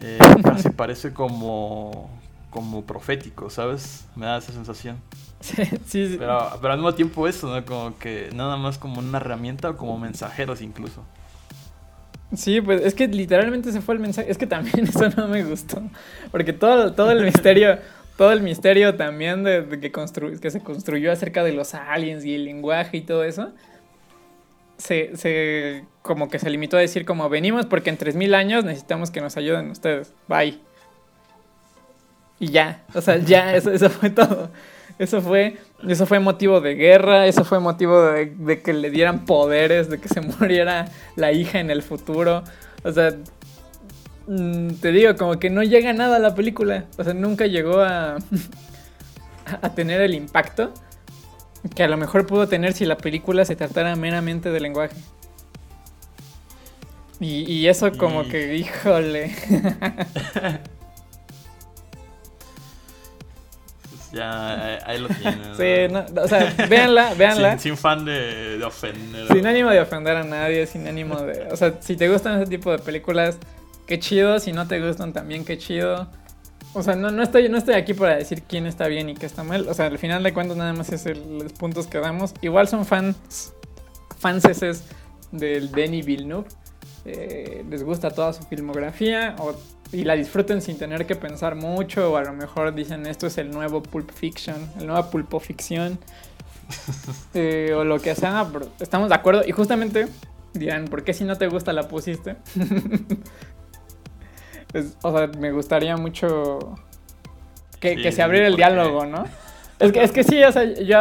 Eh, 0.00 0.18
casi 0.42 0.70
parece 0.70 1.12
como, 1.12 2.10
como 2.50 2.84
profético, 2.84 3.50
¿sabes? 3.50 4.06
Me 4.14 4.26
da 4.26 4.38
esa 4.38 4.52
sensación. 4.52 4.96
Sí, 5.40 5.64
sí, 5.86 6.08
sí. 6.08 6.16
Pero, 6.18 6.50
pero 6.60 6.72
al 6.72 6.78
mismo 6.78 6.94
tiempo 6.94 7.26
eso, 7.26 7.52
¿no? 7.52 7.64
Como 7.64 7.98
que 7.98 8.30
nada 8.32 8.56
más 8.56 8.78
como 8.78 9.00
una 9.00 9.18
herramienta 9.18 9.70
o 9.70 9.76
como 9.76 9.98
mensajeros 9.98 10.62
incluso. 10.62 11.04
Sí, 12.34 12.60
pues 12.60 12.80
es 12.82 12.94
que 12.94 13.08
literalmente 13.08 13.72
se 13.72 13.80
fue 13.80 13.94
el 13.94 14.00
mensaje. 14.00 14.30
Es 14.30 14.38
que 14.38 14.46
también 14.46 14.80
eso 14.88 15.08
no 15.16 15.28
me 15.28 15.44
gustó. 15.44 15.82
Porque 16.30 16.52
todo, 16.52 16.92
todo 16.92 17.10
el 17.10 17.24
misterio, 17.24 17.78
todo 18.16 18.32
el 18.32 18.42
misterio 18.42 18.94
también 18.96 19.44
de, 19.44 19.66
que, 19.80 19.92
constru- 19.92 20.38
que 20.38 20.50
se 20.50 20.60
construyó 20.60 21.12
acerca 21.12 21.42
de 21.44 21.52
los 21.52 21.74
aliens 21.74 22.24
y 22.24 22.34
el 22.34 22.44
lenguaje 22.44 22.98
y 22.98 23.00
todo 23.02 23.24
eso, 23.24 23.52
se, 24.76 25.16
se 25.16 25.84
como 26.02 26.28
que 26.28 26.38
se 26.38 26.50
limitó 26.50 26.76
a 26.76 26.80
decir 26.80 27.04
como 27.04 27.28
venimos 27.28 27.66
porque 27.66 27.90
en 27.90 27.96
3000 27.96 28.34
años 28.34 28.64
necesitamos 28.64 29.10
que 29.10 29.20
nos 29.20 29.36
ayuden 29.36 29.70
ustedes. 29.70 30.12
Bye. 30.28 30.58
Y 32.38 32.48
ya, 32.50 32.82
o 32.94 33.00
sea, 33.00 33.18
ya, 33.18 33.54
eso, 33.54 33.88
fue 33.88 34.10
todo. 34.10 34.50
Eso 34.98 35.22
fue, 35.22 35.56
eso 35.88 36.06
fue 36.06 36.18
motivo 36.18 36.60
de 36.60 36.74
guerra, 36.74 37.26
eso 37.26 37.44
fue 37.44 37.60
motivo 37.60 38.02
de, 38.02 38.26
de 38.26 38.62
que 38.62 38.72
le 38.72 38.90
dieran 38.90 39.24
poderes, 39.24 39.88
de 39.88 40.00
que 40.00 40.08
se 40.08 40.20
muriera 40.40 40.86
la 41.16 41.32
hija 41.32 41.60
en 41.60 41.70
el 41.70 41.82
futuro. 41.82 42.42
O 42.82 42.90
sea, 42.92 43.14
te 44.80 44.92
digo, 44.92 45.14
como 45.16 45.38
que 45.38 45.50
no 45.50 45.62
llega 45.62 45.92
nada 45.92 46.16
a 46.16 46.18
la 46.20 46.34
película. 46.34 46.84
O 46.98 47.04
sea, 47.04 47.14
nunca 47.14 47.46
llegó 47.46 47.80
a, 47.80 48.16
a 49.62 49.68
tener 49.74 50.00
el 50.00 50.14
impacto 50.14 50.72
que 51.74 51.82
a 51.84 51.88
lo 51.88 51.96
mejor 51.96 52.26
pudo 52.26 52.48
tener 52.48 52.72
si 52.72 52.84
la 52.84 52.96
película 52.96 53.44
se 53.44 53.54
tratara 53.56 53.94
meramente 53.96 54.50
de 54.50 54.60
lenguaje. 54.60 54.96
Y, 57.20 57.50
y 57.50 57.68
eso 57.68 57.92
como 57.92 58.22
Y- 58.24 58.28
que, 58.28 58.56
híjole. 58.56 59.34
Ya 64.12 64.78
ahí- 64.86 64.98
lo 64.98 65.08
tienen. 65.08 65.40
¿no? 65.40 65.56
Sí, 65.56 65.88
no, 66.14 66.22
o 66.22 66.28
sea, 66.28 66.54
véanla, 66.68 67.14
véanla. 67.18 67.52
Sin, 67.52 67.60
sin 67.60 67.76
fan 67.78 68.04
de, 68.04 68.58
de 68.58 68.64
ofender. 68.64 69.26
Sin 69.28 69.46
ánimo 69.46 69.70
de 69.70 69.80
ofender 69.80 70.16
a 70.18 70.24
nadie, 70.24 70.66
sin 70.66 70.86
ánimo 70.86 71.18
de... 71.22 71.48
O 71.50 71.56
sea, 71.56 71.74
si 71.80 71.96
te 71.96 72.08
gustan 72.10 72.40
ese 72.42 72.50
tipo 72.50 72.70
de 72.70 72.78
películas, 72.78 73.38
qué 73.92 73.98
chido. 73.98 74.38
Si 74.38 74.52
no 74.52 74.66
te 74.66 74.80
gustan 74.80 75.12
también, 75.12 75.44
qué 75.44 75.58
chido. 75.58 76.08
O 76.72 76.82
sea, 76.82 76.96
no, 76.96 77.10
no, 77.10 77.22
estoy, 77.22 77.50
no 77.50 77.58
estoy 77.58 77.74
aquí 77.74 77.92
para 77.92 78.16
decir 78.16 78.42
quién 78.42 78.64
está 78.64 78.86
bien 78.86 79.10
y 79.10 79.14
qué 79.14 79.26
está 79.26 79.44
mal. 79.44 79.68
O 79.68 79.74
sea, 79.74 79.86
al 79.86 79.98
final 79.98 80.22
de 80.22 80.32
cuentas 80.32 80.56
nada 80.56 80.72
más 80.72 80.90
es 80.90 81.04
el- 81.04 81.38
los 81.40 81.52
puntos 81.52 81.86
que 81.86 81.98
damos. 81.98 82.32
Igual 82.40 82.66
son 82.68 82.86
fans, 82.86 83.52
fanses 84.18 84.84
del 85.30 85.70
Denis 85.70 86.06
Villeneuve. 86.06 86.48
Eh, 87.04 87.64
les 87.68 87.82
gusta 87.84 88.10
toda 88.10 88.32
su 88.32 88.44
filmografía 88.44 89.36
o- 89.38 89.54
y 89.92 90.04
la 90.04 90.14
disfruten 90.14 90.62
sin 90.62 90.78
tener 90.78 91.04
que 91.04 91.14
pensar 91.16 91.54
mucho. 91.54 92.12
O 92.12 92.16
a 92.16 92.22
lo 92.24 92.32
mejor 92.32 92.74
dicen 92.74 93.04
esto 93.04 93.26
es 93.26 93.36
el 93.36 93.50
nuevo 93.50 93.82
Pulp 93.82 94.10
Fiction, 94.10 94.56
el 94.80 94.86
nuevo 94.86 95.10
Pulpo 95.10 95.38
Ficción. 95.38 95.98
Eh, 97.34 97.74
o 97.76 97.84
lo 97.84 97.98
que 98.00 98.14
sea, 98.14 98.46
estamos 98.80 99.10
de 99.10 99.14
acuerdo. 99.14 99.42
Y 99.46 99.52
justamente 99.52 100.06
dirán, 100.54 100.86
¿por 100.86 101.02
qué 101.04 101.12
si 101.12 101.24
no 101.24 101.36
te 101.36 101.48
gusta 101.48 101.72
la 101.74 101.88
pusiste? 101.88 102.36
Pues, 104.72 104.96
o 105.02 105.16
sea, 105.16 105.28
me 105.38 105.52
gustaría 105.52 105.96
mucho 105.96 106.74
que, 107.78 107.96
Sí, 107.96 108.02
que 108.02 108.12
se 108.12 108.22
abriera 108.22 108.46
el 108.46 108.56
diálogo, 108.56 109.06
¿no? 109.06 109.24
Es 109.78 109.92
que, 109.92 110.02
es 110.02 110.12
que 110.12 110.24
sí, 110.24 110.42
o 110.42 110.52
sea, 110.52 110.64
yo 110.64 110.98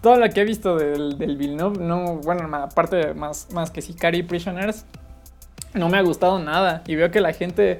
todo 0.00 0.16
lo 0.16 0.28
que 0.30 0.40
he 0.40 0.44
visto 0.44 0.76
del, 0.76 1.16
del 1.18 1.36
Villeneuve, 1.36 1.78
no, 1.78 2.16
bueno, 2.16 2.54
aparte 2.56 3.14
más, 3.14 3.48
más 3.52 3.70
que 3.70 3.82
Sicari 3.82 4.18
y 4.18 4.22
Prisoners, 4.22 4.84
no 5.74 5.88
me 5.88 5.98
ha 5.98 6.02
gustado 6.02 6.38
nada. 6.38 6.82
Y 6.86 6.96
veo 6.96 7.10
que 7.10 7.20
la 7.20 7.32
gente, 7.32 7.78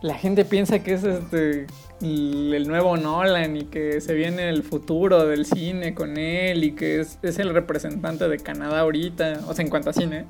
la 0.00 0.14
gente 0.14 0.44
piensa 0.44 0.78
que 0.80 0.94
es 0.94 1.04
este 1.04 1.66
el 2.00 2.68
nuevo 2.68 2.96
Nolan 2.96 3.56
y 3.56 3.64
que 3.64 4.00
se 4.00 4.12
viene 4.14 4.50
el 4.50 4.62
futuro 4.62 5.26
del 5.26 5.46
cine 5.46 5.94
con 5.94 6.18
él 6.18 6.62
y 6.62 6.72
que 6.72 7.00
es, 7.00 7.18
es 7.22 7.38
el 7.38 7.54
representante 7.54 8.28
de 8.28 8.38
Canadá 8.38 8.80
ahorita, 8.80 9.40
o 9.46 9.54
sea, 9.54 9.64
en 9.64 9.70
cuanto 9.70 9.90
a 9.90 9.92
cine. 9.92 10.26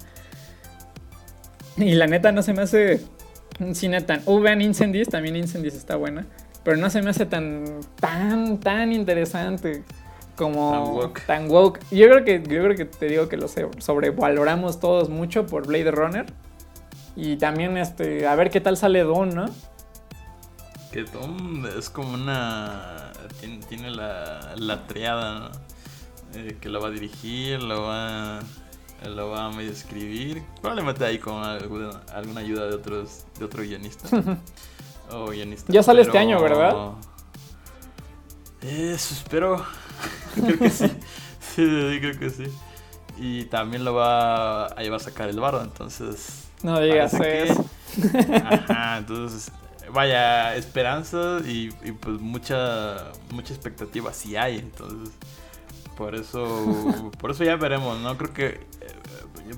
Y 1.77 1.95
la 1.95 2.07
neta 2.07 2.31
no 2.31 2.43
se 2.43 2.53
me 2.53 2.63
hace 2.63 3.01
cine 3.75 4.01
tan... 4.03 4.23
Uh, 4.27 4.41
vean 4.41 4.61
Incendies, 4.61 5.09
también 5.09 5.37
Incendies 5.37 5.75
está 5.75 5.97
buena, 5.97 6.27
pero 6.63 6.77
no 6.77 6.91
se 6.91 7.03
me 7.03 7.11
hace 7.11 7.27
tan, 7.27 7.81
tan, 8.01 8.59
tan 8.59 8.93
interesante 8.93 9.83
como 10.37 10.73
Tan 10.73 10.83
woke. 10.83 11.21
tan 11.27 11.51
woke. 11.51 11.81
Yo 11.91 12.07
creo 12.09 12.25
que, 12.25 12.43
yo 12.43 12.63
creo 12.63 12.75
que 12.77 12.85
te 12.85 13.07
digo 13.07 13.29
que 13.29 13.37
lo 13.37 13.47
se- 13.49 13.69
sobrevaloramos 13.79 14.81
todos 14.81 15.09
mucho 15.09 15.47
por 15.47 15.67
Blade 15.67 15.91
Runner. 15.91 16.27
Y 17.17 17.37
también 17.37 17.77
este, 17.77 18.27
a 18.27 18.35
ver 18.35 18.51
qué 18.51 18.61
tal 18.61 18.77
sale 18.77 19.05
Dawn, 19.05 19.31
¿no? 19.35 19.47
Que 20.91 21.05
Tom 21.05 21.65
es 21.79 21.89
como 21.91 22.15
una. 22.15 23.13
Tiene, 23.39 23.59
tiene 23.69 23.91
la, 23.91 24.55
la 24.57 24.87
triada, 24.89 25.39
¿no? 25.39 25.51
Eh, 26.35 26.57
que 26.61 26.69
lo 26.69 26.81
va 26.81 26.89
a 26.89 26.91
dirigir, 26.91 27.63
lo 27.63 27.83
va, 27.83 28.41
lo 29.09 29.31
va 29.31 29.47
a 29.47 29.51
medio 29.51 29.71
escribir. 29.71 30.43
Probablemente 30.61 31.05
ahí 31.05 31.19
con 31.19 31.43
alguna, 31.43 31.91
alguna 32.13 32.41
ayuda 32.41 32.67
de 32.67 32.75
otros 32.75 33.25
de 33.39 33.45
otro 33.45 33.63
guionista. 33.63 34.09
o 35.11 35.27
guionista. 35.27 35.73
Ya 35.73 35.83
sale 35.83 36.03
este 36.03 36.19
año, 36.19 36.41
¿verdad? 36.41 36.93
Eso 38.63 39.15
espero. 39.15 39.65
creo 40.35 40.59
que 40.59 40.71
sí. 40.71 40.87
Sí, 41.55 41.65
sí, 41.67 42.01
creo 42.01 42.19
que 42.19 42.31
sí. 42.31 42.45
Y 43.17 43.45
también 43.45 43.85
lo 43.85 43.95
va 43.95 44.67
a 44.67 44.83
llevar 44.83 45.01
a 45.01 45.05
sacar 45.05 45.29
el 45.29 45.39
bardo, 45.39 45.63
entonces. 45.63 46.49
No 46.63 46.81
digas 46.81 47.13
que- 47.15 47.45
eso. 47.45 47.65
Ajá, 48.45 48.99
entonces, 48.99 49.53
vaya, 49.93 50.57
esperanza 50.57 51.41
y, 51.45 51.73
y, 51.85 51.93
pues 51.93 52.19
mucha 52.21 53.13
mucha 53.31 53.55
expectativa 53.55 54.13
sí 54.13 54.35
hay, 54.35 54.59
entonces 54.59 55.15
por 55.97 56.17
eso 56.17 57.13
por 57.21 57.31
eso 57.31 57.45
ya 57.45 57.55
veremos, 57.57 58.01
¿no? 58.01 58.17
Creo 58.17 58.33
que 58.33 58.61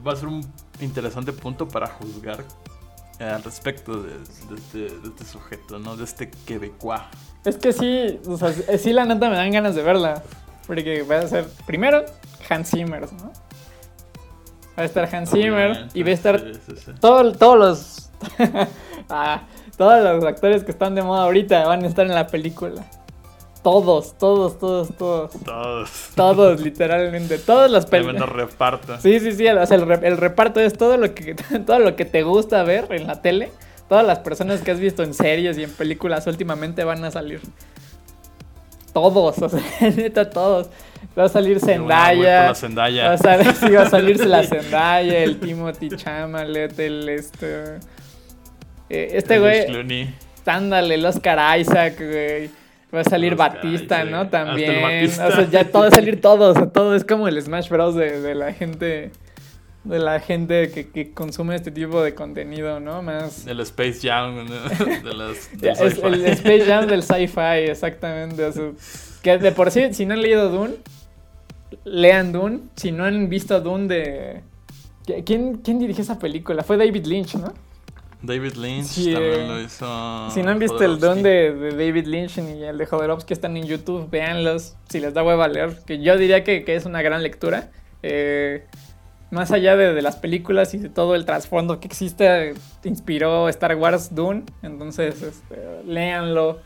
va 0.07 0.12
a 0.12 0.16
ser 0.16 0.28
un 0.28 0.44
interesante 0.80 1.32
punto 1.32 1.66
para 1.68 1.86
juzgar 1.86 2.38
eh, 3.18 3.24
al 3.24 3.42
respecto 3.42 4.03
de, 4.03 4.11
de 4.11 4.55
este, 4.57 4.78
de 4.78 5.09
este 5.09 5.24
sujeto, 5.24 5.78
¿no? 5.78 5.97
De 5.97 6.05
este 6.05 6.30
quebecois. 6.47 7.01
Es 7.44 7.57
que 7.57 7.72
sí, 7.72 8.20
o 8.26 8.36
sea, 8.36 8.53
sí 8.78 8.92
la 8.92 9.05
neta 9.05 9.30
me 9.30 9.36
dan 9.36 9.51
ganas 9.53 9.74
de 9.74 9.82
verla. 9.82 10.22
Porque 10.66 11.03
va 11.03 11.18
a 11.20 11.28
ser, 11.28 11.47
primero, 11.64 12.05
Hans 12.51 12.70
Zimmer, 12.70 13.03
¿no? 13.12 13.32
Va 14.76 14.82
a 14.82 14.84
estar 14.84 15.09
Hans 15.14 15.30
Zimmer 15.30 15.86
y 15.94 16.03
va 16.03 16.11
a 16.11 16.12
estar 16.12 16.40
Sí, 16.40 16.53
sí, 16.66 16.74
sí. 16.84 16.92
todo- 17.01 17.32
todos 17.32 17.57
los... 17.59 18.11
ah, 19.09 19.42
todos 19.76 20.03
los 20.03 20.24
actores 20.24 20.64
que 20.64 20.72
están 20.72 20.94
de 20.97 21.03
moda 21.03 21.22
ahorita 21.22 21.64
van 21.66 21.84
a 21.84 21.86
estar 21.86 22.05
en 22.07 22.14
la 22.14 22.26
película. 22.26 22.84
Todos, 23.66 24.16
todos, 24.16 24.60
todos, 24.60 24.96
todos. 24.96 25.30
Todos. 25.44 25.90
Todos, 26.14 26.60
literalmente. 26.60 27.36
Todas 27.38 27.68
las 27.68 27.86
Tremendo 27.86 28.24
películas. 28.24 28.50
reparto. 28.50 29.00
Sí, 29.00 29.18
sí, 29.18 29.32
sí. 29.32 29.48
O 29.48 29.66
sea, 29.66 29.76
el, 29.76 29.86
re- 29.88 30.06
el 30.06 30.16
reparto 30.18 30.60
es 30.60 30.74
todo 30.78 30.96
lo 30.96 31.12
que 31.12 31.34
todo 31.66 31.80
lo 31.80 31.96
que 31.96 32.04
te 32.04 32.22
gusta 32.22 32.62
ver 32.62 32.86
en 32.90 33.08
la 33.08 33.20
tele. 33.22 33.50
Todas 33.88 34.06
las 34.06 34.20
personas 34.20 34.60
que 34.60 34.70
has 34.70 34.78
visto 34.78 35.02
en 35.02 35.14
series 35.14 35.58
y 35.58 35.64
en 35.64 35.72
películas 35.72 36.28
últimamente 36.28 36.84
van 36.84 37.04
a 37.04 37.10
salir. 37.10 37.40
Todos, 38.92 39.36
o 39.42 39.48
sea, 39.48 39.60
neta, 39.96 40.30
todos. 40.30 40.68
Va 41.18 41.24
a 41.24 41.28
salir 41.28 41.58
Zendaya. 41.58 42.46
la 42.46 42.54
Zendaya. 42.54 43.08
Va 43.08 43.14
a, 43.14 43.18
salir, 43.18 43.52
sí, 43.60 43.70
va 43.70 43.82
a 43.82 43.90
salirse 43.90 44.26
la 44.26 44.44
Zendaya, 44.44 45.18
el 45.24 45.40
Timothy 45.40 45.88
Chalamet, 45.88 46.78
el 46.78 47.08
este. 47.08 47.78
eh, 48.90 49.08
Este 49.12 49.40
güey. 49.40 50.14
Ándale, 50.46 50.94
el 50.94 51.04
Oscar 51.04 51.58
Isaac, 51.58 51.96
güey. 51.98 52.48
Va 52.97 53.01
a 53.03 53.05
salir 53.05 53.34
Oscar 53.34 53.55
Batista. 53.55 54.05
¿no? 54.05 54.28
También. 54.28 54.82
Batista. 54.82 55.28
O 55.28 55.30
sea, 55.32 55.51
ya 55.51 55.70
todo 55.70 55.82
va 55.82 55.88
a 55.88 55.90
salir 55.90 56.20
todo. 56.22 56.51
O 56.51 56.55
sea, 56.55 56.66
todo 56.68 56.94
es 56.94 57.05
como 57.05 57.28
el 57.28 57.40
Smash 57.40 57.68
Bros. 57.68 57.94
de, 57.94 58.20
de 58.20 58.34
la 58.34 58.53
gente. 58.53 59.11
De 59.84 60.01
la 60.01 60.18
gente 60.18 60.72
que, 60.72 60.88
que 60.88 61.12
consume 61.12 61.55
este 61.55 61.70
tipo 61.70 62.03
de 62.03 62.12
contenido, 62.12 62.80
¿no? 62.80 63.03
Más. 63.03 63.47
El 63.47 63.61
Space 63.61 64.01
Jam. 64.03 64.34
¿no? 64.34 64.44
De 65.05 65.14
las, 65.14 65.51
del 65.61 65.70
es 65.70 66.03
el 66.03 66.24
Space 66.24 66.64
Jam 66.64 66.86
del 66.88 67.05
sci-fi, 67.05 67.70
exactamente. 67.70 68.44
o 68.44 68.53
sea, 68.53 68.72
que 69.22 69.38
de 69.38 69.53
por 69.53 69.70
sí, 69.70 69.94
si 69.94 70.05
no 70.05 70.14
han 70.14 70.22
leído 70.22 70.49
Dune, 70.49 70.74
lean 71.84 72.32
Dune. 72.32 72.61
Si 72.74 72.90
no 72.90 73.05
han 73.05 73.28
visto 73.28 73.61
Dune 73.61 73.86
de. 73.86 74.42
¿Quién, 75.24 75.59
quién 75.59 75.78
dirigió 75.78 76.03
esa 76.03 76.18
película? 76.18 76.64
Fue 76.64 76.76
David 76.76 77.07
Lynch, 77.07 77.36
¿no? 77.36 77.55
David 78.22 78.54
Lynch 78.54 78.86
Sí, 78.86 79.12
también 79.12 79.40
eh, 79.40 79.48
lo 79.48 79.60
hizo. 79.60 80.30
Si 80.30 80.42
no 80.42 80.50
han 80.50 80.58
visto 80.58 80.82
el 80.82 80.98
don 80.98 81.22
de, 81.22 81.54
de 81.54 81.70
David 81.70 82.06
Lynch 82.06 82.38
ni 82.38 82.62
el 82.62 82.78
de 82.78 82.86
Jodorowsky 82.86 83.32
están 83.32 83.56
en 83.56 83.64
YouTube, 83.66 84.10
véanlos. 84.10 84.76
Si 84.88 85.00
les 85.00 85.14
da 85.14 85.22
hueva 85.22 85.48
leer, 85.48 85.78
que 85.86 86.00
yo 86.00 86.16
diría 86.16 86.42
que, 86.42 86.64
que 86.64 86.74
es 86.74 86.86
una 86.86 87.02
gran 87.02 87.22
lectura. 87.22 87.70
Eh, 88.02 88.64
más 89.30 89.50
allá 89.50 89.76
de, 89.76 89.92
de 89.92 90.02
las 90.02 90.16
películas 90.16 90.72
y 90.74 90.78
de 90.78 90.88
todo 90.88 91.14
el 91.14 91.24
trasfondo 91.24 91.78
que 91.78 91.86
existe, 91.86 92.54
te 92.80 92.88
inspiró 92.88 93.48
Star 93.48 93.76
Wars 93.76 94.14
Dune. 94.14 94.44
Entonces, 94.62 95.22
este, 95.22 95.82
léanlo. 95.84 96.60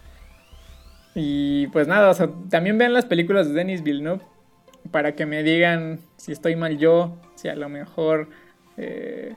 Y 1.14 1.66
pues 1.68 1.88
nada, 1.88 2.10
o 2.10 2.14
sea, 2.14 2.30
también 2.48 2.78
vean 2.78 2.92
las 2.92 3.06
películas 3.06 3.48
de 3.48 3.54
Denis 3.54 3.82
Villeneuve 3.82 4.22
para 4.90 5.14
que 5.14 5.26
me 5.26 5.42
digan 5.42 6.00
si 6.16 6.32
estoy 6.32 6.54
mal 6.56 6.78
yo, 6.78 7.16
si 7.34 7.48
a 7.48 7.54
lo 7.56 7.68
mejor... 7.68 8.28
eh, 8.76 9.34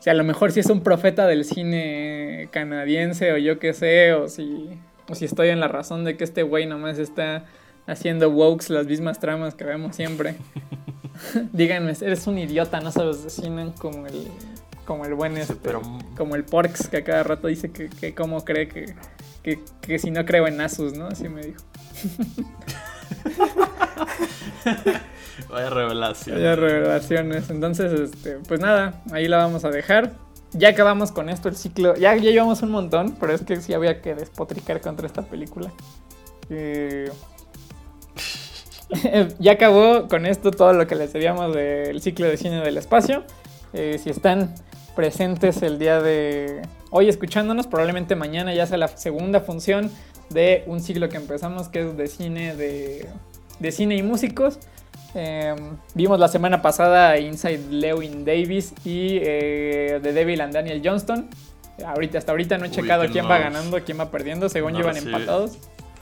si 0.00 0.10
a 0.10 0.14
lo 0.14 0.24
mejor 0.24 0.50
si 0.52 0.60
es 0.60 0.66
un 0.66 0.82
profeta 0.82 1.26
del 1.26 1.44
cine 1.44 2.48
canadiense 2.50 3.32
o 3.32 3.36
yo 3.38 3.58
qué 3.58 3.72
sé, 3.72 4.12
o 4.14 4.28
si, 4.28 4.68
o 5.08 5.14
si 5.14 5.24
estoy 5.26 5.48
en 5.50 5.60
la 5.60 5.68
razón 5.68 6.04
de 6.04 6.16
que 6.16 6.24
este 6.24 6.42
güey 6.42 6.66
nomás 6.66 6.98
está 6.98 7.44
haciendo 7.86 8.28
wokes 8.30 8.70
las 8.72 8.86
mismas 8.86 9.20
tramas 9.20 9.54
que 9.54 9.64
vemos 9.64 9.94
siempre. 9.96 10.34
Díganme, 11.52 11.92
eres 12.00 12.26
un 12.26 12.38
idiota, 12.38 12.80
no 12.80 12.90
sabes 12.90 13.22
de 13.24 13.30
cine 13.30 13.72
como 13.78 14.06
el, 14.06 14.26
como 14.86 15.04
el 15.04 15.14
buen 15.14 15.34
Sí, 15.34 15.42
este, 15.42 15.54
pero- 15.62 15.82
como 16.16 16.34
el 16.34 16.44
Porks 16.44 16.88
que 16.88 16.98
a 16.98 17.04
cada 17.04 17.22
rato 17.22 17.48
dice 17.48 17.70
que, 17.70 17.88
que 17.90 18.14
cómo 18.14 18.44
cree 18.44 18.68
que, 18.68 18.94
que, 19.42 19.58
que 19.82 19.98
si 19.98 20.10
no 20.10 20.24
creo 20.24 20.46
en 20.46 20.60
Asus, 20.60 20.94
¿no? 20.94 21.06
Así 21.08 21.28
me 21.28 21.42
dijo. 21.42 21.62
Vaya 25.60 25.70
revelación. 25.70 26.36
Vaya 26.36 26.56
revelaciones. 26.56 27.50
Entonces, 27.50 27.92
este, 27.92 28.38
pues 28.48 28.60
nada, 28.60 29.02
ahí 29.12 29.28
la 29.28 29.36
vamos 29.36 29.64
a 29.64 29.70
dejar. 29.70 30.12
Ya 30.52 30.70
acabamos 30.70 31.12
con 31.12 31.28
esto 31.28 31.48
el 31.48 31.56
ciclo. 31.56 31.94
Ya, 31.96 32.16
ya 32.16 32.30
llevamos 32.30 32.62
un 32.62 32.70
montón, 32.70 33.14
pero 33.20 33.34
es 33.34 33.42
que 33.42 33.60
sí 33.60 33.74
había 33.74 34.00
que 34.00 34.14
despotricar 34.14 34.80
contra 34.80 35.06
esta 35.06 35.22
película. 35.22 35.70
Eh, 36.48 37.10
ya 39.38 39.52
acabó 39.52 40.08
con 40.08 40.24
esto 40.24 40.50
todo 40.50 40.72
lo 40.72 40.86
que 40.86 40.94
les 40.94 41.12
debíamos 41.12 41.54
del 41.54 42.00
ciclo 42.00 42.26
de 42.26 42.38
cine 42.38 42.60
del 42.62 42.78
espacio. 42.78 43.24
Eh, 43.74 44.00
si 44.02 44.08
están 44.08 44.54
presentes 44.96 45.62
el 45.62 45.78
día 45.78 46.00
de 46.00 46.62
hoy 46.90 47.08
escuchándonos, 47.10 47.66
probablemente 47.66 48.16
mañana 48.16 48.54
ya 48.54 48.66
sea 48.66 48.78
la 48.78 48.88
segunda 48.88 49.40
función 49.40 49.90
de 50.30 50.64
un 50.66 50.80
ciclo 50.80 51.10
que 51.10 51.18
empezamos, 51.18 51.68
que 51.68 51.82
es 51.82 51.96
de 51.96 52.06
cine 52.06 52.56
de, 52.56 53.06
de 53.58 53.72
cine 53.72 53.96
y 53.96 54.02
músicos. 54.02 54.58
Eh, 55.14 55.54
vimos 55.94 56.18
la 56.20 56.28
semana 56.28 56.62
pasada 56.62 57.18
Inside 57.18 57.66
Lewin 57.70 58.24
Davis 58.24 58.72
y 58.84 59.18
eh, 59.22 59.98
The 60.02 60.12
Devil 60.12 60.40
and 60.40 60.52
Daniel 60.52 60.80
Johnston. 60.84 61.28
Ahorita, 61.84 62.18
hasta 62.18 62.32
ahorita 62.32 62.58
no 62.58 62.66
he 62.66 62.68
Uy, 62.68 62.74
checado 62.74 63.04
quién 63.10 63.28
va 63.28 63.38
ganando, 63.38 63.82
quién 63.82 63.98
va 63.98 64.10
perdiendo, 64.10 64.48
según 64.48 64.74
llevan 64.74 64.94
recibe- 64.96 65.06
empatados. 65.14 65.58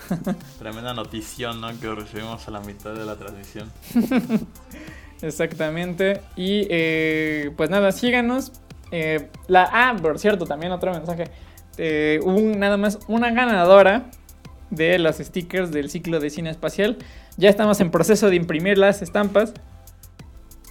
Tremenda 0.58 0.92
notición, 0.94 1.60
¿no? 1.60 1.68
Que 1.80 1.94
recibimos 1.94 2.46
a 2.48 2.50
la 2.50 2.60
mitad 2.60 2.94
de 2.94 3.04
la 3.04 3.16
transmisión. 3.16 3.70
Exactamente. 5.22 6.20
Y 6.36 6.66
eh, 6.70 7.50
pues 7.56 7.70
nada, 7.70 7.92
síganos. 7.92 8.52
Eh, 8.90 9.28
la, 9.48 9.68
ah, 9.72 9.96
por 10.00 10.18
cierto, 10.18 10.46
también 10.46 10.72
otro 10.72 10.92
mensaje. 10.92 11.24
Eh, 11.76 12.20
un, 12.24 12.58
nada 12.58 12.76
más 12.76 12.98
una 13.08 13.30
ganadora 13.30 14.10
de 14.70 14.98
los 14.98 15.16
stickers 15.16 15.70
del 15.70 15.90
ciclo 15.90 16.20
de 16.20 16.30
cine 16.30 16.50
espacial. 16.50 16.98
Ya 17.38 17.48
estamos 17.48 17.80
en 17.80 17.90
proceso 17.90 18.28
de 18.28 18.36
imprimir 18.36 18.76
las 18.76 19.00
estampas. 19.00 19.54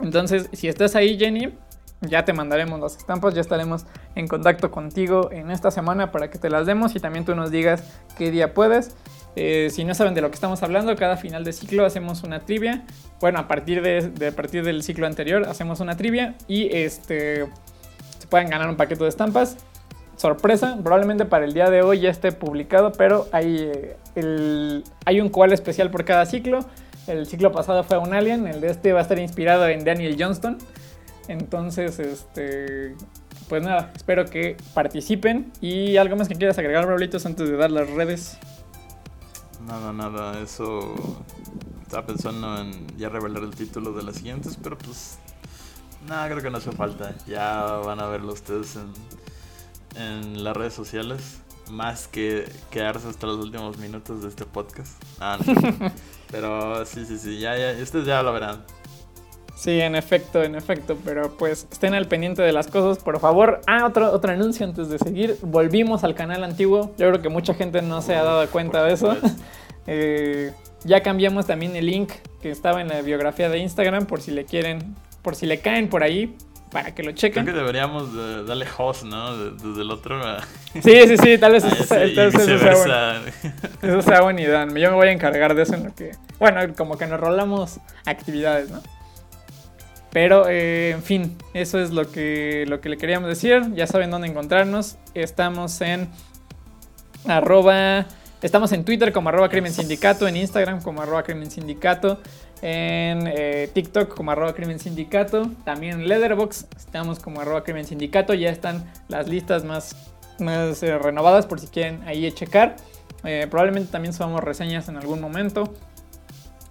Entonces, 0.01 0.49
si 0.53 0.67
estás 0.67 0.95
ahí, 0.95 1.17
Jenny, 1.17 1.53
ya 2.01 2.25
te 2.25 2.33
mandaremos 2.33 2.79
las 2.79 2.97
estampas. 2.97 3.33
Ya 3.33 3.41
estaremos 3.41 3.85
en 4.15 4.27
contacto 4.27 4.69
contigo 4.69 5.31
en 5.31 5.49
esta 5.49 5.71
semana 5.71 6.11
para 6.11 6.29
que 6.29 6.37
te 6.37 6.49
las 6.49 6.67
demos 6.67 6.95
y 6.95 6.99
también 6.99 7.25
tú 7.25 7.33
nos 7.35 7.49
digas 7.51 7.83
qué 8.17 8.29
día 8.31 8.53
puedes. 8.53 8.95
Eh, 9.37 9.69
si 9.71 9.85
no 9.85 9.95
saben 9.95 10.13
de 10.13 10.21
lo 10.21 10.29
que 10.29 10.35
estamos 10.35 10.61
hablando, 10.61 10.95
cada 10.95 11.15
final 11.15 11.43
de 11.43 11.53
ciclo 11.53 11.85
hacemos 11.85 12.23
una 12.23 12.41
trivia. 12.41 12.85
Bueno, 13.21 13.39
a 13.39 13.47
partir, 13.47 13.81
de, 13.81 14.09
de- 14.09 14.31
partir 14.31 14.63
del 14.63 14.83
ciclo 14.83 15.07
anterior 15.07 15.45
hacemos 15.47 15.79
una 15.79 15.95
trivia 15.95 16.35
y 16.47 16.75
este 16.75 17.45
se 18.19 18.27
pueden 18.27 18.49
ganar 18.49 18.67
un 18.69 18.75
paquete 18.75 19.03
de 19.03 19.09
estampas. 19.09 19.57
Sorpresa, 20.17 20.77
probablemente 20.83 21.25
para 21.25 21.45
el 21.45 21.53
día 21.53 21.69
de 21.69 21.83
hoy 21.83 21.99
ya 22.01 22.09
esté 22.09 22.31
publicado, 22.31 22.91
pero 22.91 23.27
hay, 23.31 23.57
eh, 23.59 23.97
el- 24.15 24.83
hay 25.05 25.21
un 25.21 25.29
cual 25.29 25.53
especial 25.53 25.91
por 25.91 26.05
cada 26.05 26.25
ciclo. 26.25 26.59
El 27.05 27.25
ciclo 27.27 27.51
pasado 27.51 27.83
fue 27.83 27.97
un 27.99 28.13
alien, 28.13 28.47
el 28.47 28.59
de 28.59 28.69
este 28.71 28.91
va 28.93 28.99
a 28.99 29.01
estar 29.03 29.19
inspirado 29.19 29.67
en 29.67 29.85
Daniel 29.85 30.15
Johnston. 30.19 30.57
Entonces, 31.27 31.99
este, 31.99 32.95
pues 33.47 33.61
nada, 33.63 33.91
espero 33.95 34.25
que 34.25 34.57
participen. 34.73 35.51
Y 35.61 35.97
algo 35.97 36.15
más 36.15 36.27
que 36.27 36.35
quieras 36.35 36.57
agregar, 36.57 36.85
Braulitos, 36.85 37.25
antes 37.25 37.47
de 37.49 37.55
dar 37.55 37.69
las 37.71 37.89
redes. 37.89 38.37
Nada, 39.65 39.93
nada, 39.93 40.41
eso. 40.41 40.95
Estaba 41.83 42.05
pensando 42.07 42.59
en 42.59 42.97
ya 42.97 43.09
revelar 43.09 43.43
el 43.43 43.51
título 43.55 43.93
de 43.93 44.03
las 44.03 44.15
siguientes, 44.15 44.57
pero 44.61 44.77
pues. 44.77 45.19
Nada, 46.07 46.27
creo 46.29 46.41
que 46.41 46.49
no 46.49 46.57
hace 46.57 46.71
falta. 46.71 47.13
Ya 47.27 47.63
van 47.85 47.99
a 47.99 48.07
verlo 48.07 48.33
ustedes 48.33 48.75
en, 48.77 48.91
en 49.97 50.43
las 50.43 50.55
redes 50.55 50.73
sociales. 50.73 51.41
Más 51.69 52.07
que 52.07 52.49
quedarse 52.71 53.09
hasta 53.09 53.27
los 53.27 53.37
últimos 53.37 53.77
minutos 53.77 54.21
de 54.21 54.29
este 54.29 54.45
podcast. 54.45 55.03
Ah, 55.19 55.37
no. 55.45 55.91
pero 56.31 56.85
sí, 56.85 57.05
sí, 57.05 57.17
sí, 57.17 57.39
ya, 57.39 57.57
ya, 57.57 57.83
ustedes 57.83 58.05
ya 58.05 58.23
lo 58.23 58.31
verán. 58.31 58.63
Sí, 59.57 59.81
en 59.81 59.95
efecto, 59.95 60.43
en 60.43 60.53
efecto, 60.53 60.95
pero 61.03 61.35
pues 61.35 61.67
estén 61.71 61.95
al 61.95 62.07
pendiente 62.07 62.43
de 62.43 62.51
las 62.51 62.67
cosas, 62.67 63.03
por 63.03 63.19
favor. 63.19 63.61
Ah, 63.65 63.85
otro, 63.87 64.11
otro 64.11 64.31
anuncio 64.31 64.65
antes 64.67 64.87
de 64.87 64.99
seguir. 64.99 65.37
Volvimos 65.41 66.03
al 66.03 66.13
canal 66.13 66.43
antiguo. 66.43 66.93
Yo 66.97 67.09
creo 67.09 67.21
que 67.23 67.29
mucha 67.29 67.55
gente 67.55 67.81
no 67.81 68.03
se 68.03 68.15
ha 68.15 68.23
dado 68.23 68.47
cuenta 68.49 68.83
de 68.83 68.93
eso. 68.93 69.17
Eh, 69.89 70.51
ya 70.83 71.01
cambiamos 71.01 71.47
también 71.47 71.77
el 71.77 71.85
link 71.85 72.11
que 72.41 72.51
estaba 72.51 72.81
en 72.81 72.89
la 72.89 73.01
biografía 73.01 73.47
de 73.47 73.59
Instagram 73.59 74.05
por 74.05 74.19
si 74.19 74.31
le 74.31 74.43
quieren, 74.43 74.95
por 75.21 75.33
si 75.33 75.45
le 75.45 75.61
caen 75.61 75.87
por 75.87 76.03
ahí, 76.03 76.35
para 76.71 76.93
que 76.93 77.01
lo 77.03 77.07
Creo 77.11 77.15
chequen. 77.17 77.45
que 77.45 77.51
deberíamos 77.53 78.13
de 78.13 78.43
darle 78.43 78.65
host, 78.77 79.03
¿no? 79.03 79.37
De- 79.37 79.51
Desde 79.51 79.81
el 79.81 79.91
otro 79.91 80.21
a, 80.25 80.41
Sí, 80.73 80.81
sí, 81.07 81.17
sí, 81.17 81.37
tal 81.37 81.53
vez, 81.53 81.63
eso, 81.65 81.83
sea 81.83 81.99
bueno. 81.99 82.25
viceversa. 82.31 83.21
Eso 83.81 84.01
sea 84.01 84.21
buena 84.21 84.41
idea. 84.41 84.65
Yo 84.67 84.89
me 84.89 84.95
voy 84.95 85.07
a 85.07 85.11
encargar 85.11 85.55
de 85.55 85.63
eso 85.63 85.75
en 85.75 85.85
lo 85.85 85.95
que. 85.95 86.11
Bueno, 86.39 86.59
como 86.75 86.97
que 86.97 87.05
nos 87.07 87.19
rolamos 87.19 87.79
actividades, 88.05 88.69
¿no? 88.69 88.81
Pero, 90.11 90.45
eh, 90.49 90.91
en 90.91 91.03
fin, 91.03 91.37
eso 91.53 91.79
es 91.79 91.91
lo 91.91 92.09
que, 92.11 92.65
lo 92.67 92.81
que 92.81 92.89
le 92.89 92.97
queríamos 92.97 93.29
decir. 93.29 93.61
Ya 93.75 93.85
saben 93.87 94.09
dónde 94.09 94.27
encontrarnos. 94.27 94.97
Estamos 95.13 95.79
en 95.81 96.09
arroba. 97.27 98.05
Estamos 98.41 98.71
en 98.71 98.85
Twitter 98.85 99.11
como 99.11 99.29
arroba 99.29 99.49
crimen 99.49 99.73
sindicato, 99.73 100.27
en 100.27 100.37
Instagram 100.37 100.81
como 100.81 101.01
arroba 101.01 101.23
crimen 101.23 101.49
sindicato, 101.49 102.19
en 102.61 103.27
eh, 103.27 103.69
TikTok 103.73 104.13
como 104.15 104.31
arroba 104.31 104.53
crimen 104.53 104.79
sindicato, 104.79 105.51
también 105.63 106.01
en 106.01 106.07
Letterboxd 106.07 106.65
estamos 106.75 107.19
como 107.19 107.41
arroba 107.41 107.63
crimen 107.63 107.85
sindicato, 107.85 108.33
ya 108.33 108.49
están 108.49 108.91
las 109.07 109.27
listas 109.27 109.63
más, 109.63 109.95
más 110.39 110.81
eh, 110.83 110.97
renovadas 110.97 111.45
por 111.45 111.59
si 111.59 111.67
quieren 111.67 112.01
ahí 112.07 112.31
checar. 112.31 112.75
Eh, 113.23 113.47
probablemente 113.49 113.91
también 113.91 114.13
subamos 114.13 114.43
reseñas 114.43 114.89
en 114.89 114.97
algún 114.97 115.21
momento. 115.21 115.73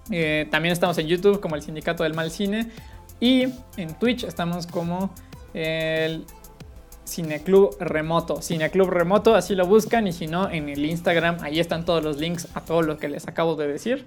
También 0.09 0.72
estamos 0.72 0.97
en 0.99 1.09
YouTube 1.09 1.41
como 1.41 1.57
el 1.57 1.62
Sindicato 1.62 2.05
del 2.05 2.14
Mal 2.14 2.30
Cine. 2.30 2.70
Y 3.18 3.49
en 3.76 3.99
Twitch 3.99 4.22
estamos 4.22 4.68
como 4.68 5.11
el 5.53 6.24
Cineclub 7.07 7.76
Remoto. 7.80 8.41
Cineclub 8.41 8.89
Remoto, 8.91 9.34
así 9.34 9.55
lo 9.55 9.66
buscan 9.66 10.07
y 10.07 10.12
si 10.12 10.26
no, 10.26 10.49
en 10.51 10.68
el 10.68 10.84
Instagram, 10.84 11.39
ahí 11.43 11.61
están 11.61 11.84
todos 11.84 12.05
los 12.05 12.18
links 12.18 12.49
a 12.55 12.61
todo 12.61 12.82
lo 12.82 12.99
que 12.99 13.09
les 13.09 13.26
acabo 13.26 13.57
de 13.57 13.66
decir. 13.66 14.07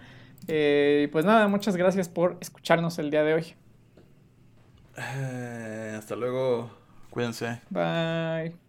Eh, 0.51 1.09
pues 1.11 1.25
nada, 1.25 1.47
muchas 1.47 1.75
gracias 1.75 2.09
por 2.09 2.37
escucharnos 2.41 2.97
el 2.97 3.11
día 3.11 3.23
de 3.23 3.35
hoy. 3.35 3.53
Eh, 4.97 5.95
hasta 5.97 6.15
luego. 6.15 6.71
Cuídense. 7.11 7.61
Bye. 7.69 8.68